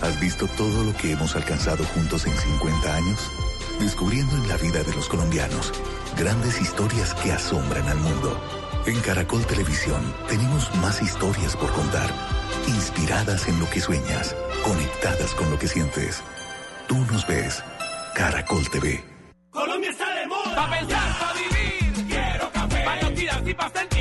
[0.00, 3.30] ¿Has visto todo lo que hemos alcanzado juntos en 50 años?
[3.80, 5.72] Descubriendo en la vida de los colombianos
[6.16, 8.40] grandes historias que asombran al mundo.
[8.86, 12.10] En Caracol Televisión tenemos más historias por contar,
[12.68, 16.22] inspiradas en lo que sueñas, conectadas con lo que sientes.
[16.86, 17.62] Tú nos ves,
[18.14, 19.04] Caracol TV.
[19.50, 20.54] Colombia está de moda.
[20.54, 22.06] Pa' pensar, pa' vivir.
[22.06, 22.84] Quiero café.
[22.84, 23.97] Pa' y.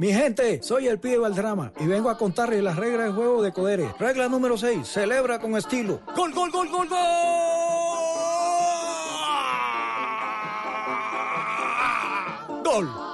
[0.00, 3.52] Mi gente, soy el pibe Valdrama y vengo a contarles las reglas de juego de
[3.52, 3.86] Codere.
[3.98, 6.00] Regla número 6, celebra con estilo.
[6.16, 7.49] ¡Gol, gol, gol, gol, Gol.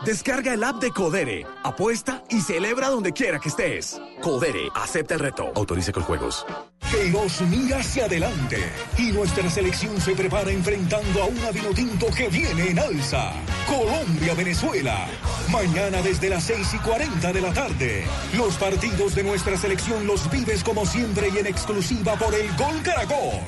[0.07, 4.01] Descarga el app de Codere, apuesta y celebra donde quiera que estés.
[4.23, 5.51] Codere, acepta el reto.
[5.57, 6.47] Autorice con juegos.
[6.93, 12.71] que mira hacia adelante y nuestra selección se prepara enfrentando a una Vinotinto que viene
[12.71, 13.33] en alza.
[13.67, 15.09] Colombia-Venezuela.
[15.51, 18.05] Mañana desde las 6 y 40 de la tarde.
[18.37, 22.81] Los partidos de nuestra selección los vives como siempre y en exclusiva por el Gol
[22.85, 23.41] Caracol.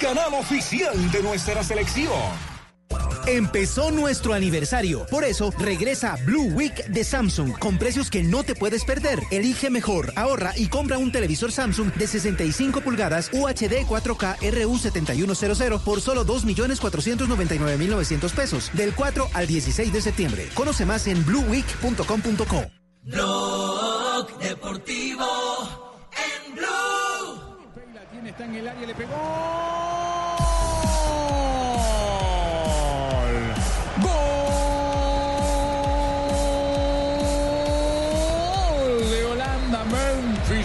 [0.00, 2.49] Canal oficial de nuestra selección.
[3.26, 5.06] Empezó nuestro aniversario.
[5.06, 9.20] Por eso regresa Blue Week de Samsung con precios que no te puedes perder.
[9.30, 16.00] Elige mejor, ahorra y compra un televisor Samsung de 65 pulgadas UHD 4K RU7100 por
[16.00, 20.48] solo 2.499.900 pesos del 4 al 16 de septiembre.
[20.54, 22.64] Conoce más en blueweek.com.co.
[23.02, 26.66] Blog Deportivo en Blue.
[28.26, 29.99] Está en el área, le pegó.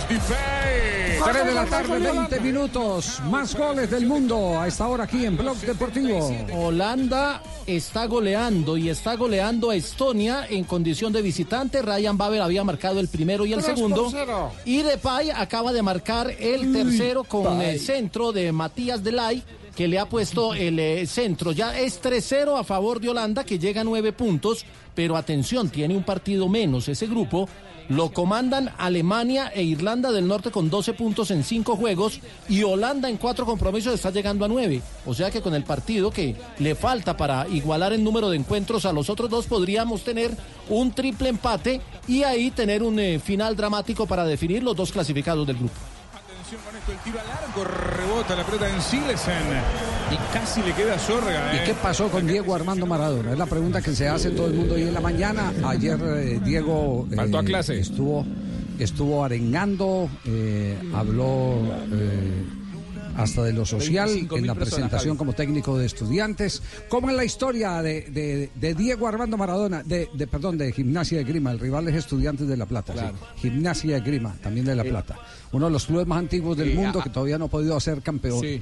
[0.07, 3.19] 3 de la tarde, 20 minutos.
[3.29, 6.29] Más goles del mundo a esta hora aquí en Blog Deportivo.
[6.53, 11.81] Holanda está goleando y está goleando a Estonia en condición de visitante.
[11.81, 14.11] Ryan Babel había marcado el primero y el segundo.
[14.63, 19.43] Y Depay acaba de marcar el tercero con el centro de Matías Delay
[19.75, 21.51] que le ha puesto el eh, centro.
[21.51, 24.65] Ya es 3-0 a favor de Holanda que llega a nueve puntos,
[24.95, 27.49] pero atención, tiene un partido menos ese grupo.
[27.87, 32.19] Lo comandan Alemania e Irlanda del Norte con 12 puntos en cinco juegos
[32.49, 34.81] y Holanda en cuatro compromisos está llegando a nueve.
[35.05, 38.85] O sea que con el partido que le falta para igualar el número de encuentros
[38.85, 40.31] a los otros dos podríamos tener
[40.67, 45.45] un triple empate y ahí tener un eh, final dramático para definir los dos clasificados
[45.45, 45.94] del grupo.
[46.45, 49.33] Atención con esto, el tiro al arco, rebota la pelota en Silesen
[50.11, 51.55] y casi le queda Sorga.
[51.55, 51.63] ¿Y eh.
[51.65, 53.31] qué pasó con Diego Armando Maradona?
[53.31, 55.51] Es la pregunta que se hace todo el mundo hoy en la mañana.
[55.65, 57.79] Ayer eh, Diego eh, Faltó a clase.
[57.79, 58.23] estuvo
[58.77, 62.45] estuvo arengando, eh, habló eh,
[63.15, 66.61] hasta de lo social 25.000 en la presentación como técnico de estudiantes.
[66.89, 69.83] ¿Cómo es la historia de, de- de Diego Armando Maradona?
[69.83, 71.51] De, de- perdón, de Gimnasia de Grima.
[71.51, 72.93] El rival es Estudiantes de La Plata.
[72.93, 73.41] sí.
[73.41, 75.17] Gimnasia de Grima, también de La Plata.
[75.51, 78.01] Uno de los clubes más antiguos del eh, mundo que todavía no ha podido ser
[78.01, 78.41] campeón.
[78.41, 78.61] Sí.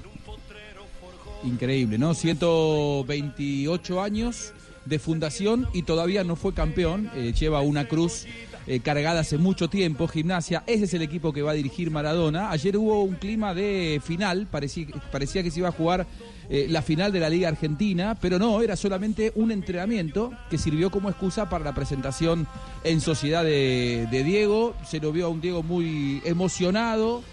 [1.44, 2.14] Increíble, ¿no?
[2.14, 4.54] 128 años
[4.86, 7.10] de fundación y todavía no fue campeón.
[7.16, 8.26] Eh, lleva una cruz
[8.68, 10.64] eh, cargada hace mucho tiempo, gimnasia.
[10.68, 12.52] Ese es el equipo que va a dirigir Maradona.
[12.52, 16.08] Ayer hubo un clima de final, parecía, parecía que se iba a jugar
[16.50, 20.92] eh, la final de la Liga Argentina, pero no, era solamente un entrenamiento que sirvió
[20.92, 22.48] como excusa para la presentación
[22.84, 24.76] en sociedad de, de Diego.
[24.86, 27.24] Se lo vio a un Diego muy emocionado.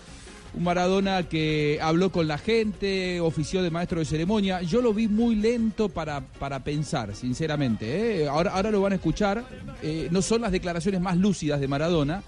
[0.55, 4.63] Un Maradona que habló con la gente, ofició de maestro de ceremonia.
[4.63, 8.23] Yo lo vi muy lento para, para pensar, sinceramente.
[8.23, 8.29] ¿eh?
[8.29, 9.45] Ahora, ahora lo van a escuchar.
[9.83, 12.23] Eh, no son las declaraciones más lúcidas de Maradona.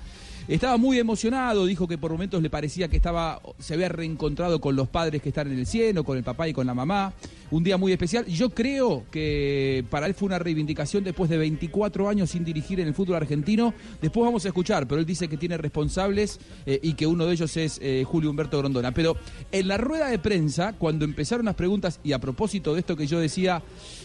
[0.48, 4.74] Estaba muy emocionado, dijo que por momentos le parecía que estaba, se había reencontrado con
[4.74, 7.12] los padres que están en el cielo, con el papá y con la mamá.
[7.52, 8.24] Un día muy especial.
[8.26, 12.88] Yo creo que para él fue una reivindicación después de 24 años sin dirigir en
[12.88, 13.74] el fútbol argentino.
[14.00, 17.34] Después vamos a escuchar, pero él dice que tiene responsables eh, y que uno de
[17.34, 18.92] ellos es eh, Julio Humberto Grondona.
[18.92, 19.16] Pero
[19.52, 23.06] en la rueda de prensa, cuando empezaron las preguntas, y a propósito de esto que
[23.06, 23.62] yo decía,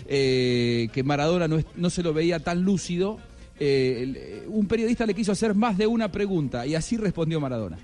[0.08, 3.18] eh, que Maradona no, no se lo veía tan lúcido,
[3.60, 7.78] eh, el- un periodista le quiso hacer más de una pregunta y así respondió Maradona.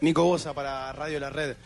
[0.00, 1.56] Nico Bosa para Radio La Red.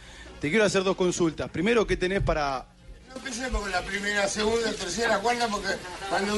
[0.40, 1.51] Te quiero hacer dos consultas.
[1.51, 2.65] Primero, ¿qué tenés para
[3.09, 5.69] No empecemos con la primera, segunda, tercera, cuarta, porque
[6.09, 6.36] cuando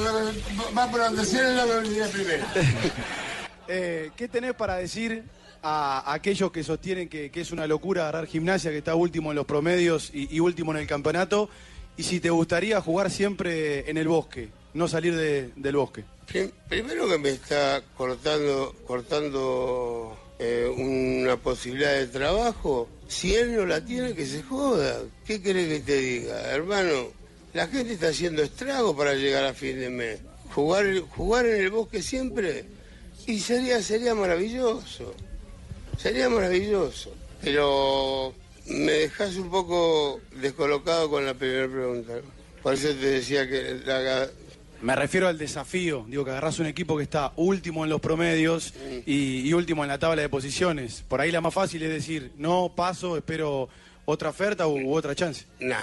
[0.76, 2.46] va por la tercera no me olvidé primera.
[3.72, 5.22] Eh, ¿Qué tenés para decir
[5.62, 9.36] a aquellos que sostienen que, que es una locura agarrar gimnasia, que está último en
[9.36, 11.48] los promedios y, y último en el campeonato?
[11.96, 16.04] Y si te gustaría jugar siempre en el bosque, no salir de- del bosque.
[16.30, 22.88] Prim- Primero que me está cortando, cortando eh, una posibilidad de trabajo.
[23.08, 25.00] Si él no la tiene, que se joda.
[25.26, 27.08] ¿Qué querés que te diga, hermano?
[27.52, 30.20] La gente está haciendo estrago para llegar a fin de mes.
[30.54, 30.86] Jugar,
[31.16, 32.64] jugar en el bosque siempre
[33.26, 35.14] y sería, sería maravilloso.
[35.98, 37.12] Sería maravilloso.
[37.42, 38.32] Pero
[38.66, 42.12] me dejas un poco descolocado con la primera pregunta.
[42.62, 44.28] Por eso te decía que la,
[44.82, 46.06] Me refiero al desafío.
[46.08, 48.72] Digo que agarrás un equipo que está último en los promedios
[49.06, 51.04] y, y último en la tabla de posiciones.
[51.06, 53.68] Por ahí la más fácil es decir, no paso, espero
[54.06, 55.44] otra oferta u, u otra chance.
[55.60, 55.76] Nah,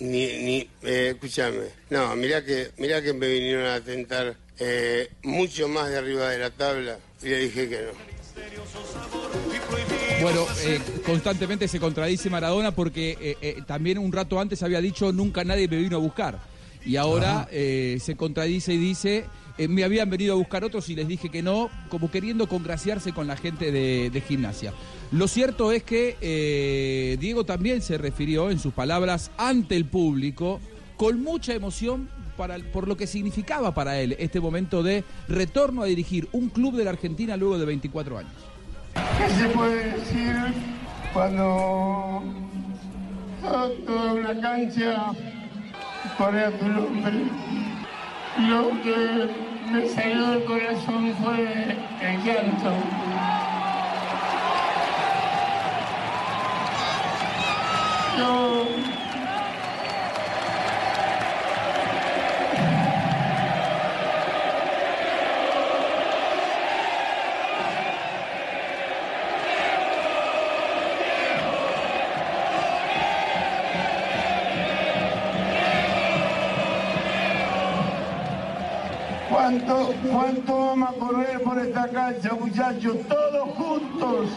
[0.00, 1.66] ni, ni, eh, escúchame.
[1.90, 6.38] No, mirá que, mirá que me vinieron a tentar eh, mucho más de arriba de
[6.38, 8.10] la tabla y le dije que no.
[10.22, 15.12] Bueno, eh, constantemente se contradice Maradona porque eh, eh, también un rato antes había dicho
[15.12, 16.38] nunca nadie me vino a buscar.
[16.84, 19.26] Y ahora eh, se contradice y dice,
[19.58, 23.12] eh, me habían venido a buscar otros y les dije que no, como queriendo congraciarse
[23.12, 24.72] con la gente de, de gimnasia.
[25.12, 30.60] Lo cierto es que eh, Diego también se refirió en sus palabras ante el público
[30.96, 35.86] con mucha emoción para, por lo que significaba para él este momento de retorno a
[35.86, 38.32] dirigir un club de la Argentina luego de 24 años.
[38.94, 40.36] ¿Qué se puede decir
[41.12, 42.22] cuando
[43.84, 45.12] toda una cancha
[46.16, 47.12] pone tu nombre?
[48.38, 49.28] Lo que
[49.70, 52.72] me salió del corazón fue el llanto.
[58.18, 58.66] Yo
[80.70, 82.96] vamos a correr por esta cancha, muchachos?
[83.08, 84.30] Todos juntos.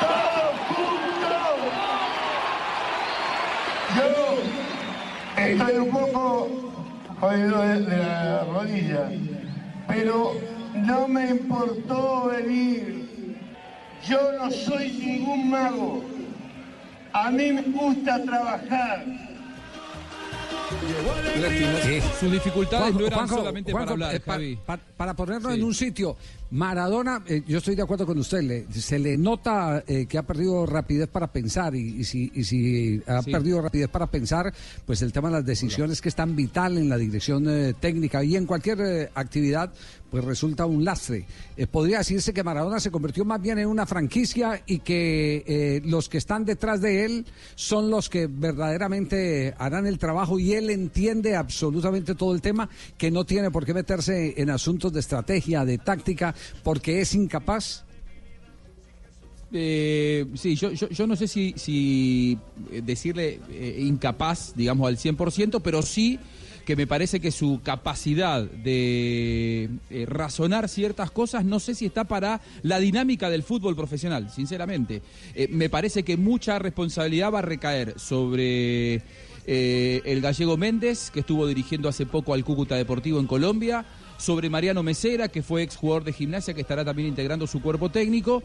[0.00, 1.32] Todos juntos.
[3.96, 6.48] Yo estoy un poco
[7.20, 9.10] jodido de, de la rodilla,
[9.86, 10.32] pero
[10.74, 13.36] no me importó venir.
[14.08, 16.02] Yo no soy ningún mago.
[17.12, 19.04] A mí me gusta trabajar.
[22.20, 24.58] Sus dificultades Juanjo, no eran solamente Juanjo, para hablar, eh, pa- Javi.
[24.64, 26.16] pa- para ponerlo en un sitio,
[26.52, 30.22] Maradona, eh, yo estoy de acuerdo con usted, le- se le nota eh, que ha
[30.22, 33.32] perdido rapidez para pensar y, y si, y si ha Sí.
[33.32, 34.52] perdido rapidez para pensar,
[34.84, 38.22] pues el tema de las decisiones que es tan vital en la dirección eh, técnica
[38.22, 39.72] y en cualquier actividad,
[40.10, 41.24] pues resulta un lastre.
[41.70, 46.18] Podría decirse que Maradona se convirtió más bien en una franquicia y que los que
[46.18, 47.24] están detrás de él
[47.54, 52.68] son los que verdaderamente harán el trabajo y él entiende absolutamente todo el tema,
[52.98, 57.84] que no tiene por qué meterse en asuntos de estrategia, de táctica, porque es incapaz.
[59.54, 62.38] Eh, sí, yo, yo, no sé si,
[62.70, 66.18] eh, decirle eh, incapaz, digamos, al 100%, pero sí
[66.64, 72.04] que me parece que su capacidad de eh, razonar ciertas cosas, no sé si está
[72.04, 75.02] para la dinámica del fútbol profesional, sinceramente.
[75.50, 79.02] Me parece que mucha responsabilidad va a recaer sobre
[79.44, 83.84] el gallego Méndez, que estuvo dirigiendo hace poco al Cúcuta Deportivo en Colombia,
[84.22, 88.42] sobre Mariano Mesera, que fue exjugador de gimnasia, que estará también integrando su cuerpo técnico.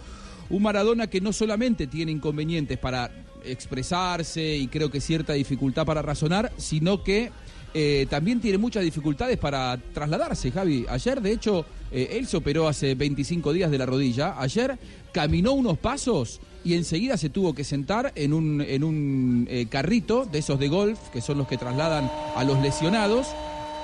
[0.49, 3.11] Un Maradona que no solamente tiene inconvenientes para
[3.43, 7.31] expresarse y creo que cierta dificultad para razonar, sino que
[7.73, 10.85] eh, también tiene muchas dificultades para trasladarse, Javi.
[10.89, 14.35] Ayer, de hecho, Eh, él se operó hace 25 días de la rodilla.
[14.39, 14.77] Ayer
[15.11, 20.25] caminó unos pasos y enseguida se tuvo que sentar en un, en un eh, carrito
[20.25, 23.27] de esos de golf, que son los que trasladan a los lesionados.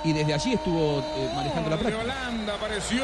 [0.06, 2.04] Y desde allí estuvo eh, manejando la práctica.
[2.04, 3.04] Holanda apareció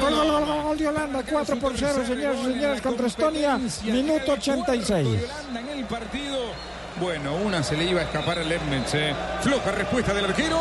[0.00, 3.60] Gol, gol, gol, gol, gol de Holanda, 4 por 0, señores y señores, contra Estonia,
[3.84, 5.06] minuto 86.
[5.06, 6.36] Holanda en el partido.
[7.00, 8.94] Bueno, una se le iba a escapar al Ernest.
[8.94, 9.14] eh.
[9.42, 10.58] Floja respuesta del arquero.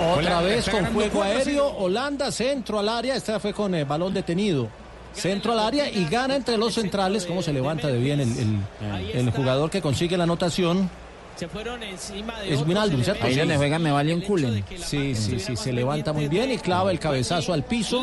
[0.00, 1.22] Otra Holanda vez con juego 4-0.
[1.24, 4.68] aéreo, Holanda centro al área, esta fue con el balón detenido.
[5.12, 9.10] Centro al área y gana entre los centrales, cómo se levanta de bien el, el-
[9.12, 10.88] el jugador que consigue la anotación.
[11.36, 13.24] Se fueron encima de Es Winaldum, ¿cierto?
[13.24, 13.38] Ahí Sí.
[13.40, 14.62] donde juega me vale un culen.
[14.76, 18.02] Sí, sí, sí, se levanta muy bien y clava el cabezazo al piso.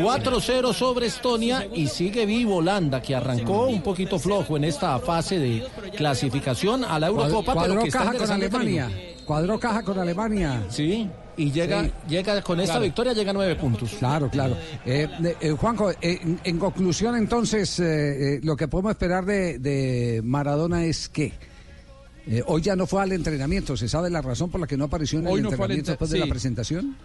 [0.00, 5.38] 4-0 sobre Estonia y sigue vivo Holanda, que arrancó un poquito flojo en esta fase
[5.38, 5.64] de
[5.96, 8.90] clasificación a la Eurocopa, pero Cuadró está caja con Alemania.
[9.24, 10.62] Cuadró caja con Alemania.
[10.70, 11.90] Sí, y llega, Sí.
[12.08, 12.84] llega con esta Claro.
[12.84, 13.90] victoria, llega a nueve puntos.
[13.98, 14.56] Claro, claro.
[14.86, 19.24] Eh, eh, eh, Juanjo, eh, en, en conclusión entonces, eh, eh, lo que podemos esperar
[19.26, 21.32] de, de Maradona es que
[22.30, 23.76] eh, hoy ya no fue al entrenamiento.
[23.76, 26.10] ¿Se sabe la razón por la que no apareció en el no entrenamiento entre- después
[26.10, 26.96] de la presentación?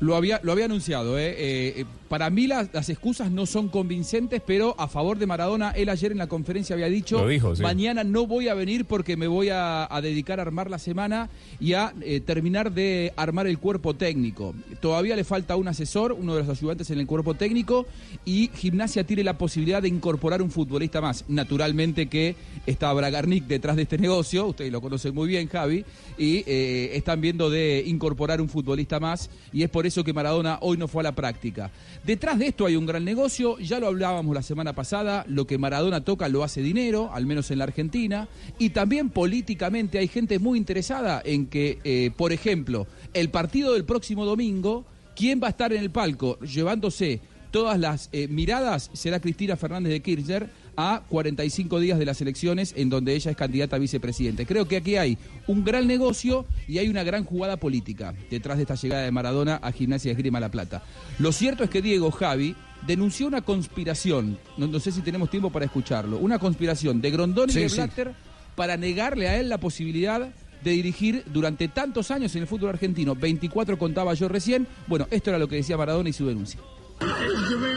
[0.00, 1.30] Lo había, lo había anunciado, ¿eh?
[1.30, 5.72] Eh, eh, para mí las, las excusas no son convincentes, pero a favor de Maradona,
[5.72, 7.62] él ayer en la conferencia había dicho, Lo dijo, sí.
[7.62, 11.28] mañana no voy a venir porque me voy a, a dedicar a armar la semana
[11.58, 14.54] y a eh, terminar de armar el cuerpo técnico.
[14.80, 17.84] Todavía le falta un asesor, uno de los ayudantes en el cuerpo técnico,
[18.24, 21.24] y Gimnasia tiene la posibilidad de incorporar un futbolista más.
[21.26, 25.84] Naturalmente que está Bragarnik detrás de este negocio, ustedes lo conocen muy bien, Javi,
[26.16, 30.76] y están viendo de incorporar un futbolista más, y es por eso que Maradona hoy
[30.76, 31.70] no fue a la práctica.
[32.04, 35.58] Detrás de esto hay un gran negocio, ya lo hablábamos la semana pasada, lo que
[35.58, 38.28] Maradona toca lo hace dinero, al menos en la Argentina,
[38.58, 43.84] y también políticamente hay gente muy interesada en que, eh, por ejemplo, el partido del
[43.84, 44.86] próximo domingo,
[45.16, 47.20] ¿quién va a estar en el palco llevándose
[47.50, 48.90] todas las eh, miradas?
[48.92, 53.36] Será Cristina Fernández de Kirchner a 45 días de las elecciones en donde ella es
[53.36, 54.46] candidata a vicepresidente.
[54.46, 55.18] Creo que aquí hay
[55.48, 59.56] un gran negocio y hay una gran jugada política detrás de esta llegada de Maradona
[59.56, 60.84] a Gimnasia Esgrima La Plata.
[61.18, 62.54] Lo cierto es que Diego Javi
[62.86, 67.50] denunció una conspiración, no, no sé si tenemos tiempo para escucharlo, una conspiración de Grondón
[67.50, 67.76] y Sí, de sí.
[67.76, 68.14] Blatter
[68.54, 70.32] para negarle a él la posibilidad
[70.62, 73.16] de dirigir durante tantos años en el fútbol argentino.
[73.16, 74.68] 24 contaba yo recién.
[74.86, 76.60] Bueno, esto era lo que decía Maradona y su denuncia.
[77.00, 77.68] Yo me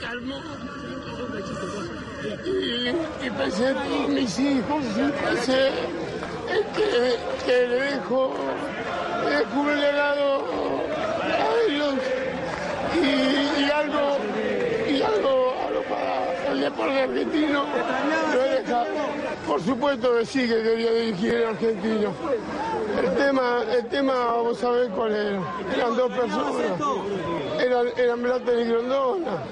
[0.00, 0.36] calmó.
[2.24, 8.34] Y, pensé en todos mis hijos, y pensé en que, que le dejo,
[9.24, 10.42] le dejo un legado
[11.22, 11.94] a ellos.
[12.94, 14.18] Y, y algo,
[14.88, 17.64] y algo, algo para el deporte argentino.
[18.32, 18.86] Lo he dejado.
[19.46, 22.12] Por supuesto que sí que quería dirigir el argentino.
[22.98, 25.42] El tema, el tema, vamos a ver cuál era.
[25.74, 26.54] Eran dos personas.
[27.60, 29.42] Eran, eran Blatter y Grondona.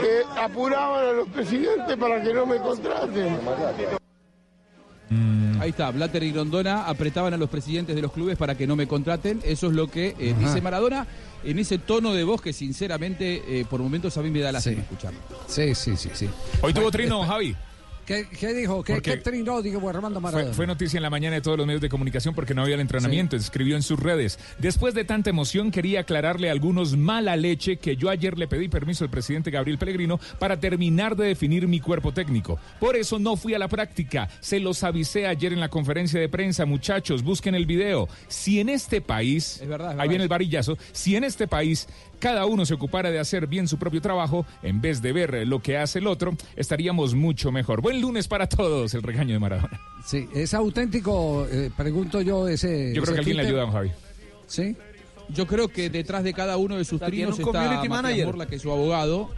[0.00, 3.38] Que apuraban a los presidentes para que no me contraten.
[5.60, 8.76] Ahí está, Blatter y Grondona apretaban a los presidentes de los clubes para que no
[8.76, 9.40] me contraten.
[9.44, 11.06] Eso es lo que eh, dice Maradona
[11.44, 14.60] en ese tono de voz que sinceramente eh, por momentos a mí me da la
[14.60, 14.70] Sí.
[14.70, 15.20] pena escucharlo.
[15.46, 16.28] Sí, sí, sí, sí.
[16.62, 17.54] Hoy tuvo trino, Javi.
[18.08, 18.82] ¿Qué, qué dijo?
[18.82, 20.46] ¿Qué, trinó, digo, Armando Maradona?
[20.46, 22.74] Fue, fue noticia en la mañana de todos los medios de comunicación porque no había
[22.74, 23.36] el entrenamiento.
[23.36, 24.38] Escribió en sus redes.
[24.58, 28.68] Después de tanta emoción, quería aclararle a algunos mala leche que yo ayer le pedí
[28.68, 32.58] permiso al presidente Gabriel Pellegrino para terminar de definir mi cuerpo técnico.
[32.80, 34.30] Por eso no fui a la práctica.
[34.40, 37.22] Se los avisé ayer en la conferencia de prensa, muchachos.
[37.22, 38.08] Busquen el video.
[38.26, 39.62] Si en este país,
[39.98, 41.86] ahí viene el varillazo, si en este país
[42.18, 45.60] cada uno se ocupara de hacer bien su propio trabajo en vez de ver lo
[45.60, 47.80] que hace el otro, estaríamos mucho mejor.
[47.80, 49.80] Buen lunes para todos, el regaño de Maradona.
[50.04, 52.92] Sí, es auténtico, eh, pregunto yo, ese.
[52.94, 53.90] Yo creo ese que alguien le ayuda, Javi.
[54.46, 54.76] Sí.
[55.28, 58.26] Yo creo que detrás de cada uno de sus trinos un está manager.
[58.26, 59.28] Morla, que es su abogado.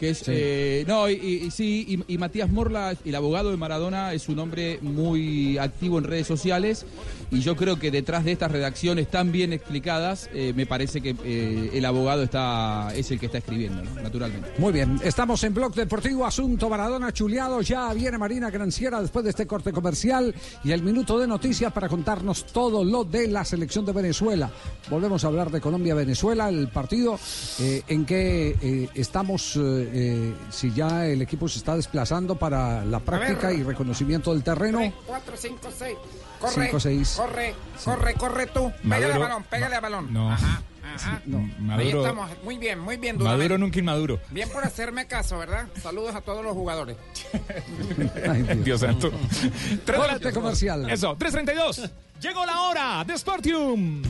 [0.00, 0.24] Que es, Sí.
[0.34, 4.78] eh, no, y, sí, y, y Matías Morla, el abogado de Maradona, es un hombre
[4.80, 6.86] muy activo en redes sociales.
[7.30, 11.14] Y yo creo que detrás de estas redacciones tan bien explicadas, eh, me parece que
[11.22, 14.00] eh, el abogado está es el que está escribiendo, ¿no?
[14.02, 14.48] naturalmente.
[14.58, 17.60] Muy bien, estamos en Blog Deportivo, asunto Maradona chuleado.
[17.60, 21.88] Ya viene Marina Granciera después de este corte comercial y el minuto de noticias para
[21.88, 24.50] contarnos todo lo de la selección de Venezuela.
[24.88, 27.18] Volvemos a hablar de Colombia-Venezuela, el partido
[27.60, 29.56] en que estamos,
[29.92, 33.58] eh, si ya el equipo se está desplazando para la práctica ver.
[33.58, 34.92] y reconocimiento del terreno.
[35.06, 35.96] 4, 5, 6.
[36.40, 37.14] Corre, Cinco, seis.
[37.18, 37.54] corre,
[37.84, 38.72] corre, corre tú.
[38.82, 40.10] Pégale al balón, pégale al balón.
[40.10, 40.32] No.
[40.32, 40.62] Ajá,
[40.94, 41.20] ajá.
[41.26, 43.22] Ahí Maduro, estamos, muy bien, muy bien.
[43.22, 44.18] Maduro nunca inmaduro.
[44.30, 45.68] Bien por hacerme caso, ¿verdad?
[45.82, 46.96] Saludos a todos los jugadores.
[48.64, 49.10] Dios santo.
[49.84, 50.88] Tres comercial.
[50.88, 51.90] Eso, 3.32.
[52.22, 54.02] Llegó la hora de Sportium.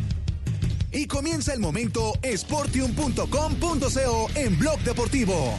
[0.92, 5.58] Y comienza el momento sportium.com.co en Blog Deportivo.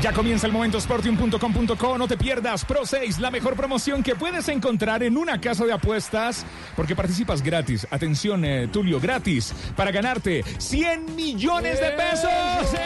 [0.00, 1.98] Ya comienza el momento sportium.com.co.
[1.98, 5.72] No te pierdas Pro 6, la mejor promoción que puedes encontrar en una casa de
[5.72, 6.46] apuestas
[6.76, 7.84] porque participas gratis.
[7.90, 12.78] Atención, eh, Tulio, gratis para ganarte 100 millones de pesos.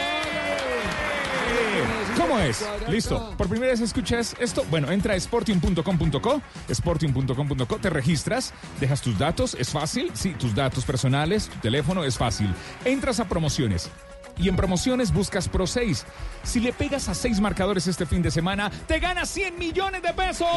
[2.17, 2.65] ¿Cómo es?
[2.87, 3.33] Listo.
[3.37, 4.63] Por primera vez escuchas esto.
[4.69, 6.41] Bueno, entra a sportium.com.co,
[6.71, 10.11] sportium.com.co, te registras, dejas tus datos, es fácil.
[10.13, 12.53] Sí, tus datos personales, tu teléfono, es fácil.
[12.85, 13.89] Entras a promociones.
[14.37, 16.05] Y en promociones buscas Pro 6.
[16.43, 20.13] Si le pegas a 6 marcadores este fin de semana, te ganas 100 millones de
[20.13, 20.47] pesos.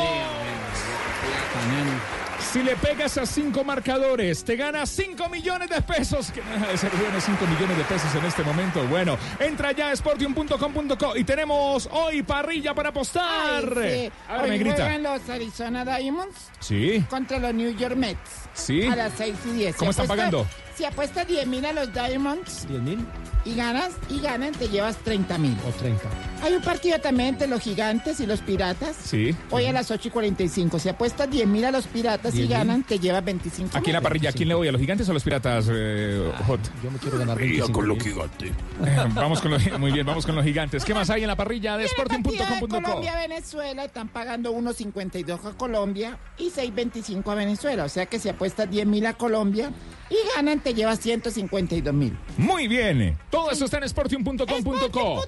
[2.52, 6.30] Si le pegas a 5 marcadores, te ganas 5 millones de pesos.
[6.30, 8.84] Que no deja de ser bueno 5 millones de pesos en este momento.
[8.86, 13.64] Bueno, entra ya a sportium.com.co y tenemos hoy parrilla para apostar.
[13.78, 14.12] Ay, sí.
[14.28, 14.76] Ahora Hoy me grita.
[14.76, 17.04] juegan los Arizona Diamonds Sí.
[17.10, 18.18] contra los New York Mets.
[18.54, 18.86] Sí.
[18.86, 19.76] A las 6 y 10.
[19.76, 20.46] ¿Cómo están pagando?
[20.76, 23.06] Si apuestas 10 mil a los Diamonds ¿10 mil?
[23.46, 25.56] y ganas, y ganan, te llevas 30 mil.
[25.66, 26.02] O 30.
[26.42, 28.96] Hay un partido también entre los gigantes y los piratas.
[29.02, 29.34] Sí.
[29.50, 30.78] Hoy a las 8 y 45.
[30.80, 32.48] Si apuestas 10 mil a los piratas y 10.000.
[32.48, 34.66] ganan, te llevas 25 Aquí en la parrilla, ¿a quién le voy?
[34.68, 36.60] ¿A los gigantes o a los piratas, eh, Hot?
[36.82, 38.06] Yo me quiero ganar Parrilla 25 con los mil.
[38.12, 38.52] gigantes.
[39.14, 40.84] vamos con los, muy bien, vamos con los gigantes.
[40.84, 42.66] ¿Qué más hay en la parrilla de sporting.com.co?
[42.68, 47.84] Colombia-Venezuela están pagando 1.52 a Colombia y 6.25 a Venezuela.
[47.84, 49.70] O sea que si apuestas 10 mil a Colombia
[50.10, 52.16] y ganan, te llevas 152 mil.
[52.36, 53.18] Muy bien.
[53.30, 55.24] Todo eso está en sportium.com.co.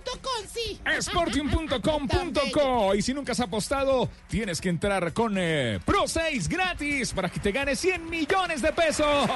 [0.53, 0.81] sí.
[1.01, 2.95] Sportium.com.co.
[2.95, 7.41] Y si nunca has apostado, tienes que entrar con eh, Pro 6 gratis para que
[7.41, 9.29] te ganes 100 millones de pesos.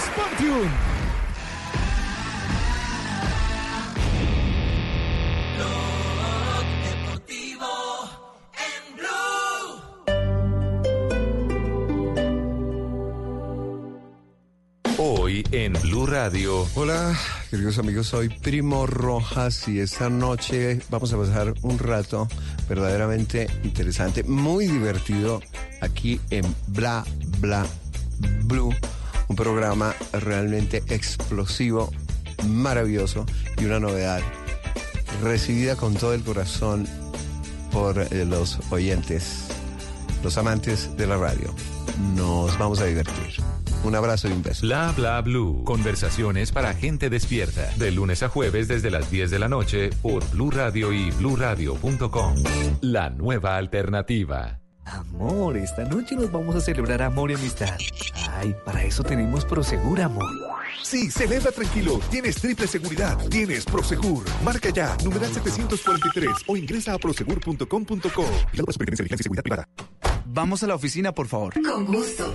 [0.00, 0.97] Sportium.
[15.00, 16.66] Hoy en Blue Radio.
[16.74, 17.16] Hola,
[17.52, 22.26] queridos amigos, soy Primo Rojas y esta noche vamos a pasar un rato
[22.68, 25.40] verdaderamente interesante, muy divertido
[25.80, 27.04] aquí en Bla
[27.38, 27.64] Bla
[28.42, 28.74] Blue,
[29.28, 31.92] un programa realmente explosivo,
[32.48, 33.24] maravilloso
[33.56, 34.20] y una novedad
[35.22, 36.88] recibida con todo el corazón
[37.70, 39.44] por eh, los oyentes,
[40.24, 41.54] los amantes de la radio.
[42.14, 43.42] Nos vamos a divertir.
[43.84, 44.66] Un abrazo y un beso.
[44.66, 45.62] Bla bla blue.
[45.64, 47.70] Conversaciones para gente despierta.
[47.76, 52.34] De lunes a jueves desde las 10 de la noche por Blue Radio y bluradio.com.
[52.80, 54.60] La nueva alternativa.
[54.92, 57.76] Amor, esta noche nos vamos a celebrar amor y amistad.
[58.36, 60.24] Ay, para eso tenemos Prosegur, amor.
[60.82, 62.00] Sí, celebra tranquilo.
[62.10, 63.18] Tienes triple seguridad.
[63.28, 64.24] Tienes Prosegur.
[64.44, 67.66] Marca ya, numeral 743 o ingresa a prosegur.com.co.
[67.66, 69.68] Vigilado por Superintendencia de Vigilancia y Seguridad Privada.
[70.26, 71.54] Vamos a la oficina, por favor.
[71.62, 72.34] Con gusto.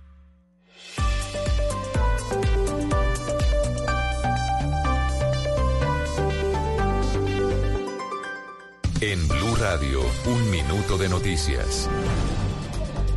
[9.01, 11.89] En Blue Radio, un minuto de noticias.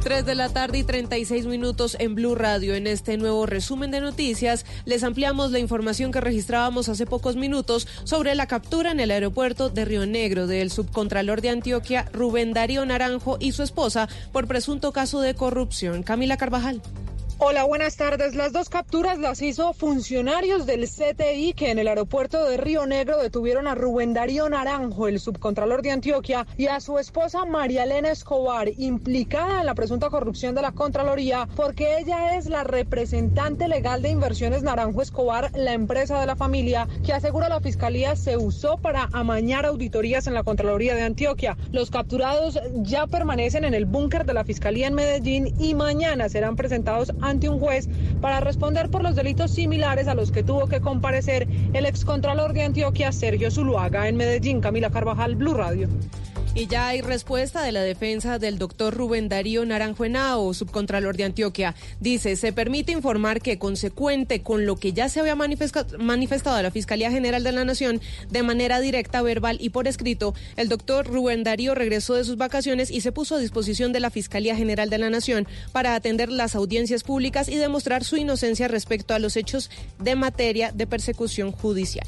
[0.02, 2.74] 3 de la tarde y 36 minutos en Blue Radio.
[2.74, 7.86] En este nuevo resumen de noticias, les ampliamos la información que registrábamos hace pocos minutos
[8.04, 12.86] sobre la captura en el aeropuerto de Río Negro del subcontralor de Antioquia, Rubén Darío
[12.86, 16.02] Naranjo, y su esposa por presunto caso de corrupción.
[16.02, 16.80] Camila Carvajal.
[17.46, 18.34] Hola, buenas tardes.
[18.34, 23.18] Las dos capturas las hizo funcionarios del CTI que en el aeropuerto de Río Negro
[23.18, 28.10] detuvieron a Rubén Darío Naranjo, el subcontralor de Antioquia, y a su esposa María Elena
[28.10, 34.00] Escobar, implicada en la presunta corrupción de la Contraloría, porque ella es la representante legal
[34.00, 38.78] de Inversiones Naranjo Escobar, la empresa de la familia, que asegura la Fiscalía se usó
[38.78, 41.58] para amañar auditorías en la Contraloría de Antioquia.
[41.72, 46.56] Los capturados ya permanecen en el búnker de la Fiscalía en Medellín y mañana serán
[46.56, 47.88] presentados ante un juez
[48.20, 52.62] para responder por los delitos similares a los que tuvo que comparecer el excontralor de
[52.62, 54.60] Antioquia, Sergio Zuluaga, en Medellín.
[54.60, 55.88] Camila Carvajal, Blue Radio.
[56.56, 61.24] Y ya hay respuesta de la defensa del doctor Rubén Darío Naranjo Henao, subcontralor de
[61.24, 61.74] Antioquia.
[61.98, 66.62] Dice, se permite informar que consecuente con lo que ya se había manifesta- manifestado a
[66.62, 68.00] la Fiscalía General de la Nación
[68.30, 72.88] de manera directa, verbal y por escrito, el doctor Rubén Darío regresó de sus vacaciones
[72.92, 76.54] y se puso a disposición de la Fiscalía General de la Nación para atender las
[76.54, 82.06] audiencias públicas y demostrar su inocencia respecto a los hechos de materia de persecución judicial.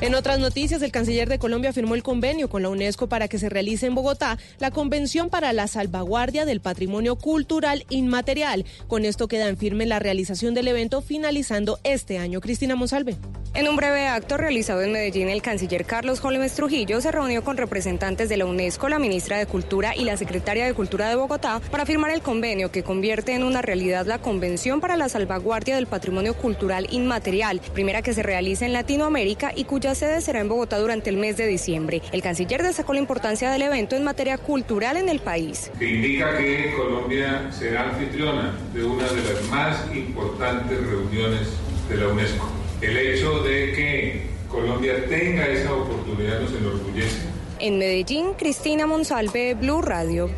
[0.00, 3.36] En otras noticias, el canciller de Colombia firmó el convenio con la UNESCO para que
[3.36, 8.64] se realice en Bogotá la Convención para la Salvaguardia del Patrimonio Cultural Inmaterial.
[8.86, 12.40] Con esto queda en firme la realización del evento finalizando este año.
[12.40, 13.16] Cristina Monsalve.
[13.54, 17.56] En un breve acto realizado en Medellín, el canciller Carlos Holmes Trujillo se reunió con
[17.56, 21.60] representantes de la UNESCO, la ministra de Cultura y la secretaria de Cultura de Bogotá
[21.72, 25.88] para firmar el convenio que convierte en una realidad la Convención para la Salvaguardia del
[25.88, 30.78] Patrimonio Cultural Inmaterial, primera que se realiza en Latinoamérica y cuya sede será en Bogotá
[30.78, 32.02] durante el mes de diciembre.
[32.12, 35.70] El canciller destacó la importancia del evento en materia cultural en el país.
[35.78, 41.48] que indica que Colombia será anfitriona de una de las más importantes reuniones
[41.88, 42.48] de la UNESCO.
[42.80, 47.18] El hecho de que Colombia tenga esa oportunidad nos enorgullece.
[47.60, 50.30] En Medellín, Cristina Monsalve, Blue Radio.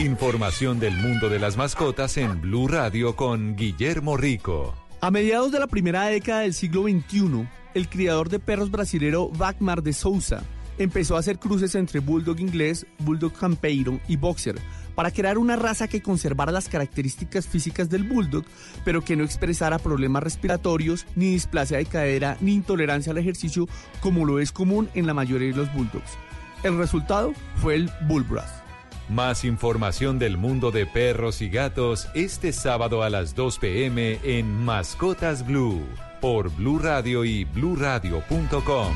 [0.00, 4.74] Información del mundo de las mascotas en Blue Radio con Guillermo Rico.
[5.00, 9.84] A mediados de la primera década del siglo XXI, el criador de perros brasilero Wagmar
[9.84, 10.42] de Souza
[10.78, 14.56] empezó a hacer cruces entre bulldog inglés, bulldog campeiro y boxer
[14.96, 18.44] para crear una raza que conservara las características físicas del bulldog,
[18.84, 23.68] pero que no expresara problemas respiratorios, ni displasia de cadera, ni intolerancia al ejercicio,
[24.00, 26.18] como lo es común en la mayoría de los bulldogs.
[26.64, 28.63] El resultado fue el Bullbrass.
[29.08, 34.64] Más información del mundo de perros y gatos este sábado a las 2 pm en
[34.64, 35.86] Mascotas Blue
[36.22, 38.94] por Blue Radio y bluradio.com.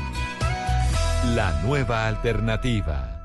[1.35, 3.15] La nueva alternativa.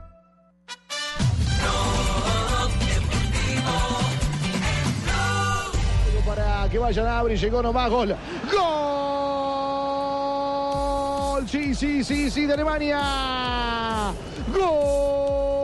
[6.26, 8.14] para que vayan a abrir, llegó nomás, gol.
[8.52, 8.64] ¡Gol!
[11.48, 14.12] Sí, sí, sí, sí, de Alemania.
[14.52, 15.63] ¡Gol!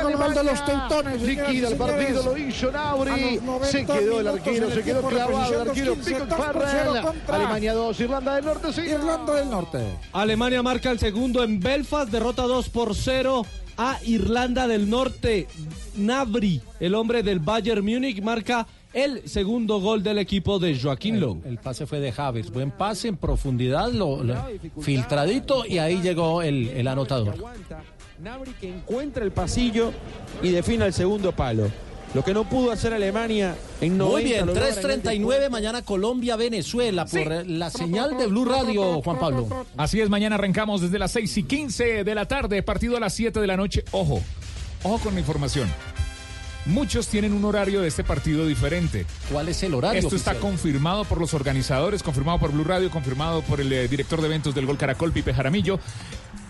[0.00, 3.34] Gol de los teutones, Liquida el partido, lo hizo Nauri.
[3.36, 6.38] los 90 Se quedó el arquero, el se quedó clavado el arquero 15, Pickett 2
[6.38, 7.02] por 0 Farrell.
[7.02, 8.90] contra- Alemania 2, Irlanda del Norte 0.
[9.00, 9.78] Irlanda del Norte.
[10.12, 13.44] Alemania marca el segundo en Belfast, derrota 2 por 0
[13.76, 15.46] a Irlanda del Norte.
[15.96, 21.40] Nabri, el hombre del Bayern Múnich, marca el segundo gol del equipo de Joaquín Lowe.
[21.46, 22.50] El pase fue de Javier.
[22.50, 24.34] Buen pase en profundidad, lo, lo-
[24.80, 27.34] filtradito y ahí llegó el, el anotador.
[28.22, 29.92] Nabri que encuentra el pasillo
[30.42, 31.68] y define el segundo palo.
[32.14, 35.50] Lo que no pudo hacer Alemania en 90 Muy bien, lo logra en este 3.39
[35.50, 39.66] mañana Colombia-Venezuela por eh, la señal de Blue Radio, Juan Pablo.
[39.76, 43.12] Así es, mañana arrancamos desde las 6 y 15 de la tarde, partido a las
[43.14, 43.82] 7 de la noche.
[43.90, 44.22] Ojo,
[44.84, 45.68] ojo con la información.
[46.64, 49.04] Muchos tienen un horario de este partido diferente.
[49.32, 49.98] ¿Cuál es el horario?
[49.98, 54.20] Esto está confirmado por los organizadores, confirmado por Blue Radio, confirmado por el eh, director
[54.20, 55.80] de eventos del Gol Caracol, Pipe Jaramillo.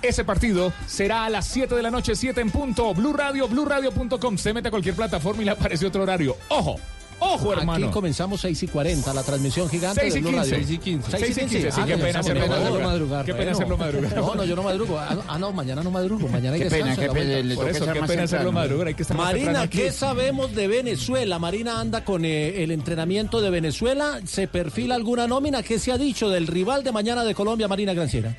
[0.02, 2.92] Ese partido será a las 7 de la noche, 7 en punto.
[2.94, 4.36] Blue Radio, bluradio.com.
[4.36, 6.36] Se mete a cualquier plataforma y le aparece otro horario.
[6.48, 6.76] ¡Ojo!
[7.24, 7.86] ¡Ojo, hermano!
[7.86, 10.50] Aquí comenzamos 6 y 40, la transmisión gigante 6 de y Blue 15.
[10.50, 10.56] Radio.
[10.66, 11.10] 6 y 15.
[11.18, 11.70] 6 y 15.
[11.70, 12.82] Sí, Ah, qué pena hacerlo mejor.
[12.82, 13.24] madrugar.
[13.24, 13.56] Qué pena Bueno.
[13.58, 14.16] hacerlo madrugar.
[14.16, 14.98] No, no, yo no madrugo.
[14.98, 16.26] Ah, no, ah, no, mañana no madrugo.
[16.26, 17.48] Mañana hay Qué pena, descanso qué pena, vuelta.
[17.48, 18.86] le Por eso, estar qué pena hacerlo madrugar.
[18.88, 19.68] Hay que estar Marina.
[19.70, 21.38] ¿qué sabemos de Venezuela?
[21.38, 24.18] Marina anda con eh, el entrenamiento de Venezuela.
[24.24, 25.62] ¿Se perfila alguna nómina?
[25.62, 28.34] ¿Qué se ha dicho del rival de mañana de Colombia, Marina Granciera?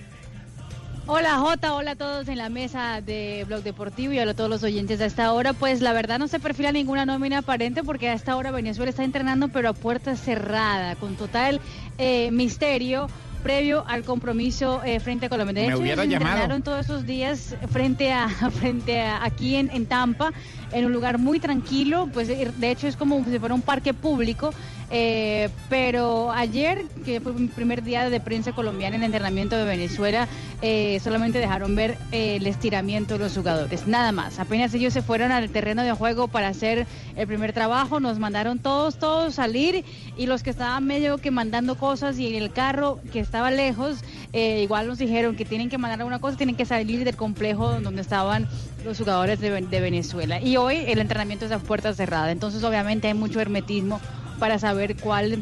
[1.06, 4.50] Hola Jota, hola a todos en la mesa de Blog Deportivo y hola a todos
[4.50, 5.52] los oyentes a esta hora.
[5.52, 9.04] Pues la verdad no se perfila ninguna nómina aparente porque a esta hora Venezuela está
[9.04, 11.60] entrenando pero a puerta cerrada, con total
[11.98, 13.08] eh, misterio
[13.44, 15.54] previo al compromiso eh, frente a Colombia.
[15.54, 16.36] De Me hecho, hubiera ellos llamado.
[16.38, 18.30] entrenaron todos esos días frente a
[18.62, 20.32] frente a aquí en, en Tampa,
[20.72, 23.94] en un lugar muy tranquilo, pues eh, de hecho es como si fuera un parque
[23.94, 24.52] público.
[24.96, 30.28] Eh, pero ayer, que fue mi primer día de prensa colombiana en entrenamiento de Venezuela,
[30.62, 34.38] eh, solamente dejaron ver eh, el estiramiento de los jugadores, nada más.
[34.38, 38.60] Apenas ellos se fueron al terreno de juego para hacer el primer trabajo, nos mandaron
[38.60, 39.84] todos, todos salir
[40.16, 44.04] y los que estaban medio que mandando cosas y en el carro que estaba lejos,
[44.32, 48.02] igual nos dijeron que tienen que mandar alguna cosa, tienen que salir del complejo donde
[48.02, 48.48] estaban
[48.86, 50.40] los jugadores de, de Venezuela.
[50.40, 54.00] Y hoy el entrenamiento es a puerta cerrada, entonces obviamente hay mucho hermetismo
[54.44, 55.42] para saber cuál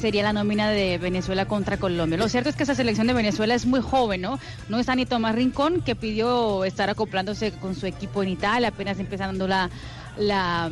[0.00, 2.16] sería la nómina de Venezuela contra Colombia.
[2.16, 4.38] Lo cierto es que esa selección de Venezuela es muy joven, ¿no?
[4.70, 8.98] No está ni Tomás Rincón, que pidió estar acoplándose con su equipo en Italia, apenas
[8.98, 9.68] empezando la,
[10.16, 10.70] la,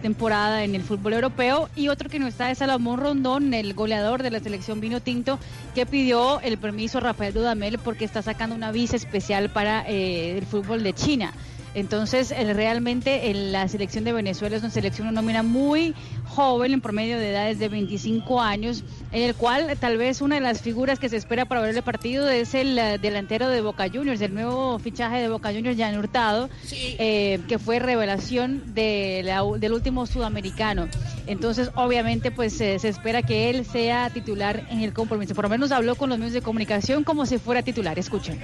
[0.00, 1.68] temporada en el fútbol europeo.
[1.74, 5.40] Y otro que no está es Salomón Rondón, el goleador de la selección Vino Tinto,
[5.74, 10.38] que pidió el permiso a Rafael Dudamel porque está sacando una visa especial para eh,
[10.38, 11.32] el fútbol de China.
[11.78, 15.94] Entonces, el- realmente en la selección de Venezuela es una selección, una nómina muy
[16.24, 18.82] joven, en promedio de edades de 25 años,
[19.12, 21.82] en el cual tal vez una de las figuras que se espera para ver el
[21.82, 25.96] partido es el eh, delantero de Boca Juniors, el nuevo fichaje de Boca Juniors, Jan
[25.98, 26.50] Hurtado,
[26.98, 30.88] eh, que fue revelación de la- del último sudamericano.
[31.26, 35.34] Entonces, obviamente, pues eh, se espera que él sea titular en el compromiso.
[35.34, 37.98] Por lo menos habló con los medios de comunicación como si fuera titular.
[37.98, 38.38] Escuchen.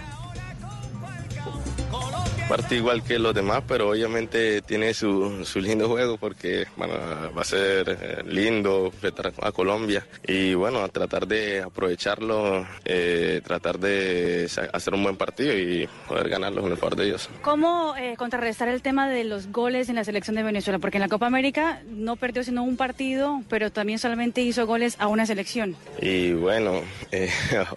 [2.48, 6.94] Partido igual que los demás, pero obviamente tiene su, su lindo juego porque bueno,
[7.36, 8.92] va a ser eh, lindo
[9.40, 15.56] a Colombia y bueno, a tratar de aprovecharlo, eh, tratar de hacer un buen partido
[15.56, 17.30] y poder ganarlo con el favor de ellos.
[17.42, 20.78] ¿Cómo eh, contrarrestar el tema de los goles en la selección de Venezuela?
[20.78, 24.96] Porque en la Copa América no perdió sino un partido, pero también solamente hizo goles
[24.98, 25.76] a una selección.
[26.00, 27.30] Y bueno, eh,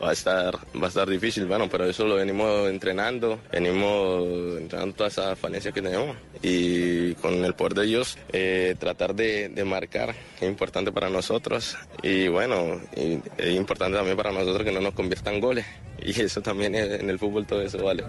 [0.04, 4.96] va a estar va a estar difícil, bueno, pero eso lo venimos entrenando, venimos entrenando
[4.96, 6.16] todas esas falencias que tenemos.
[6.42, 11.78] Y con el poder de ellos eh, tratar de, de marcar es importante para nosotros.
[12.04, 15.66] Y bueno, es importante también para nosotros que no nos conviertan goles.
[16.02, 18.04] Y eso también en el fútbol todo eso vale.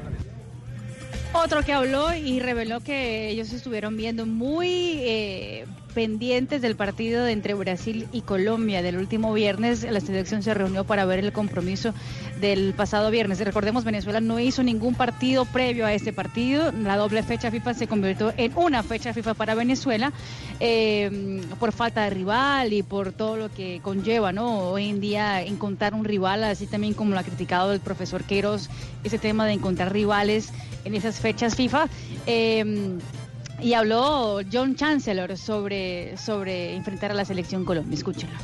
[1.32, 5.66] Otro que habló y reveló que ellos estuvieron viendo muy eh,
[5.98, 9.82] pendientes del partido entre Brasil y Colombia del último viernes.
[9.82, 11.92] La selección se reunió para ver el compromiso
[12.40, 13.40] del pasado viernes.
[13.40, 16.70] Recordemos, Venezuela no hizo ningún partido previo a este partido.
[16.70, 20.12] La doble fecha FIFA se convirtió en una fecha FIFA para Venezuela
[20.60, 24.70] eh, por falta de rival y por todo lo que conlleva, ¿no?
[24.70, 28.70] Hoy en día encontrar un rival, así también como lo ha criticado el profesor Queiroz,
[29.02, 30.50] ese tema de encontrar rivales
[30.84, 31.88] en esas fechas FIFA.
[32.28, 32.98] Eh,
[33.60, 37.94] y habló John Chancellor sobre, sobre enfrentar a la selección Colombia.
[37.94, 38.36] Escúchenlo.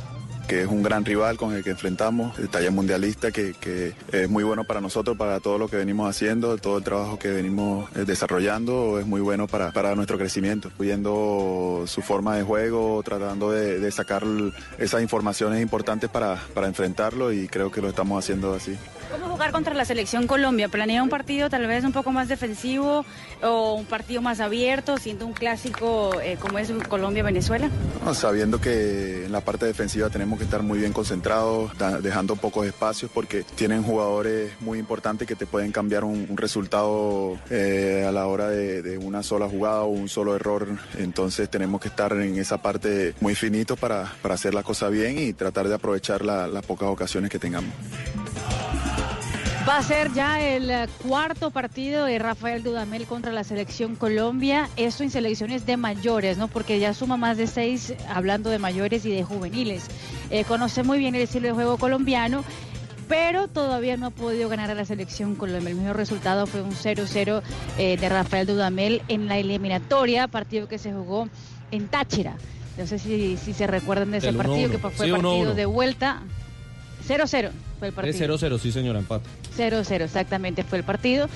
[0.47, 4.29] que es un gran rival con el que enfrentamos, de talla mundialista, que, que es
[4.29, 7.89] muy bueno para nosotros, para todo lo que venimos haciendo, todo el trabajo que venimos
[7.95, 13.51] eh, desarrollando, es muy bueno para, para nuestro crecimiento, viendo su forma de juego, tratando
[13.51, 14.23] de, de sacar
[14.77, 18.77] esas informaciones importantes para, para enfrentarlo y creo que lo estamos haciendo así.
[19.11, 20.67] ¿Cómo jugar contra la selección Colombia?
[20.67, 23.05] ¿Planea un partido tal vez un poco más defensivo
[23.43, 27.69] o un partido más abierto, siendo un clásico eh, como es Colombia-Venezuela?
[28.13, 31.71] Sabiendo que en la parte defensiva tenemos que estar muy bien concentrados,
[32.01, 38.05] dejando pocos espacios porque tienen jugadores muy importantes que te pueden cambiar un, resultado eh,
[38.07, 40.67] a la hora de, una sola jugada o un solo error.
[40.97, 45.17] Entonces tenemos que estar en esa parte muy finito para, para hacer la cosa bien
[45.19, 47.71] y tratar de aprovechar la- las pocas ocasiones que tengamos.
[49.67, 54.69] Va a ser ya el eh, cuarto partido de Rafael Dudamel contra la selección Colombia.
[54.77, 56.47] Esto en selecciones de mayores, ¿no?
[56.47, 59.85] Porque ya suma más de seis hablando de mayores y de juveniles.
[60.29, 62.43] Eh, conoce muy bien el estilo de juego colombiano.
[63.07, 65.69] Pero todavía no ha podido ganar a la selección Colombia.
[65.69, 67.41] El mejor resultado fue un 0-0
[67.77, 71.27] eh, de Rafael Dudamel en la eliminatoria, partido que se jugó
[71.71, 72.35] en Táchira.
[72.77, 74.71] No sé si, si se recuerdan de ese partido, 1-1.
[74.71, 75.53] que fue Sí, partido 1-1.
[75.53, 76.21] de vuelta.
[77.07, 78.35] 0-0 fue el partido.
[78.35, 79.29] Es 0-0, sí señora, empate.
[79.57, 81.27] 0-0 exactamente fue el partido.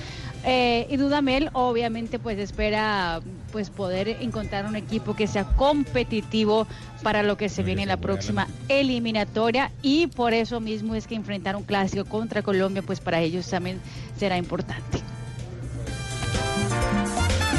[0.44, 3.20] Eh, y Dudamel obviamente pues espera
[3.52, 6.66] pues poder encontrar un equipo que sea competitivo
[7.02, 11.14] para lo que se viene en la próxima eliminatoria y por eso mismo es que
[11.14, 13.80] enfrentar un clásico contra Colombia pues para ellos también
[14.18, 15.02] será importante.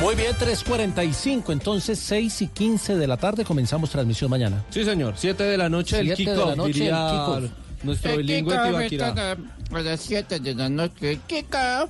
[0.01, 4.65] Muy bien, 3.45, entonces 6 y 15 de la tarde comenzamos transmisión mañana.
[4.71, 7.51] Sí, señor, 7 de la noche el Siete de la kickoff, noche, diría el
[7.83, 9.37] nuestro El bilingüe Tibaquirá.
[9.73, 11.89] A las 7 de la noche, kickoff.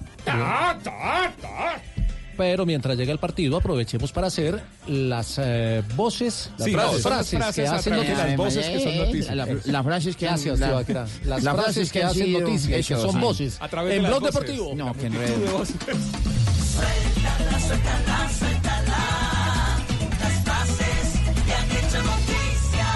[2.38, 7.10] Pero mientras llega el partido, aprovechemos para hacer las eh, voces, las Sí, frases, no,
[7.10, 8.28] frases frases que hacen de noticias.
[8.28, 9.36] las voces que son noticias.
[9.36, 10.70] La- las frases que Gracias, la-.
[10.72, 13.18] Las, las frases que, hacen noticias, que son sí.
[13.20, 13.58] voces.
[13.60, 14.34] A través de en las Blog voces.
[14.36, 14.74] Deportivo.
[14.76, 15.66] No, qué enredo.
[15.66, 19.00] Suéltala, suéltala, suéltala.
[20.22, 22.88] Las frases que han hecho noticia.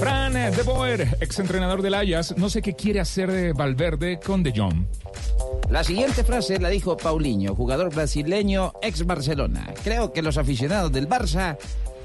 [0.00, 4.50] Fran De Boer, exentrenador del Ajax, no sé qué quiere hacer de Valverde con De
[4.56, 4.86] Jong.
[5.68, 9.74] La siguiente frase la dijo Paulinho, jugador brasileño ex Barcelona.
[9.84, 11.58] Creo que los aficionados del Barça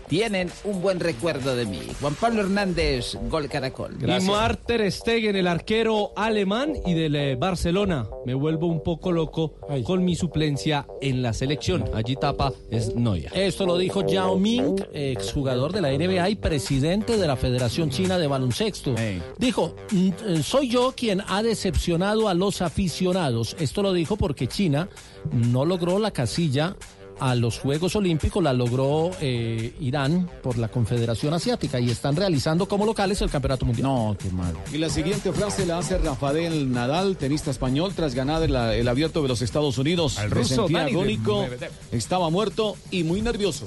[0.08, 1.80] tienen un buen recuerdo de mí.
[2.00, 3.98] Juan Pablo Hernández, Gol Caracol.
[4.02, 8.08] Y Mark Ter Stegen, el arquero alemán y del eh, Barcelona.
[8.26, 9.56] Me vuelvo un poco loco
[9.86, 11.86] con mi suplencia en la selección.
[11.94, 13.32] Allí tapa es Neuer.
[13.34, 18.18] Esto lo dijo Yao Ming, exjugador de la NBA y presidente de la Federación China
[18.18, 18.96] de Baloncesto.
[19.38, 23.56] Dijo, "Mm, eh, soy yo quien ha decepcionado a los aficionados.
[23.60, 24.90] Esto lo dijo porque China
[25.32, 26.76] no logró la casilla
[27.20, 32.68] a los Juegos Olímpicos la logró eh, Irán por la Confederación Asiática y están realizando
[32.68, 33.88] como locales el Campeonato Mundial.
[33.88, 34.54] No, qué mal.
[34.74, 39.22] Y la siguiente frase la hace Rafael Nadal, tenista español, tras ganar el, el abierto
[39.22, 40.18] de los Estados Unidos.
[40.18, 41.46] Al Se ruso sentía agónico,
[41.92, 43.66] estaba muerto y muy nervioso.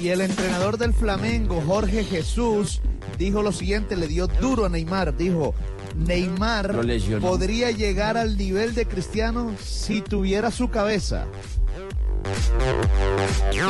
[0.00, 2.80] Y el entrenador del Flamengo, Jorge Jesús,
[3.18, 5.54] dijo lo siguiente, le dio duro a Neymar, dijo,
[5.96, 6.80] Neymar
[7.20, 11.26] podría llegar al nivel de Cristiano si tuviera su cabeza.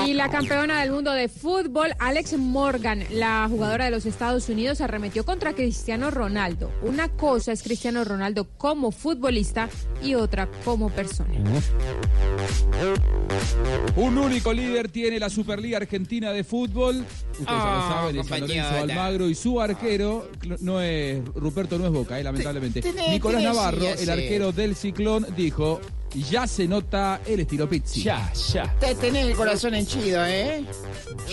[0.06, 4.80] Y la campeona del mundo de fútbol, Alex Morgan, la jugadora de los Estados Unidos,
[4.80, 6.70] arremetió contra Cristiano Ronaldo.
[6.82, 9.68] Una cosa es Cristiano Ronaldo como futbolista
[10.02, 11.32] y otra como persona.
[13.96, 17.04] Un único líder tiene la Superliga Argentina de Fútbol.
[17.32, 20.30] Ustedes ya Ah, lo saben, es San Lorenzo Almagro y su arquero
[20.60, 22.82] no es Ruperto no es Boca, eh, lamentablemente.
[23.10, 25.80] Nicolás Navarro, el arquero del Ciclón, dijo:
[26.14, 28.02] Ya se nota el estilo Pizzi.
[28.02, 28.74] Ya, ya.
[28.80, 30.64] Te tenés el corazón henchido, ¿eh?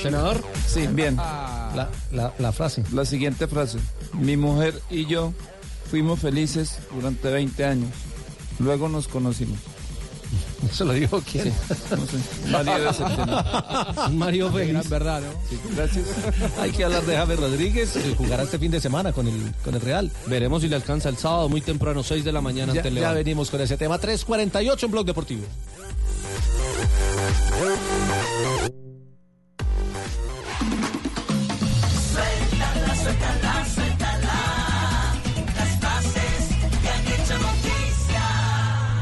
[0.01, 0.43] ¿Senador?
[0.67, 1.15] Sí, bien.
[1.15, 2.83] La, la- la frase.
[2.93, 3.79] La siguiente frase.
[4.13, 5.33] Mi mujer y yo
[5.89, 7.89] fuimos felices durante 20 años.
[8.59, 9.59] Luego nos conocimos.
[10.71, 11.53] ¿Se lo dijo quién?
[11.91, 12.49] No sé.
[12.51, 13.35] María de septiembre.
[14.13, 15.27] Mario gran verdad, ¿no?
[15.49, 16.05] Sí, gracias.
[16.59, 19.75] Hay que hablar de Javier Rodríguez, eh, jugará este fin de semana con el, con
[19.75, 20.11] el Real.
[20.27, 23.11] Veremos si le alcanza el sábado muy temprano, 6 de la mañana Ya, ante ya
[23.13, 23.99] venimos con ese tema.
[23.99, 25.43] 3.48 en Blog Deportivo.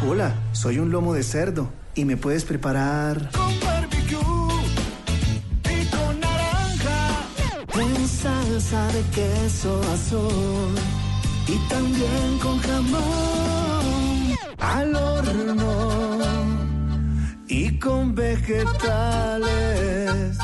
[0.05, 4.19] Hola, soy un lomo de cerdo y me puedes preparar Con barbecue
[5.69, 7.27] y con naranja.
[7.71, 10.75] con salsa de queso azul
[11.47, 16.52] y también con jamón al horno
[17.53, 19.51] y con vegetales.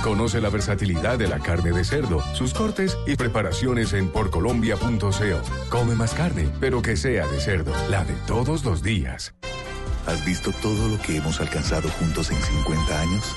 [0.03, 5.09] Conoce la versatilidad de la carne de cerdo, sus cortes y preparaciones en porcolombia.co.
[5.69, 9.33] Come más carne, pero que sea de cerdo, la de todos los días.
[10.05, 13.35] ¿Has visto todo lo que hemos alcanzado juntos en 50 años?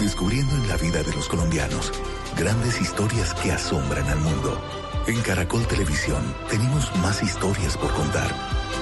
[0.00, 1.92] Descubriendo en la vida de los colombianos
[2.36, 4.62] grandes historias que asombran al mundo.
[5.06, 8.30] En Caracol Televisión tenemos más historias por contar,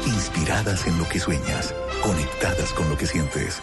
[0.07, 3.63] inspiradas en lo que sueñas, conectadas con lo que sientes.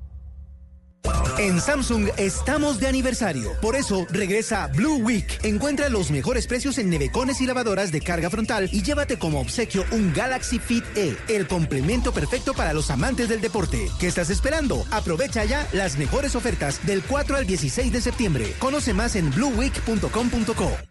[1.41, 3.53] En Samsung estamos de aniversario.
[3.63, 5.39] Por eso regresa Blue Week.
[5.41, 9.83] Encuentra los mejores precios en nevecones y lavadoras de carga frontal y llévate como obsequio
[9.89, 13.89] un Galaxy Fit E, el complemento perfecto para los amantes del deporte.
[13.99, 14.85] ¿Qué estás esperando?
[14.91, 18.53] Aprovecha ya las mejores ofertas del 4 al 16 de septiembre.
[18.59, 20.90] Conoce más en blueweek.com.co.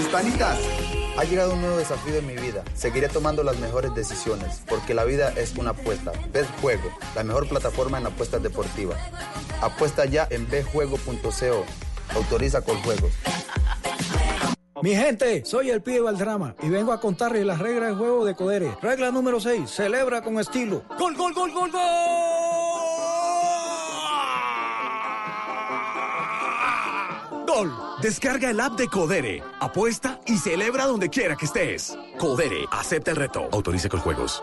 [0.00, 0.58] Hispanitas,
[1.18, 2.64] ha llegado un nuevo desafío en mi vida.
[2.74, 6.12] Seguiré tomando las mejores decisiones, porque la vida es una apuesta.
[6.32, 8.98] Betjuego, la mejor plataforma en apuestas deportivas.
[9.60, 11.64] Apuesta ya en betjuego.co.
[12.14, 13.12] Autoriza con juegos.
[14.82, 18.34] Mi gente, soy el pibe Valdrama y vengo a contarles las reglas del juego de
[18.34, 18.74] Codere.
[18.80, 20.82] Regla número 6, celebra con estilo.
[20.98, 22.79] ¡Gol, gol, gol, gol, gol!
[28.00, 29.42] Descarga el app de Codere.
[29.60, 31.96] Apuesta y celebra donde quiera que estés.
[32.18, 33.48] Codere, acepta el reto.
[33.50, 34.42] Autoriza con juegos.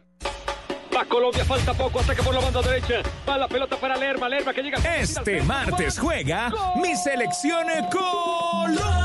[1.01, 3.01] Va Colombia, falta poco, ataque por la banda derecha.
[3.27, 4.77] Va la pelota para Lerma, Lerma que llega.
[4.99, 9.00] Este martes juega mi selección Colombia.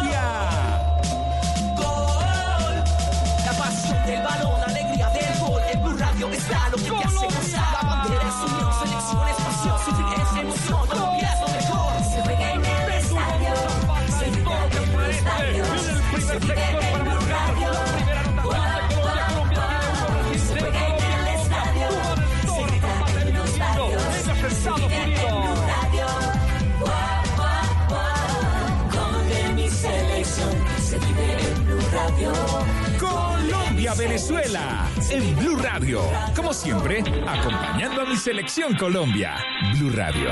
[32.98, 36.00] Colombia, Venezuela, en Blue Radio.
[36.34, 39.36] Como siempre, acompañando a mi selección Colombia.
[39.74, 40.30] Blue Radio,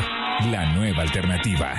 [0.50, 1.74] la nueva alternativa.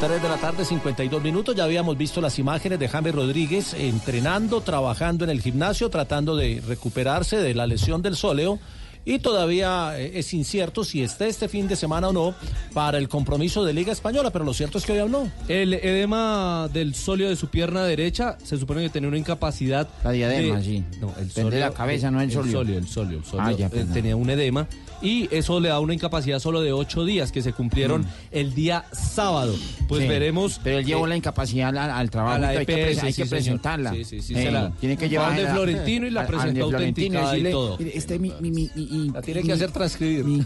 [0.00, 1.54] 3 de la tarde, 52 minutos.
[1.54, 6.62] Ya habíamos visto las imágenes de James Rodríguez entrenando, trabajando en el gimnasio, tratando de
[6.66, 8.58] recuperarse de la lesión del sóleo.
[9.04, 12.34] Y todavía eh, es incierto si está este fin de semana o no
[12.74, 15.26] para el compromiso de Liga Española, pero lo cierto es que hoy habló.
[15.48, 19.88] El edema del sóleo de su pierna derecha se supone que tenía una incapacidad.
[20.04, 20.84] La diadema, de- sí.
[21.00, 22.50] No, el Depende de la cabeza, no el sóleo.
[22.50, 23.18] El sóleo, el sóleo.
[23.20, 24.66] el sóleo, Ah, ya, eh, tenía un edema
[25.02, 28.06] y eso le da una incapacidad solo de ocho días que se cumplieron Mm.
[28.32, 29.54] el día sábado.
[29.88, 30.60] Pues Sí, veremos.
[30.62, 32.34] Pero él llevó eh, la incapacidad al, al trabajo.
[32.36, 33.90] a la hay que, EPS, presen- hay que presentarla.
[33.92, 36.68] Sí, sí, sí, Eh, se la- tiene que llevar al de Florentino y la presentó
[36.68, 37.78] Florentino autenticada y decirle, todo.
[37.78, 40.44] "Mire, Este mi, mi, mi, mi- La tiene que hacer transcribir.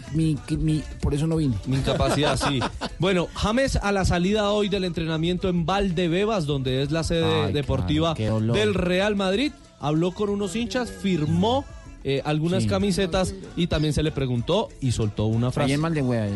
[1.01, 1.55] por eso no vine.
[1.67, 2.59] Mi incapacidad, sí.
[2.99, 7.53] Bueno, James a la salida hoy del entrenamiento en Valdebebas, donde es la sede Ay,
[7.53, 11.65] deportiva claro, del Real Madrid, habló con unos hinchas, firmó
[12.07, 12.69] eh, algunas Sí.
[12.69, 15.71] camisetas y también se le preguntó y soltó una frase.
[15.71, 16.33] Ahí en Maldehueva, ya.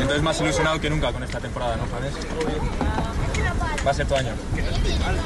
[0.00, 2.12] Entonces más ilusionado que nunca con esta temporada, ¿no, James?
[3.86, 4.30] Va a ser tu año.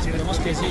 [0.04, 0.66] Esperemos que sí.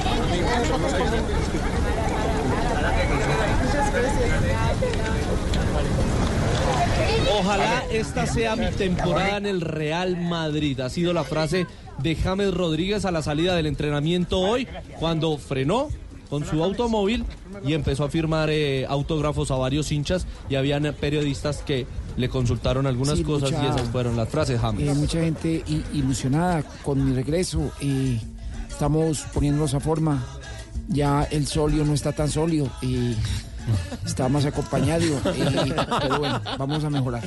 [7.40, 10.80] Ojalá esta sea mi temporada en el Real Madrid.
[10.80, 11.68] Ha sido la frase
[12.00, 14.68] de James Rodríguez a la salida del entrenamiento hoy,
[15.00, 15.90] cuando frenó
[16.30, 17.26] con su automóvil
[17.66, 21.88] y empezó a firmar eh, autógrafos a varios hinchas y habían periodistas que
[22.18, 24.88] le consultaron algunas Sí, cosas mucha- y esas fueron las frases, James.
[24.88, 27.72] Eh, mucha gente ilusionada con mi regreso.
[27.82, 28.20] eh,
[28.70, 30.24] estamos poniéndonos a forma.
[30.88, 32.70] Ya el solio no está tan sólido.
[32.82, 33.16] eh,
[34.06, 35.04] está más acompañado.
[35.06, 37.24] eh, pero bueno, vamos a mejorar.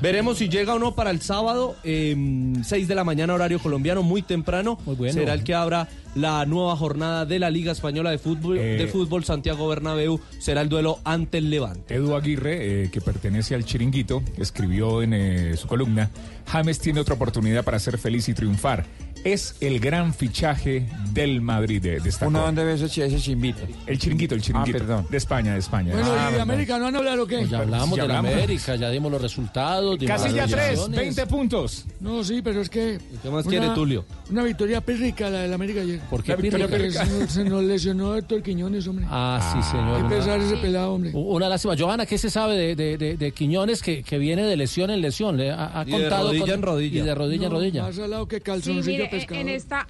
[0.00, 4.22] Veremos si llega o no para el sábado, 6 de la mañana horario colombiano, muy
[4.22, 4.78] temprano.
[4.84, 5.12] bueno.
[5.12, 8.58] Será el que abra la nueva jornada de la Liga Española de Fútbol.
[8.58, 8.76] Eh.
[8.76, 11.94] de fútbol Santiago Bernabéu será el duelo ante el Levante.
[11.94, 16.10] Edu Aguirre, eh, que pertenece al Chiringuito, escribió en eh, su columna,
[16.46, 18.84] James tiene otra oportunidad para ser feliz y triunfar.
[19.24, 22.30] Es el gran fichaje del Madrid, de, destacó.
[22.30, 23.58] ¿Uno dónde ve ese, chi- ese chimbito?
[23.86, 24.76] El Chiringuito, el Chiringuito.
[24.78, 25.06] Ah, perdón.
[25.10, 25.92] De España, de España.
[25.92, 26.40] Bueno, Ah, ¿y de.
[26.40, 27.36] América no han hablado qué?
[27.38, 28.38] Pues ya hablamos Ya de la hablamos.
[28.38, 29.98] América, ya dimos los resultados.
[30.06, 30.96] Casilla las 3, alineaciones.
[30.98, 31.84] 20 puntos.
[32.00, 32.98] No, sí, pero es que.
[33.22, 34.04] ¿Qué más quiere Tulio?
[34.30, 36.00] Una victoria pírrica la del América ayer.
[36.08, 37.04] ¿Por qué victoria pírrica?
[37.04, 39.04] Se nos, se nos lesionó Héctor Quiñones, hombre.
[39.10, 40.08] Ah, sí, señor.
[40.08, 41.10] Qué pesar ese pelado, hombre.
[41.12, 41.74] Una lástima.
[41.78, 45.02] Johanna, ¿qué se sabe de, de- de- de Quiñones que, que viene de lesión en
[45.02, 45.36] lesión?
[45.36, 47.00] ¿Le ha, ha Y de contado rodilla con- en rodilla.
[47.00, 47.82] Y de rodilla en rodilla.
[47.82, 49.40] Más salado que Sí, calzoncillo pescador.
[49.40, 49.86] en esta.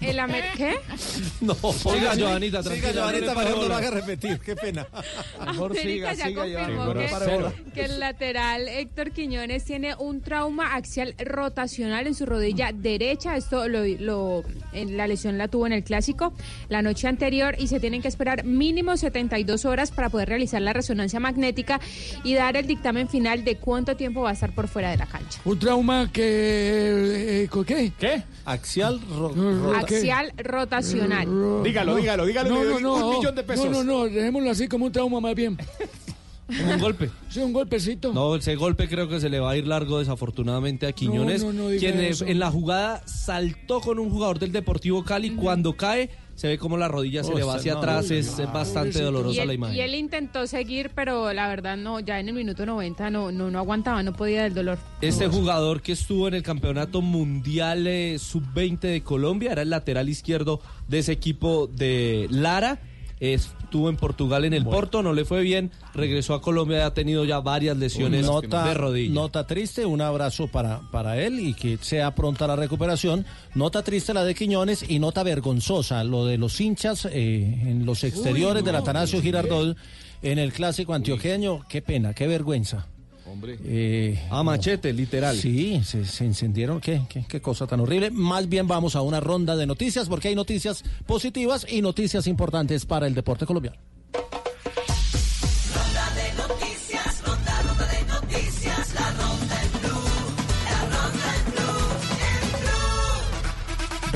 [0.00, 0.74] El Amer ¿Qué?
[1.40, 3.02] No, siga, Johanita, Siga, tranquila.
[3.06, 4.38] No le mejor no lo haga repetir.
[4.40, 4.86] Qué pena.
[5.46, 11.14] Mejor América siga, ya siga, confirmó que el lateral Héctor Quiñones tiene un trauma axial
[11.18, 13.36] rotacional en su rodilla derecha.
[13.36, 16.32] Esto lo, lo- en la lesión la tuvo en el clásico
[16.68, 20.72] la noche anterior y se tienen que esperar mínimo 72 horas para poder realizar la
[20.72, 21.80] resonancia magnética
[22.24, 25.06] y dar el dictamen final de cuánto tiempo va a estar por fuera de la
[25.06, 25.40] cancha.
[25.44, 26.22] Un trauma que.
[26.22, 27.92] eh, eh, ¿Qué?
[27.98, 28.22] ¿Qué?
[28.60, 29.96] Axial ro- Ro- ¿qué?
[29.96, 31.26] Axial rotacional.
[31.26, 33.08] Ro- Dígalo, dígalo, dígalo, No, no, no.
[33.08, 33.64] un millón de pesos.
[33.66, 35.56] No, no, no, dejémoslo así como un trauma más bien.
[36.58, 37.10] Como un golpe.
[37.28, 38.12] Sí, un golpecito.
[38.12, 41.52] No, ese golpe creo que se le va a ir largo desafortunadamente a Quiñones, No,
[41.52, 42.26] no, no diga quien eh, eso.
[42.26, 45.30] en la jugada saltó con un jugador del Deportivo Cali.
[45.30, 46.10] Cuando cae,
[46.40, 48.10] se ve como la rodilla se Oh, le va hacia no, atrás.
[48.10, 48.98] uy, Es es bastante.
[48.98, 49.76] Y dolorosa la imagen.
[49.76, 53.50] y él intentó seguir, pero la verdad no, ya en el minuto 90 no, no,
[53.50, 54.78] no aguantaba, no podía del dolor.
[55.02, 60.08] Este jugador que estuvo en el Campeonato Mundial eh, Sub-20 de Colombia era el lateral
[60.08, 62.78] izquierdo de ese equipo de Lara.
[63.20, 67.26] Estuvo en Portugal en el Porto, no le fue bien, regresó a Colombia, ha tenido
[67.26, 69.14] ya varias lesiones nota, de rodilla.
[69.14, 73.26] Nota triste, un abrazo para, para él y que sea pronta la recuperación.
[73.54, 78.04] Nota triste la de Quiñones y nota vergonzosa lo de los hinchas eh, en los
[78.04, 79.76] exteriores del Atanasio Girardot
[80.22, 81.60] en el clásico antioqueño.
[81.68, 82.86] Qué pena, qué vergüenza.
[83.30, 84.18] Hombre.
[84.30, 85.36] a machete, literal.
[85.36, 86.80] Sí, se, se encendieron.
[86.80, 88.10] ¿Qué, qué, qué cosa tan horrible.
[88.10, 92.86] Más bien vamos a una ronda de noticias porque hay noticias positivas y noticias importantes
[92.86, 93.78] para el deporte colombiano.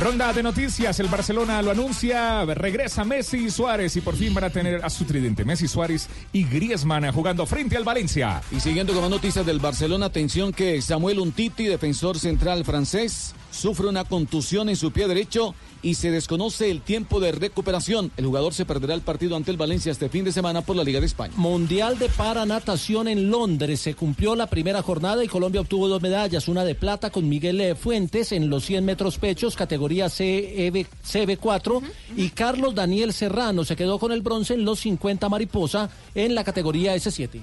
[0.04, 4.44] Ronda de noticias, el Barcelona lo anuncia, regresa Messi y Suárez y por fin van
[4.44, 8.42] a tener a su tridente Messi, Suárez y Griezmann jugando frente al Valencia.
[8.52, 13.86] Y siguiendo con más noticias del Barcelona, atención que Samuel Untiti, defensor central francés, sufre
[13.86, 18.10] una contusión en su pie derecho y se desconoce el tiempo de recuperación.
[18.16, 20.82] El jugador se perderá el partido ante el Valencia este fin de semana por la
[20.82, 21.34] Liga de España.
[21.36, 23.80] Mundial de Paranatación en Londres.
[23.80, 27.60] Se cumplió la primera jornada y Colombia obtuvo dos medallas, una de plata con Miguel
[27.60, 31.82] eh, Fuentes en los 100 metros pechos, categoría CB, CB4,
[32.16, 36.44] y Carlos Daniel Serrano se quedó con el bronce en los 50 mariposa en la
[36.44, 37.40] categoría S7.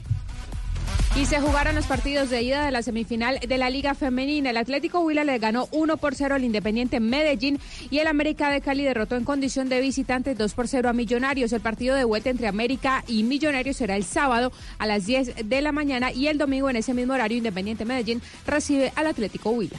[1.16, 4.50] Y se jugaron los partidos de ida de la semifinal de la Liga Femenina.
[4.50, 7.60] El Atlético Huila le ganó 1 por 0 al Independiente Medellín
[7.90, 11.52] y el América de Cali derrotó en condición de visitante 2 por 0 a Millonarios.
[11.52, 15.62] El partido de vuelta entre América y Millonarios será el sábado a las 10 de
[15.62, 19.78] la mañana y el domingo en ese mismo horario Independiente Medellín recibe al Atlético Huila.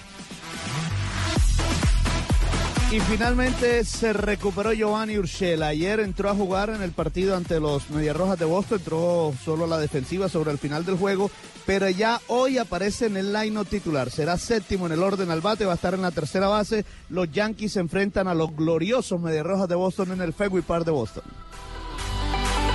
[2.93, 5.69] Y finalmente se recuperó Giovanni Urshela.
[5.69, 9.67] Ayer entró a jugar en el partido ante los Mediarrojas de Boston, entró solo a
[9.67, 11.31] la defensiva sobre el final del juego,
[11.65, 14.11] pero ya hoy aparece en el line titular.
[14.11, 16.85] Será séptimo en el orden al bate, va a estar en la tercera base.
[17.09, 20.91] Los Yankees se enfrentan a los gloriosos Mediarrojas de Boston en el Fenway Park de
[20.91, 21.25] Boston.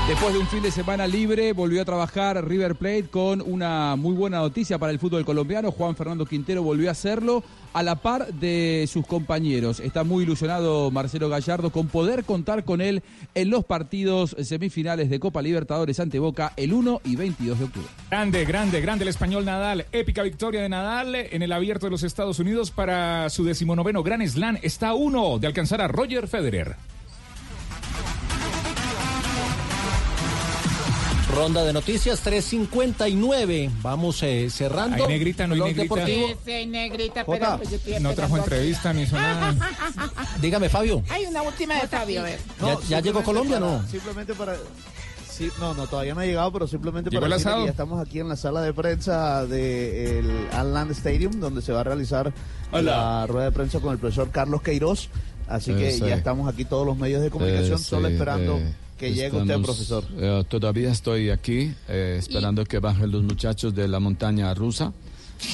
[0.08, 4.16] Después de un fin de semana libre, volvió a trabajar River Plate con una muy
[4.16, 5.70] buena noticia para el fútbol colombiano.
[5.70, 7.44] Juan Fernando Quintero volvió a hacerlo
[7.78, 9.80] a la par de sus compañeros.
[9.80, 13.04] Está muy ilusionado Marcelo Gallardo con poder contar con él
[13.36, 17.88] en los partidos semifinales de Copa Libertadores ante Boca el 1 y 22 de octubre.
[18.10, 19.86] Grande, grande, grande el español Nadal.
[19.92, 24.28] Épica victoria de Nadal en el abierto de los Estados Unidos para su decimonoveno Gran
[24.28, 24.58] Slam.
[24.64, 26.97] Está uno de alcanzar a Roger Federer.
[31.38, 33.70] Ronda de noticias 359.
[33.84, 35.06] Vamos eh, cerrando.
[35.06, 35.82] Hay negrita, no hay negrita.
[35.84, 36.28] Deportivo.
[36.30, 39.56] Sí, sí, negrita, Jota, pero pues yo estoy No trajo entrevista ni hizo nada.
[40.42, 41.04] Dígame, Fabio.
[41.10, 42.40] Hay una última de Fabio, a ver.
[42.60, 43.88] ¿Ya, ya llegó Colombia o para- no?
[43.88, 44.56] Simplemente para...
[45.30, 47.58] Sí, no, no, todavía no ha llegado, pero simplemente ¿Llegó para asado?
[47.58, 51.82] que ya estamos aquí en la sala de prensa del Alland Stadium, donde se va
[51.82, 52.34] a realizar
[52.72, 55.10] la rueda de prensa con el profesor Carlos Queiroz.
[55.48, 56.00] Así que sí.
[56.00, 59.62] ya estamos aquí todos los medios de comunicación, solo sí, esperando eh, que llegue usted,
[59.62, 60.04] profesor.
[60.18, 64.92] eh, todavía estoy aquí eh, esperando que bajen los muchachos de la montaña rusa.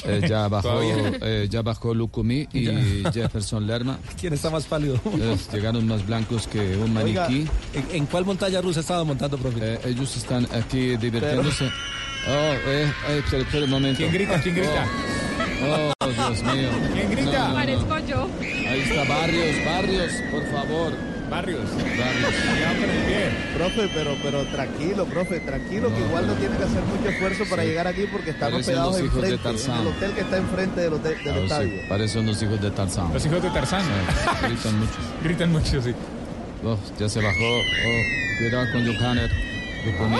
[0.06, 3.10] Eh, ya bajó eh, ya bajó Lukumi y Ya.
[3.12, 3.98] Jefferson Lerma.
[4.18, 4.98] ¿Quién está más pálido?
[5.20, 7.46] Eh, llegaron más blancos que un Oiga, maniquí.
[7.74, 9.58] ¿en, en cuál montaña rusa estaba montando, profe?
[9.74, 11.66] Eh, ellos están aquí divirtiéndose.
[11.66, 13.98] Oh, eh, eh, espera, espera un momento.
[13.98, 14.40] ¿Quién grita?
[14.40, 14.86] ¿Quién grita?
[15.66, 16.68] Oh, oh, Dios mío.
[16.94, 17.30] ¿Quién grita?
[17.32, 17.54] No, no, no.
[17.54, 18.28] Parezco yo.
[18.40, 20.92] Ahí está Barrios, Barrios, por favor.
[21.34, 21.60] Barrios.
[21.98, 22.34] Barrios.
[23.56, 27.62] Profe, pero, pero tranquilo, profe, tranquilo, que igual no tiene que hacer mucho esfuerzo para
[27.62, 27.68] Sí.
[27.68, 29.04] llegar aquí porque están Parecen hospedados los de
[29.34, 31.88] enfrente, en el hotel que está enfrente del, hotel, del Ah, sí, estadio.
[31.88, 33.12] parecen unos hijos de Tarzán.
[33.12, 33.82] Los hijos de Tarzán.
[33.82, 34.92] Sí, gritan mucho.
[35.24, 35.94] Gritan mucho, sí.
[36.64, 37.36] Oh, ya se bajó.
[37.40, 39.30] Oh, cuidado con Johanner.
[39.84, 40.16] Lukumi.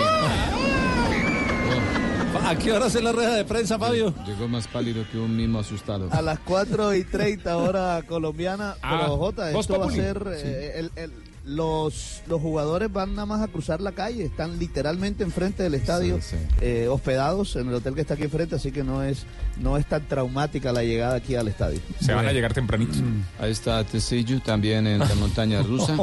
[2.45, 4.13] ¿A qué hora hace la rueda de prensa, Fabio?
[4.25, 6.09] Llegó más pálido que un mimo asustado.
[6.11, 8.75] A las 4 y 30 hora colombiana.
[8.83, 10.23] Ah, pero Jota, esto va a ser.
[10.35, 11.11] eh, el- el-
[11.45, 16.19] los, los jugadores van nada más a cruzar la calle, están literalmente enfrente del estadio,
[16.21, 19.25] Sí, eh, hospedados en el hotel que está aquí enfrente, así que no es,
[19.61, 21.79] no es tan traumática la llegada aquí al estadio.
[22.01, 22.95] Se van a llegar tempranito.
[23.39, 25.95] Ahí está Tesiyu también en la montaña rusa.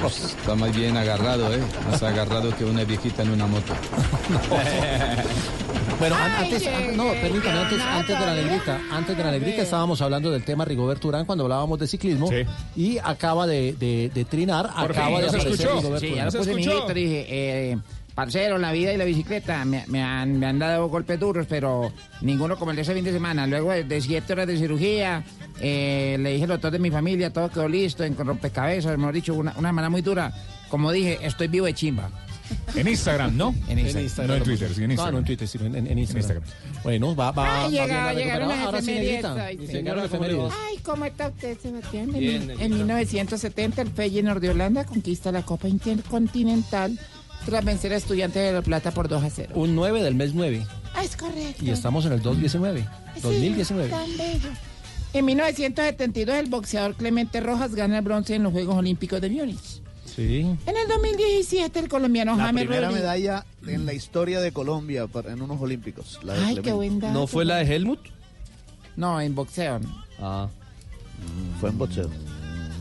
[0.00, 1.60] Pues, está más bien agarrado, ¿eh?
[1.90, 3.74] Más agarrado que una viejita en una moto.
[5.98, 9.62] Bueno, antes, llegué, an- no, permítame, antes, antes de la negrita, antes de la negrita
[9.62, 12.28] estábamos hablando del tema Rigoberto Urán cuando hablábamos de ciclismo
[12.74, 16.56] y acaba de, de- de trinar, acaba de aparecer Rigoberto Sí, ya lo puse en
[16.56, 17.78] mi grito, dije, eh,
[18.14, 21.92] parcero, la vida y la bicicleta me, me han, me han dado golpes duros, pero
[22.20, 23.46] ninguno como el de ese fin de semana.
[23.46, 25.24] Luego de, de siete horas de cirugía,
[25.60, 29.34] eh, le dije al doctor de mi familia, todo quedó listo, en rompecabezas, mejor dicho,
[29.34, 30.32] una, una semana muy dura.
[30.68, 32.10] Como dije, estoy vivo de chimba.
[32.74, 33.54] En Instagram, ¿no?
[33.68, 34.26] En Instagram.
[34.28, 35.12] No en Twitter, sí, en Instagram.
[35.14, 36.42] no en Twitter, sino en, en- en Instagram.
[36.42, 36.82] Instagram.
[36.82, 37.64] Bueno, va, va.
[37.64, 39.46] Ay, va llega- bien la llegaron las Ahora sí, efemérides, Negrita.
[39.46, 40.52] ay, Llegaron las efemérides.
[40.68, 42.08] Ay, ¿cómo está usted, Sebastián?
[42.14, 42.64] En, Bien, mil- Negrita.
[42.64, 46.98] en 1970, el Feyenoord de Holanda conquista la Copa Intercontinental
[47.46, 49.52] tras vencer a Estudiantes de La Plata por 2 a 0.
[49.56, 50.64] Un 9 del mes 9.
[50.94, 51.64] Ah, es correcto.
[51.64, 52.86] Y estamos en el 2019.
[53.14, 53.88] Sí, 2019.
[53.90, 54.48] tan bello.
[55.14, 59.82] En 1972, el boxeador Clemente Rojas gana el bronce en los Juegos Olímpicos de Múnich.
[60.14, 60.40] Sí.
[60.66, 63.02] En el 2017, el colombiano La James primera Rodríguez.
[63.02, 66.18] medalla en la historia de Colombia para- en unos Olímpicos.
[66.22, 67.14] la de Ay, qué buen dato.
[67.14, 68.00] ¿No fue la de Helmut?
[68.96, 69.80] No, en boxeo.
[70.20, 70.48] Ah.
[71.60, 72.10] Fue en boxeo.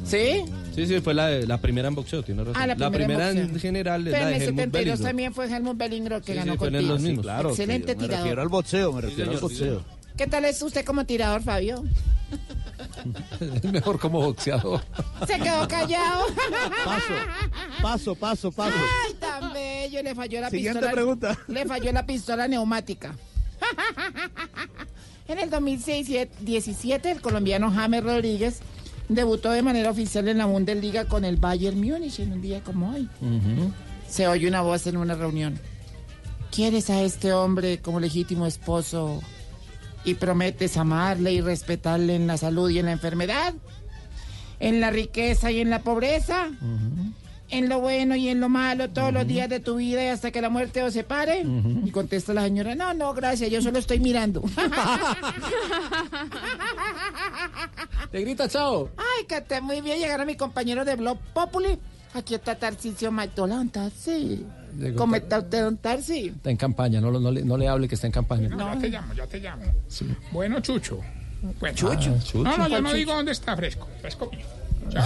[0.04, 0.44] ¿Sí?
[0.76, 2.62] Sí, sí, fue la, de- la primera en boxeo, tiene razón.
[2.62, 3.62] Ah, la primera en en boxeo.
[3.62, 5.08] general es Pero la en de el Helmut 72 Bellinger.
[5.08, 6.98] también fue Helmut Bellinger que Sí, ganó sí, fue en el contigo.
[6.98, 7.22] 2000.
[7.22, 8.18] Claro, Excelente me tirador.
[8.24, 9.84] refiero al boxeo, me refiero al boxeo.
[10.18, 11.84] ¿Qué tal es usted como tirador, Fabio?
[13.40, 14.82] Es mejor como boxeador.
[15.28, 16.26] Se quedó callado.
[16.84, 17.14] Paso,
[17.82, 18.76] paso, paso, paso.
[19.08, 20.04] Ay, tan bello.
[20.04, 20.92] Le falló la Siguiente pistola.
[20.94, 21.38] pregunta.
[21.48, 23.16] Le falló la pistola neumática.
[25.28, 28.60] En el 2017, el colombiano James Rodríguez
[29.08, 32.92] debutó de manera oficial en la Bundesliga con el Bayern Múnich en un día como
[32.94, 33.08] hoy.
[34.10, 35.60] Se oye una voz en una reunión.
[36.52, 39.22] ¿Quieres a este hombre como legítimo esposo
[40.04, 43.54] y prometes amarle y respetarle en la salud y en la enfermedad?
[44.60, 46.50] ¿En la riqueza y en la pobreza?
[47.50, 50.32] ¿En lo bueno y en lo malo todos los días de tu vida y hasta
[50.32, 51.44] que la muerte os separe?
[51.84, 54.42] Y contesta la señora, no, no, gracias, yo solo estoy mirando.
[58.12, 58.90] Te grita chao.
[58.98, 61.80] Ay, que esté muy bien, llegaron mis compañeros de Blog Populi.
[62.14, 63.66] Aquí está Tarcisio Maitola.
[64.78, 66.28] Llegó ¿Cómo está usted, don Tarsi?
[66.28, 68.50] Está en campaña, no, no, le, no le hable que está en campaña.
[68.50, 69.64] No, ya te llamo, ya te llamo.
[70.32, 71.00] Bueno, Chucho.
[71.60, 71.76] Bueno.
[71.76, 71.92] Chucho.
[71.92, 72.44] Ah, Chucho.
[72.44, 72.98] No, no, yo ¿Cuál no Chucho?
[72.98, 73.88] digo dónde está fresco.
[74.02, 74.46] Fresco mío.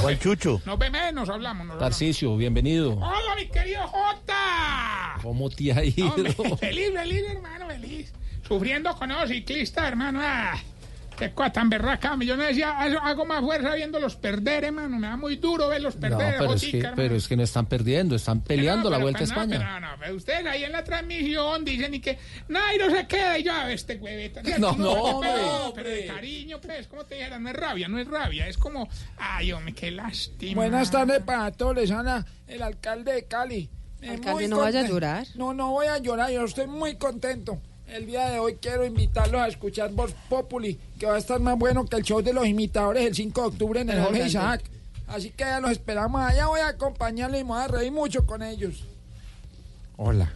[0.02, 0.62] ¿Cuál chucho?
[0.66, 1.66] Nos vemos, nos hablamos.
[1.66, 1.80] Nos hablamos.
[1.80, 2.94] Tarcicio, bienvenido.
[2.94, 5.20] Hola, mi querido Jota.
[5.22, 6.12] ¿Cómo te ha ido?
[6.58, 8.12] Feliz, feliz, hermano, feliz.
[8.48, 10.20] Sufriendo con los ciclistas, hermano.
[10.22, 10.56] Ah,
[11.16, 12.18] qué cosa tan berraca.
[12.22, 15.00] Yo no decía, hago- más fuerza viéndolos perder, hermano.
[15.00, 16.36] Me da muy duro verlos No, perder.
[16.40, 16.96] pero es, que, hermano.
[16.96, 19.58] pero es que no están perdiendo, están peleando No, la Vuelta a pues no, España.
[19.60, 22.18] pero no, pero ustedes ahí en la transmisión dicen y que
[22.48, 24.42] Nairo se queda y yo a ver este hueveta.
[24.60, 25.84] No, no, pero- hombre.
[25.84, 28.88] Pero de cariño, pues, como te dijera, no es rabia, no es rabia, es como,
[29.18, 30.56] ay, hombre, qué lástima.
[30.62, 33.70] Buenas tardes para todos, les habla el alcalde de Cali.
[34.08, 35.26] Alcalde, no vaya a llorar.
[35.36, 37.60] No, no voy a llorar, yo estoy muy contento.
[37.88, 41.58] El día de hoy quiero invitarlos a escuchar Voz Populi, que va a estar más
[41.58, 44.26] bueno que el show de los imitadores el 5 de octubre en el Jorge.
[44.28, 44.64] Isaac.
[45.08, 48.26] Así que ya los esperamos allá, voy a acompañarlos y me voy a reír mucho
[48.26, 48.84] con ellos.
[49.98, 50.34] Hola.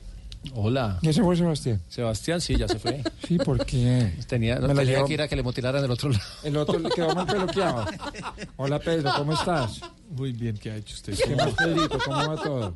[0.54, 1.00] Hola.
[1.02, 1.82] ¿Ya se fue Sebastián?
[1.90, 3.02] Sebastián, sí, ya se fue.
[3.28, 5.92] Sí, porque Tenía, no, Me la tenía llevó- que ir a que le mutilaran del
[5.92, 6.24] otro lado.
[6.44, 7.86] el otro le quedó mal peluqueado.
[8.58, 9.82] Hola Pedro, ¿cómo estás?
[10.12, 11.18] Muy bien, ¿qué ha hecho usted?
[11.18, 11.98] ¿Qué más Pedrito?
[12.06, 12.76] ¿Cómo va todo?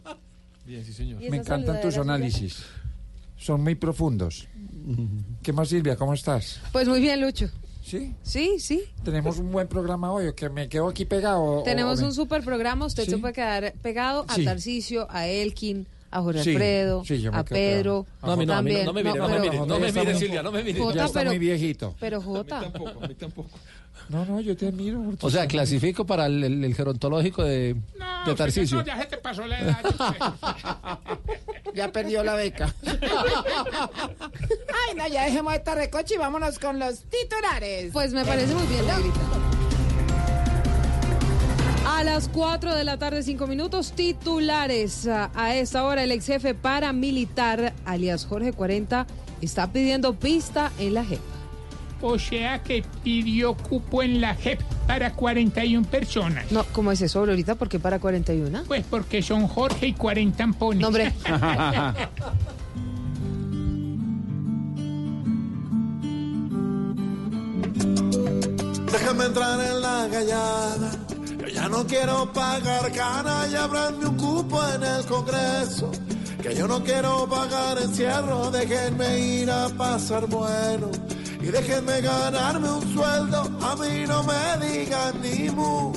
[0.66, 1.22] Bien, sí, señor.
[1.24, 2.64] ¿Y Me encantan tus análisis.
[3.38, 4.48] Son muy profundos.
[5.42, 5.96] ¿Qué más, Silvia?
[5.96, 6.60] ¿Cómo estás?
[6.72, 7.50] Pues muy bien, Lucho.
[7.84, 8.14] ¿Sí?
[8.22, 8.84] Sí, sí.
[9.04, 11.64] Tenemos un buen programa hoy, ¿o que me quedo aquí pegado.
[11.64, 12.86] Tenemos un super programa.
[12.86, 13.12] Usted ¿Sí?
[13.12, 14.46] se puede quedar pegado a Sí.
[14.46, 18.04] Tarcisio, a Elkin, a Jorge Sí, Alfredo, sí, yo me a quedo Pedro.
[18.06, 18.28] pegado.
[18.28, 18.86] No, a mí no, a mí no, también.
[18.86, 20.64] no me mire, no me pero- mire, no me está mire, muy- Silvia, no me
[20.64, 20.80] mire.
[20.80, 21.96] Jota, Ya está pero- muy viejito.
[22.00, 22.60] Pero Jota.
[22.60, 23.50] a mí tampoco.
[24.10, 25.02] No, no, yo te admiro.
[25.22, 28.78] O sea, clasifico para el, el- el gerontológico de, No, de usted Tarcisio.
[28.78, 29.78] no, ya se te pasó la edad.
[31.74, 32.72] Ya perdió la beca.
[32.86, 33.00] Ay,
[34.96, 37.92] no, ya dejemos esta recoche y vámonos con los titulares.
[37.92, 39.20] Pues me parece muy bien, Negrita.
[41.88, 45.08] A las 4 de la tarde, 5 minutos, titulares.
[45.08, 49.08] A a esta hora, el ex jefe paramilitar, alias Jorge 40,
[49.42, 51.22] está pidiendo pista en la JEP.
[52.06, 56.52] O sea que pidió cupo en la JEP para 41 personas.
[56.52, 57.56] No, ¿cómo es eso, ahorita?
[57.56, 58.66] ¿Por qué para 41?
[58.68, 60.82] Pues porque son Jorge y 40 ampones.
[60.82, 61.14] No, hombre.
[68.92, 70.92] Déjame entrar en la gallada.
[71.40, 75.90] Yo ya no quiero pagar cana y abranme un cupo en el Congreso.
[76.42, 78.52] Que yo no quiero pagar encierro.
[78.52, 80.92] Déjenme ir a pasar bueno.
[81.44, 83.42] Y déjenme ganarme un sueldo.
[83.62, 85.92] A mí no me digan ni mu.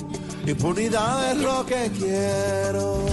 [0.44, 3.06] Impunidad es lo que quiero.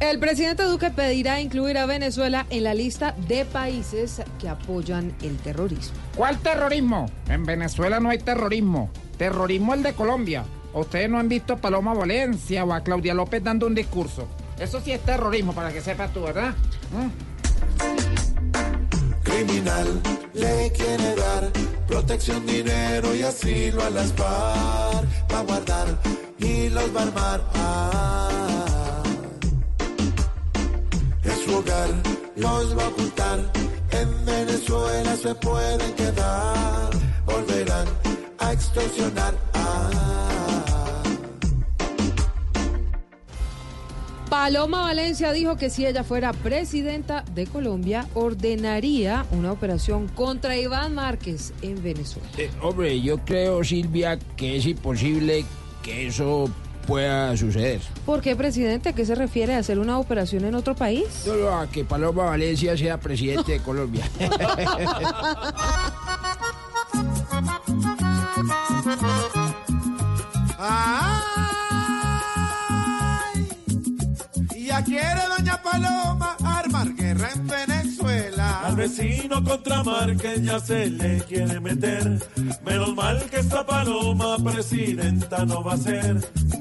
[0.00, 5.38] El presidente Duque pedirá incluir a Venezuela en la lista de países que apoyan el
[5.38, 5.96] terrorismo.
[6.16, 7.06] ¿Cuál terrorismo?
[7.28, 8.90] En Venezuela no hay terrorismo.
[9.16, 10.44] Terrorismo el de Colombia.
[10.74, 14.28] Ustedes no han visto a Paloma Valencia o a Claudia López dando un discurso.
[14.58, 16.54] Eso sí es terrorismo, para que sepas tú, ¿verdad?
[19.22, 20.00] Criminal
[20.34, 21.50] le quiere dar
[21.86, 25.88] protección, dinero y asilo a las par para guardar
[26.38, 27.40] y los va a armar.
[27.54, 29.02] Ah,
[31.24, 31.90] es su hogar,
[32.36, 33.38] los va a ocultar.
[33.90, 36.90] En Venezuela se pueden quedar,
[37.26, 37.88] volverán
[38.38, 39.34] a extorsionar.
[39.54, 40.49] Ah,
[44.30, 50.94] Paloma Valencia dijo que si ella fuera presidenta de Colombia, ordenaría una operación contra Iván
[50.94, 52.28] Márquez en Venezuela.
[52.38, 55.44] Eh, hombre, yo creo, Silvia, que es imposible
[55.82, 56.48] que eso
[56.86, 57.80] pueda suceder.
[58.06, 58.90] ¿Por qué, presidente?
[58.90, 59.54] ¿A qué se refiere?
[59.54, 61.06] ¿A hacer una operación en otro país?
[61.24, 64.04] Solo a que Paloma Valencia sea presidente de Colombia.
[70.58, 70.99] Ay,
[74.70, 78.60] ya quiere doña Paloma armar guerra en Venezuela.
[78.66, 82.04] Al vecino contra Márquez ya se le quiere meter.
[82.64, 86.14] Menos mal que esta paloma presidenta no va a ser.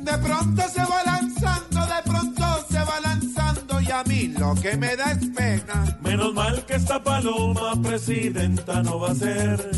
[0.10, 4.76] De pronto se va lanzando, de pronto se va lanzando y a mí lo que
[4.76, 5.98] me da es pena.
[6.02, 9.70] Menos mal que esta paloma presidenta no va a ser.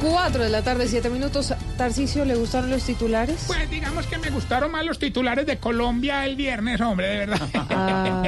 [0.00, 1.52] Cuatro de la tarde, siete minutos.
[1.76, 3.44] Tarcicio, ¿le gustaron los titulares?
[3.46, 7.48] Pues digamos que me gustaron más los titulares de Colombia el viernes, hombre, de verdad.
[7.54, 8.22] Ah,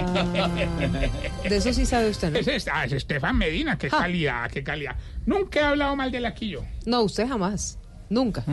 [1.49, 2.39] de eso sí sabe usted, ¿no?
[2.39, 4.97] Es, es- ah, es Estefan Medina, qué calidad, qué calidad.
[5.24, 6.62] Nunca he hablado mal del Aquillo.
[6.85, 7.78] No, usted jamás.
[8.11, 8.44] Nunca.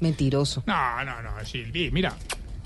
[0.00, 0.62] Mentiroso.
[0.66, 2.14] No, no, no, Silvi, mira.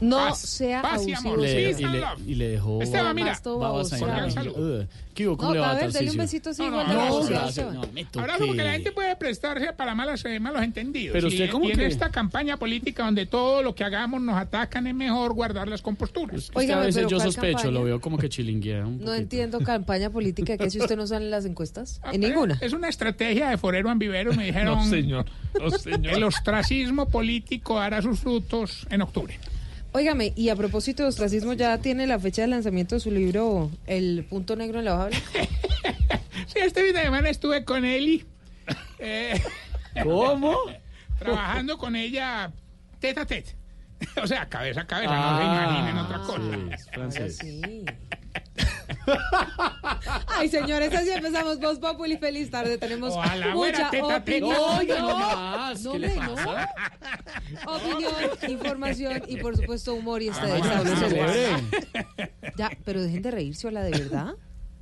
[0.00, 1.34] No Paz, sea paz y abusivo.
[1.34, 1.40] amor.
[1.46, 2.28] Peace and love.
[2.28, 2.80] Y le dejó.
[2.82, 3.38] Esteban, mira.
[3.44, 4.02] Babas ahí.
[4.48, 4.84] Uh,
[5.14, 5.36] ¿Qué hubo?
[5.36, 6.12] ¿Cómo No, le va a ver, Tarcisio?
[6.12, 8.20] un besito así No, no, no, gracias, no, me toqué.
[8.20, 11.12] Abrazo porque la gente puede prestarse para malas, eh, malos entendidos.
[11.14, 11.86] Pero Y- usted, ¿cómo y en que?
[11.86, 16.36] esta campaña política donde todo lo que hagamos nos atacan es mejor guardar las composturas.
[16.44, 17.72] Es que a Óigame, veces pero yo ¿cuál sospecho, campaña?
[17.72, 19.14] lo veo como que chilinguea un No poquito.
[19.14, 22.00] entiendo campaña política que si usted no sale en las encuestas.
[22.04, 22.58] Ah, En pero ninguna.
[22.60, 24.78] Es una estrategia de forero ambivero, me dijeron.
[24.78, 25.26] No, señor.
[25.60, 26.14] No, señor.
[26.14, 29.36] El ostracismo político hará sus frutos en octubre.
[29.98, 33.68] Óigame, y a propósito de ostracismo, ¿ya tiene la fecha de lanzamiento de su libro
[33.84, 35.08] El punto negro en la hoja?
[36.46, 38.24] Sí, este fin de semana estuve con Eli.
[39.00, 39.42] eh,
[40.04, 40.56] ¿Cómo?
[41.18, 42.52] trabajando con ella
[43.00, 43.56] tete a tete.
[44.22, 46.90] O sea, cabeza a cabeza, no se Ah, imaginen otra cosa.
[46.92, 47.38] francés.
[47.38, 47.84] Sí.
[50.26, 52.16] Ay, señores, así empezamos Voz Populi.
[52.18, 52.78] Feliz tarde.
[52.78, 54.16] Tenemos Ojalá mucha teta.
[54.18, 54.56] opinión.
[54.88, 55.92] No, no más, no.
[57.66, 58.14] Opinión,
[58.48, 60.62] información y, por supuesto, humor y ustedes.
[60.64, 60.96] Ah, saben.
[60.96, 61.46] celebre.
[62.56, 64.34] Ya, pero dejen de reírse, hola, de verdad.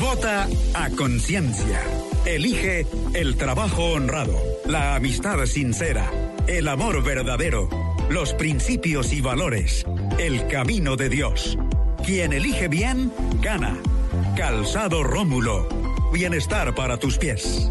[0.00, 1.80] Vota a conciencia.
[2.26, 6.10] Elige el trabajo honrado, la amistad sincera,
[6.46, 7.68] el amor verdadero,
[8.08, 9.84] los principios y valores,
[10.18, 11.58] el camino de Dios.
[12.04, 13.76] Quien elige bien, gana.
[14.36, 15.68] Calzado Rómulo.
[16.12, 17.70] Bienestar para tus pies.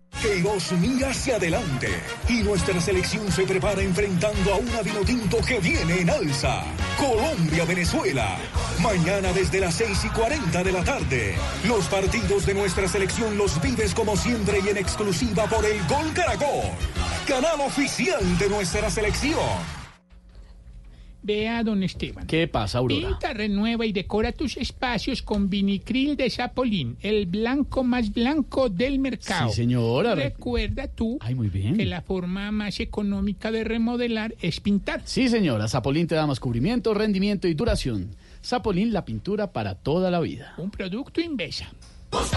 [0.21, 1.89] Queiroz mira hacia adelante
[2.29, 6.63] y nuestra selección se prepara enfrentando a una Vinotinto que viene en alza.
[6.99, 8.37] Colombia-Venezuela.
[8.81, 11.35] Mañana desde las 6 y 40 de la tarde.
[11.67, 16.13] Los partidos de nuestra selección los vives como siempre y en exclusiva por el Gol
[16.13, 16.69] Caracol.
[17.27, 19.80] Canal oficial de nuestra selección.
[21.23, 22.25] Vea, don Esteban.
[22.25, 23.07] ¿Qué pasa, Aurora?
[23.09, 28.97] Pinta, renueva y decora tus espacios con vinicril de Zapolín, el blanco más blanco del
[28.99, 29.49] mercado.
[29.49, 30.15] Sí, señora.
[30.15, 31.77] Recuerda tú Ay, muy bien.
[31.77, 35.01] que la forma más económica de remodelar es pintar.
[35.05, 35.67] Sí, señora.
[35.67, 38.15] Zapolín te da más cubrimiento, rendimiento y duración.
[38.43, 40.55] Zapolín, la pintura para toda la vida.
[40.57, 41.71] Un producto Invesa.
[42.11, 42.35] Si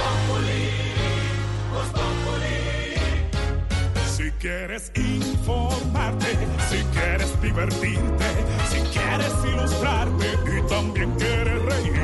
[4.44, 6.36] quieres informarte,
[6.68, 8.26] si quieres divertirte,
[8.70, 11.94] si quieres ilustrarte y también quieres reír.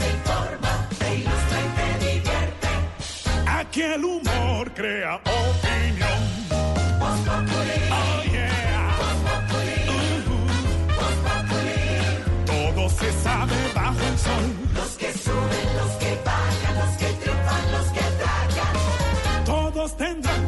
[0.00, 2.68] te informa, te ilustra y te divierte.
[4.74, 6.22] crea opinión.
[6.50, 8.98] Oh, yeah.
[10.28, 10.46] Uh-huh.
[12.46, 14.63] Todo se sabe bajo el sol.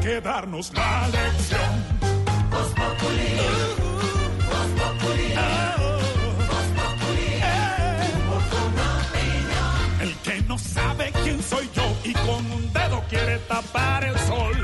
[0.06, 1.72] Que darnos la lección.
[2.48, 3.30] Voz Populi.
[4.50, 5.28] Voz Populi.
[6.48, 7.30] Voz Populi.
[9.10, 10.00] Opinión.
[10.00, 14.56] El que no sabe quién soy yo y con un dedo quiere tapar el sol.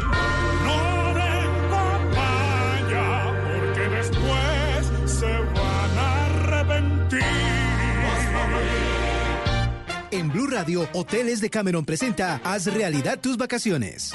[0.66, 1.86] No venga
[2.18, 3.08] vaya,
[3.42, 7.24] porque después se van a arrepentir.
[10.12, 14.14] En Blue Radio, Hoteles de Cameron presenta Haz realidad tus vacaciones.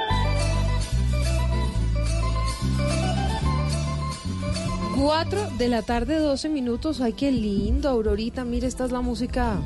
[5.01, 7.01] Cuatro de la tarde, 12 minutos.
[7.01, 8.45] Ay, qué lindo, Aurorita.
[8.45, 9.59] Mire, esta es la música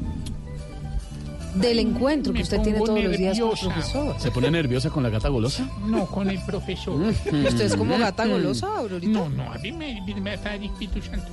[1.56, 3.74] del encuentro que usted tiene todos los días con el nerviosa.
[3.74, 4.16] profesor.
[4.20, 5.70] ¿Se pone nerviosa con la gata golosa?
[5.86, 7.02] No, con el profesor.
[7.02, 9.12] ¿Usted es como gata golosa, Aurorita?
[9.12, 11.32] No, no, a mí me, me da el Espíritu Santo.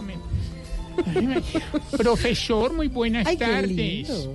[1.96, 4.28] Profesor, muy buenas Ay, tardes.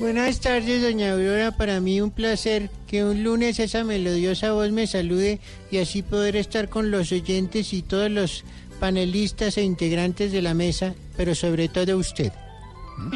[0.00, 1.56] Buenas tardes, doña Aurora.
[1.56, 5.38] Para mí un placer que un lunes esa melodiosa voz me salude
[5.70, 8.44] y así poder estar con los oyentes y todos los
[8.76, 12.32] panelistas e integrantes de la mesa, pero sobre todo usted.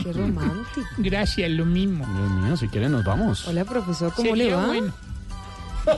[0.02, 0.86] Qué romántico.
[0.98, 2.04] Gracias, lo mismo.
[2.06, 3.46] Dios mío, si quiere nos vamos.
[3.48, 4.66] Hola, profesor, ¿cómo le va?
[4.66, 4.92] bueno.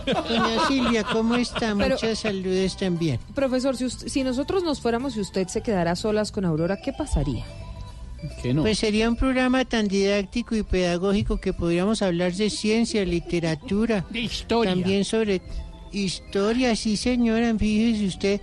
[0.06, 1.74] Doña Silvia, ¿cómo está?
[1.76, 3.18] Pero- Muchas saludes también.
[3.34, 6.92] Profesor, si, usted- si nosotros nos fuéramos y usted se quedara solas con Aurora, ¿qué
[6.92, 7.44] pasaría?
[8.40, 8.62] ¿Qué no?
[8.62, 14.04] Pues sería un programa tan didáctico y pedagógico que podríamos hablar de ciencia, literatura.
[14.10, 14.72] De historia.
[14.72, 15.42] También sobre
[15.90, 18.40] historia, sí señora, fíjese usted,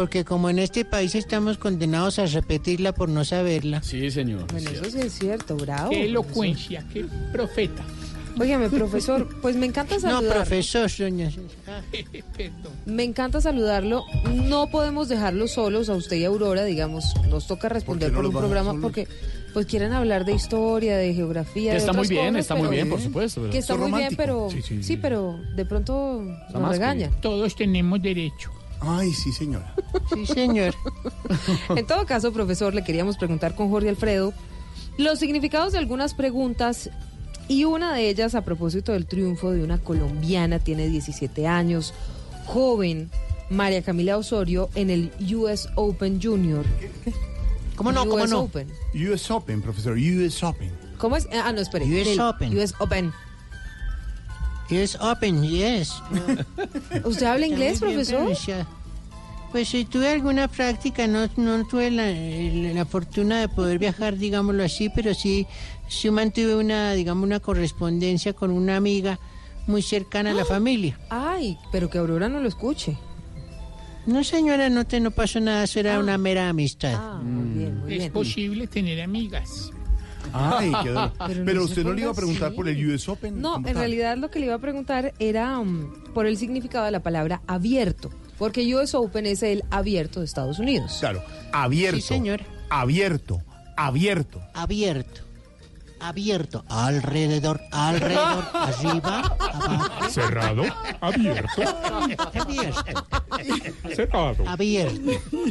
[0.00, 3.82] porque como en este país estamos condenados a repetirla por no saberla.
[3.82, 4.46] Sí, señor.
[4.50, 5.90] Bueno, eso sí es cierto, bravo.
[5.90, 7.84] Qué elocuencia, qué profeta.
[8.40, 10.30] Óigame, profesor, pues me encanta No, saludarlo.
[10.32, 11.30] profesor, doña.
[11.68, 11.82] Ah.
[12.86, 14.04] Me encanta saludarlo.
[14.32, 17.04] No podemos dejarlo solos a usted y a Aurora, digamos.
[17.28, 18.82] Nos toca responder no por un programa solos?
[18.82, 19.06] porque
[19.52, 21.72] pues quieren hablar de historia, de geografía.
[21.72, 23.40] de Está muy otras bien, cosas, está muy bien, por supuesto.
[23.42, 24.96] pero- Que está muy bien, pero Sí, sí, sí, sí.
[24.96, 26.22] pero de pronto
[26.54, 27.10] nos regaña.
[27.20, 28.50] Todos tenemos derecho.
[28.80, 29.74] Ay, sí, señora.
[30.12, 30.74] Sí, señor.
[31.76, 34.32] En todo caso, profesor, le queríamos preguntar con Jorge Alfredo
[34.96, 36.90] los significados de algunas preguntas
[37.48, 41.94] y una de ellas a propósito del triunfo de una colombiana, tiene 17 años,
[42.46, 43.10] joven,
[43.50, 46.64] María Camila Osorio, en el US Open Junior.
[47.76, 48.40] ¿Cómo no, cómo US no?
[48.42, 48.68] Open.
[48.94, 50.70] US Open, profesor, US Open.
[50.98, 51.26] ¿Cómo es?
[51.32, 51.86] Ah, no, espere.
[51.86, 52.56] US Open.
[52.56, 53.12] US Open.
[54.70, 55.92] Yes, open, yes.
[57.04, 58.30] ¿Usted habla inglés, profesor?
[59.50, 64.16] Pues si tuve alguna práctica, no, no tuve la, la- la fortuna de poder viajar,
[64.16, 65.44] digámoslo así, pero sí,
[65.88, 69.18] sí mantuve una, digamos, una correspondencia con una amiga
[69.66, 70.98] muy cercana a la familia.
[71.10, 72.96] Ay, pero que Aurora no lo escuche.
[74.06, 75.98] No, señora, no te no pasó nada, eso era Ah.
[75.98, 76.94] una mera amistad.
[76.96, 78.12] Ah, muy bien, muy Es bien.
[78.12, 79.72] posible tener amigas.
[80.32, 81.12] Ay, qué dolor.
[81.26, 82.56] Pero Pero, no se usted no le iba a preguntar así.
[82.56, 83.40] por el US Open.
[83.40, 83.74] No, en tal?
[83.74, 87.42] realidad lo que le iba a preguntar era um, por el significado de la palabra
[87.46, 90.96] abierto, porque US Open es el abierto de Estados Unidos.
[91.00, 91.22] Claro,
[91.52, 91.96] abierto.
[91.96, 92.42] Sí, señor.
[92.70, 93.42] Abierto,
[93.76, 94.40] abierto.
[94.54, 95.22] Abierto.
[96.02, 96.64] Abierto.
[96.68, 100.08] Alrededor, alrededor, arriba, abajo.
[100.08, 100.62] Cerrado,
[100.98, 101.62] abierto,
[102.32, 102.84] Abierto.
[103.94, 104.48] cerrado.
[104.48, 105.10] Abierto.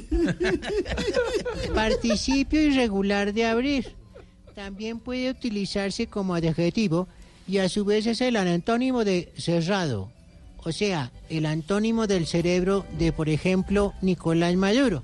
[1.75, 3.95] Participio irregular de abrir.
[4.59, 7.07] También puede utilizarse como adjetivo
[7.47, 10.11] y a su vez es el antónimo de cerrado.
[10.57, 15.01] O sea, el antónimo del cerebro de, por ejemplo, Nicolás Maduro.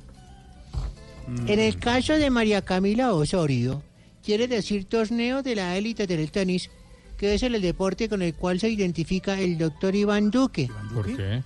[1.47, 3.81] En el caso de María Camila Osorio,
[4.25, 6.69] quiere decir torneo de la élite del tenis,
[7.17, 11.43] que es el deporte con el cual se identifica el doctor Iván Duque ¿Por qué?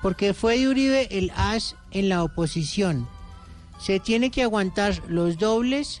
[0.00, 3.06] porque fue de Uribe el as en la oposición.
[3.78, 6.00] Se tiene que aguantar los dobles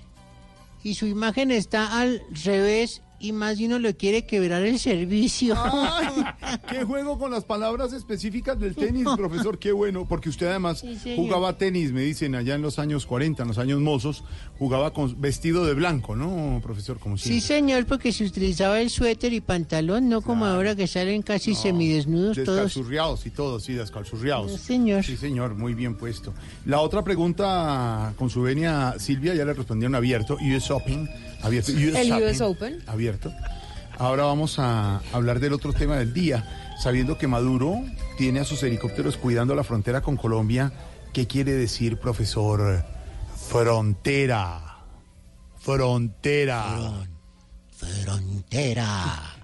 [0.88, 5.54] y su imagen está al revés y más de uno lo quiere quebrar el servicio.
[5.56, 6.24] Ay,
[6.68, 11.14] qué juego con las palabras específicas del tenis, profesor, qué bueno, porque usted además Sí,
[11.16, 14.22] jugaba tenis, me dicen, allá en los años 40, en los años mozos,
[14.58, 16.98] jugaba con vestido de blanco, ¿no, profesor?
[16.98, 21.22] Como Sí, señor, porque se utilizaba el suéter y pantalón, no como ahora que salen
[21.22, 22.46] casi semidesnudos todos.
[22.48, 24.52] Descalzurriados y todo, sí, descalzurriados.
[24.52, 25.04] Sí, señor.
[25.04, 26.34] Sí, señor, muy bien puesto.
[26.66, 31.08] La otra pregunta con su venia, Silvia, ya le respondieron abierto, US Open,
[31.42, 31.72] abierto.
[31.72, 32.82] El US Open.
[32.86, 33.07] Abierto.
[33.98, 37.82] Ahora vamos a hablar del otro tema del día, sabiendo que Maduro
[38.16, 40.72] tiene a sus helicópteros cuidando la frontera con Colombia.
[41.12, 42.84] ¿Qué quiere decir, profesor?
[43.48, 44.78] Frontera.
[45.58, 47.06] Frontera.
[47.76, 49.36] Frontera.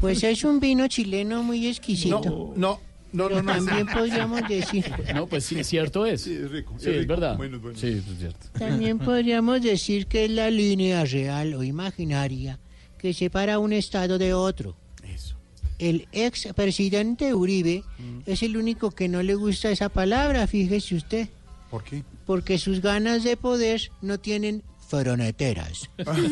[0.00, 2.20] Pues es un vino chileno muy exquisito.
[2.24, 2.80] No, no,
[3.12, 3.52] Pero no, no.
[3.52, 6.22] también podríamos decir, No, pues sí, cierto es.
[6.22, 6.74] Sí, es rico.
[6.78, 7.08] Sí, es rico.
[7.08, 7.36] verdad.
[7.36, 7.78] Bueno, bueno.
[7.78, 8.46] Sí, es cierto.
[8.58, 12.58] también podríamos decir que es la línea real o imaginaria
[12.98, 14.76] que separa un estado de otro.
[15.02, 15.36] Eso.
[15.78, 17.82] El ex presidente Uribe
[18.26, 21.28] es el único que no le gusta esa palabra, fíjese usted,
[21.70, 22.04] ¿Por qué?
[22.24, 25.90] porque sus ganas de poder no tienen fronteras.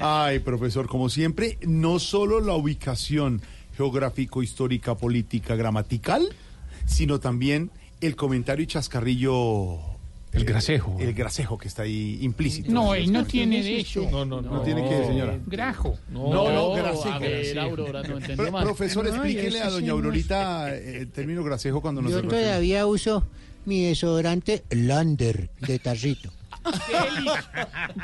[0.00, 3.42] Ay, profesor, como siempre, no solo la ubicación
[3.76, 6.28] geográfico, histórica, política, gramatical,
[6.86, 7.70] sino también
[8.00, 9.78] el comentario y chascarrillo.
[10.32, 10.96] El gracejo.
[10.98, 12.72] El gracejo que está ahí implícito.
[12.72, 14.08] No, él no tiene de eso.
[14.10, 14.62] No, no, no.
[14.62, 15.38] tiene que, señora.
[15.46, 15.96] Grajo.
[16.10, 17.20] No, no, a gracejo.
[17.20, 18.64] ver, Aurora, no entendió Pro- mal.
[18.64, 22.22] profesor, No, explíquele yo a doña no Aurorita eh, el término gracejo cuando nos Yo
[22.22, 23.24] todavía uso
[23.64, 26.32] mi desodorante Lander de tarrito.
[26.64, 27.30] Deli-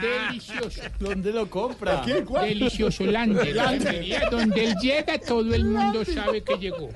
[0.00, 0.80] delicioso.
[1.00, 2.02] ¿Dónde lo compra?
[2.04, 2.22] ¿Qué?
[2.24, 2.48] ¿Cuál?
[2.48, 3.54] Delicioso, Lander.
[3.56, 4.30] Lander.
[4.30, 6.90] Donde él llega, todo el mundo sabe que llegó.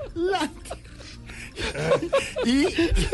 [2.44, 2.66] Y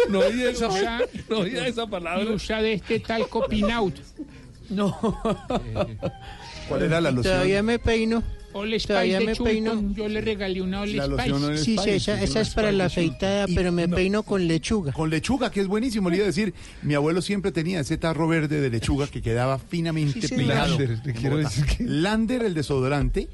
[0.08, 2.24] No oí esa, Usa, no oí esa y palabra.
[2.30, 3.94] usa de este talco Pinaut.
[6.68, 7.34] ¿cuál era la loción?
[7.34, 8.22] Todavía me peino.
[8.52, 9.44] All Spice Todavía de me Chulton.
[9.52, 9.92] peino.
[9.94, 11.64] Yo le regalé una All La loción All Spice.
[11.64, 13.96] Sí, sí, Spice, esa, sí, esa una es para la afeitada, Y- pero me no.
[13.96, 14.92] peino con lechuga.
[14.92, 16.10] Con lechuga, que es buenísimo.
[16.10, 19.58] Le iba a decir, mi abuelo siempre tenía ese tarro verde de lechuga que quedaba
[19.58, 20.46] finamente Sí, señor.
[20.48, 20.78] pegado.
[20.78, 21.48] Lander, le quiero Bogotá.
[21.48, 23.28] decir que- Lander, el desodorante,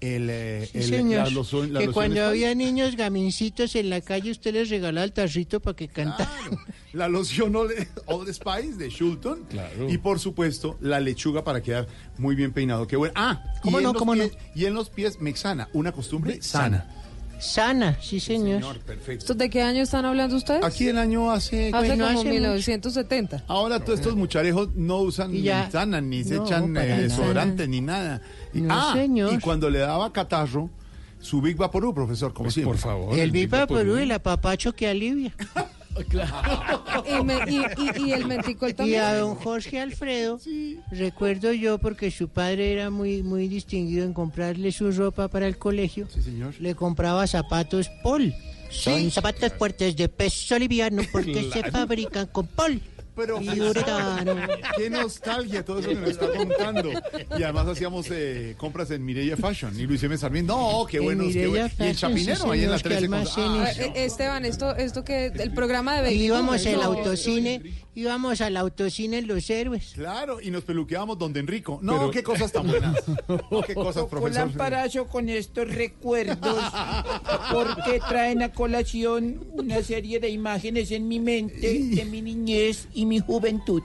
[0.00, 1.24] el, eh, Sí, el- señor.
[1.24, 2.28] la loción- la que loción cuando Spice.
[2.28, 6.32] había niños gamincitos en la calle, usted les regalaba el tarrito para que cantaran.
[6.92, 9.88] La loción Old, Spice de Shulton Claro.
[9.90, 11.86] y por supuesto la lechuga para quedar
[12.18, 12.86] muy bien peinado.
[12.86, 13.14] Qué bueno.
[13.16, 14.24] Ah, ¿Cómo no, cómo no?
[14.54, 16.86] Y en los pies mexana, una costumbre sana.
[17.40, 18.60] Sana, sí, señor.
[18.60, 19.24] Señor, perfecto.
[19.24, 20.62] ¿Estos ¿De qué año están hablando ustedes?
[20.64, 23.44] Aquí el año hace Hace Pues como hace 1970.
[23.48, 27.08] Ahora todos estos mucharejos no usan Y ni ya- sana, ni se no, echan eh,
[27.08, 27.66] nada.
[27.66, 28.22] ni nada.
[28.54, 29.32] Y, No, ah, señor.
[29.32, 30.70] y cuando le daba catarro,
[31.18, 32.74] su Big Vaporú, profesor, como siempre.
[32.74, 33.18] Por favor.
[33.18, 33.96] El Big Viva Vaporú.
[33.96, 35.34] El apapacho que alivia.
[35.94, 40.38] Y, me- y- y- y el menticol Y a don Jorge Alfredo,
[40.90, 45.58] recuerdo yo, porque su padre era muy, muy distinguido en comprarle su ropa para el
[45.58, 46.54] colegio, Sí, señor.
[46.60, 48.34] le compraba zapatos Paul.
[48.70, 52.80] Son zapatos fuertes de peso liviano porque se fabrican con Paul.
[53.14, 54.36] Pero uretano.
[54.76, 56.90] qué nostalgia todo eso que nos está contando.
[57.38, 60.16] Y además hacíamos eh, compras en Mireia Fashion y Luis M.
[60.16, 60.56] Sarmiento.
[60.56, 61.72] No, qué En buenos, qué buenos.
[61.78, 63.14] Y el sí, Chapinero, ahí en la señor, 13 que con...
[63.18, 63.78] almacenes.
[63.78, 67.62] Ay, Eh, Esteban, esto, esto que el programa de Y Baby íbamos al autocine,
[67.94, 69.92] íbamos al autocine en Los Héroes.
[69.94, 71.78] Claro, y nos peluqueábamos donde Enrico.
[71.82, 72.96] No, Pero- qué cosas tan buenas.
[73.28, 74.32] No, qué cosas, profesor.
[74.46, 76.56] lamparazo con estos recuerdos
[77.52, 83.01] porque traen a colación una serie de imágenes en mi mente de mi niñez y
[83.06, 83.82] mi juventud.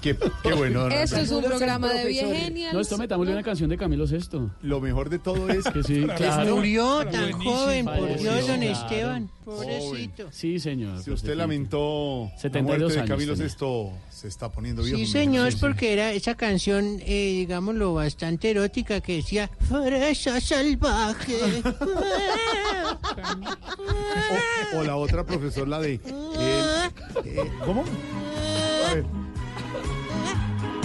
[0.00, 0.84] Qué, qué bueno.
[0.84, 2.06] don Esto es un programa de.
[2.06, 2.72] Viegenials.
[2.72, 4.50] No, esto metámosle una canción de Camilo Sesto.
[4.62, 6.56] Lo mejor de todo es Que sí, claro.
[6.56, 7.54] Murió tan Buenísimo.
[7.54, 8.62] joven, por Dios, don.
[8.62, 9.30] Esteban.
[9.44, 10.28] Pobrecito.
[10.32, 11.02] Sí, señor.
[11.02, 13.36] Si usted lamentó la 72 muerte de Camilo.
[13.36, 14.96] Sesto, se está poniendo viejo.
[14.96, 21.36] Sí, señor, porque era esa canción, eh, digámoslo, bastante erótica que decía Fresa salvaje.
[24.74, 25.94] O, o la otra, profesor, la de...
[25.94, 26.90] eh,
[27.24, 27.84] eh, ¿Cómo?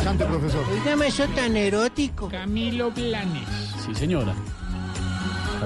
[0.03, 0.63] Cante, profesor.
[0.71, 2.29] Dígame eso tan erótico.
[2.29, 3.47] Camilo Blanes.
[3.83, 4.33] Sí, señora.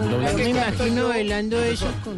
[0.09, 2.17] Yo me imagino bailando eso con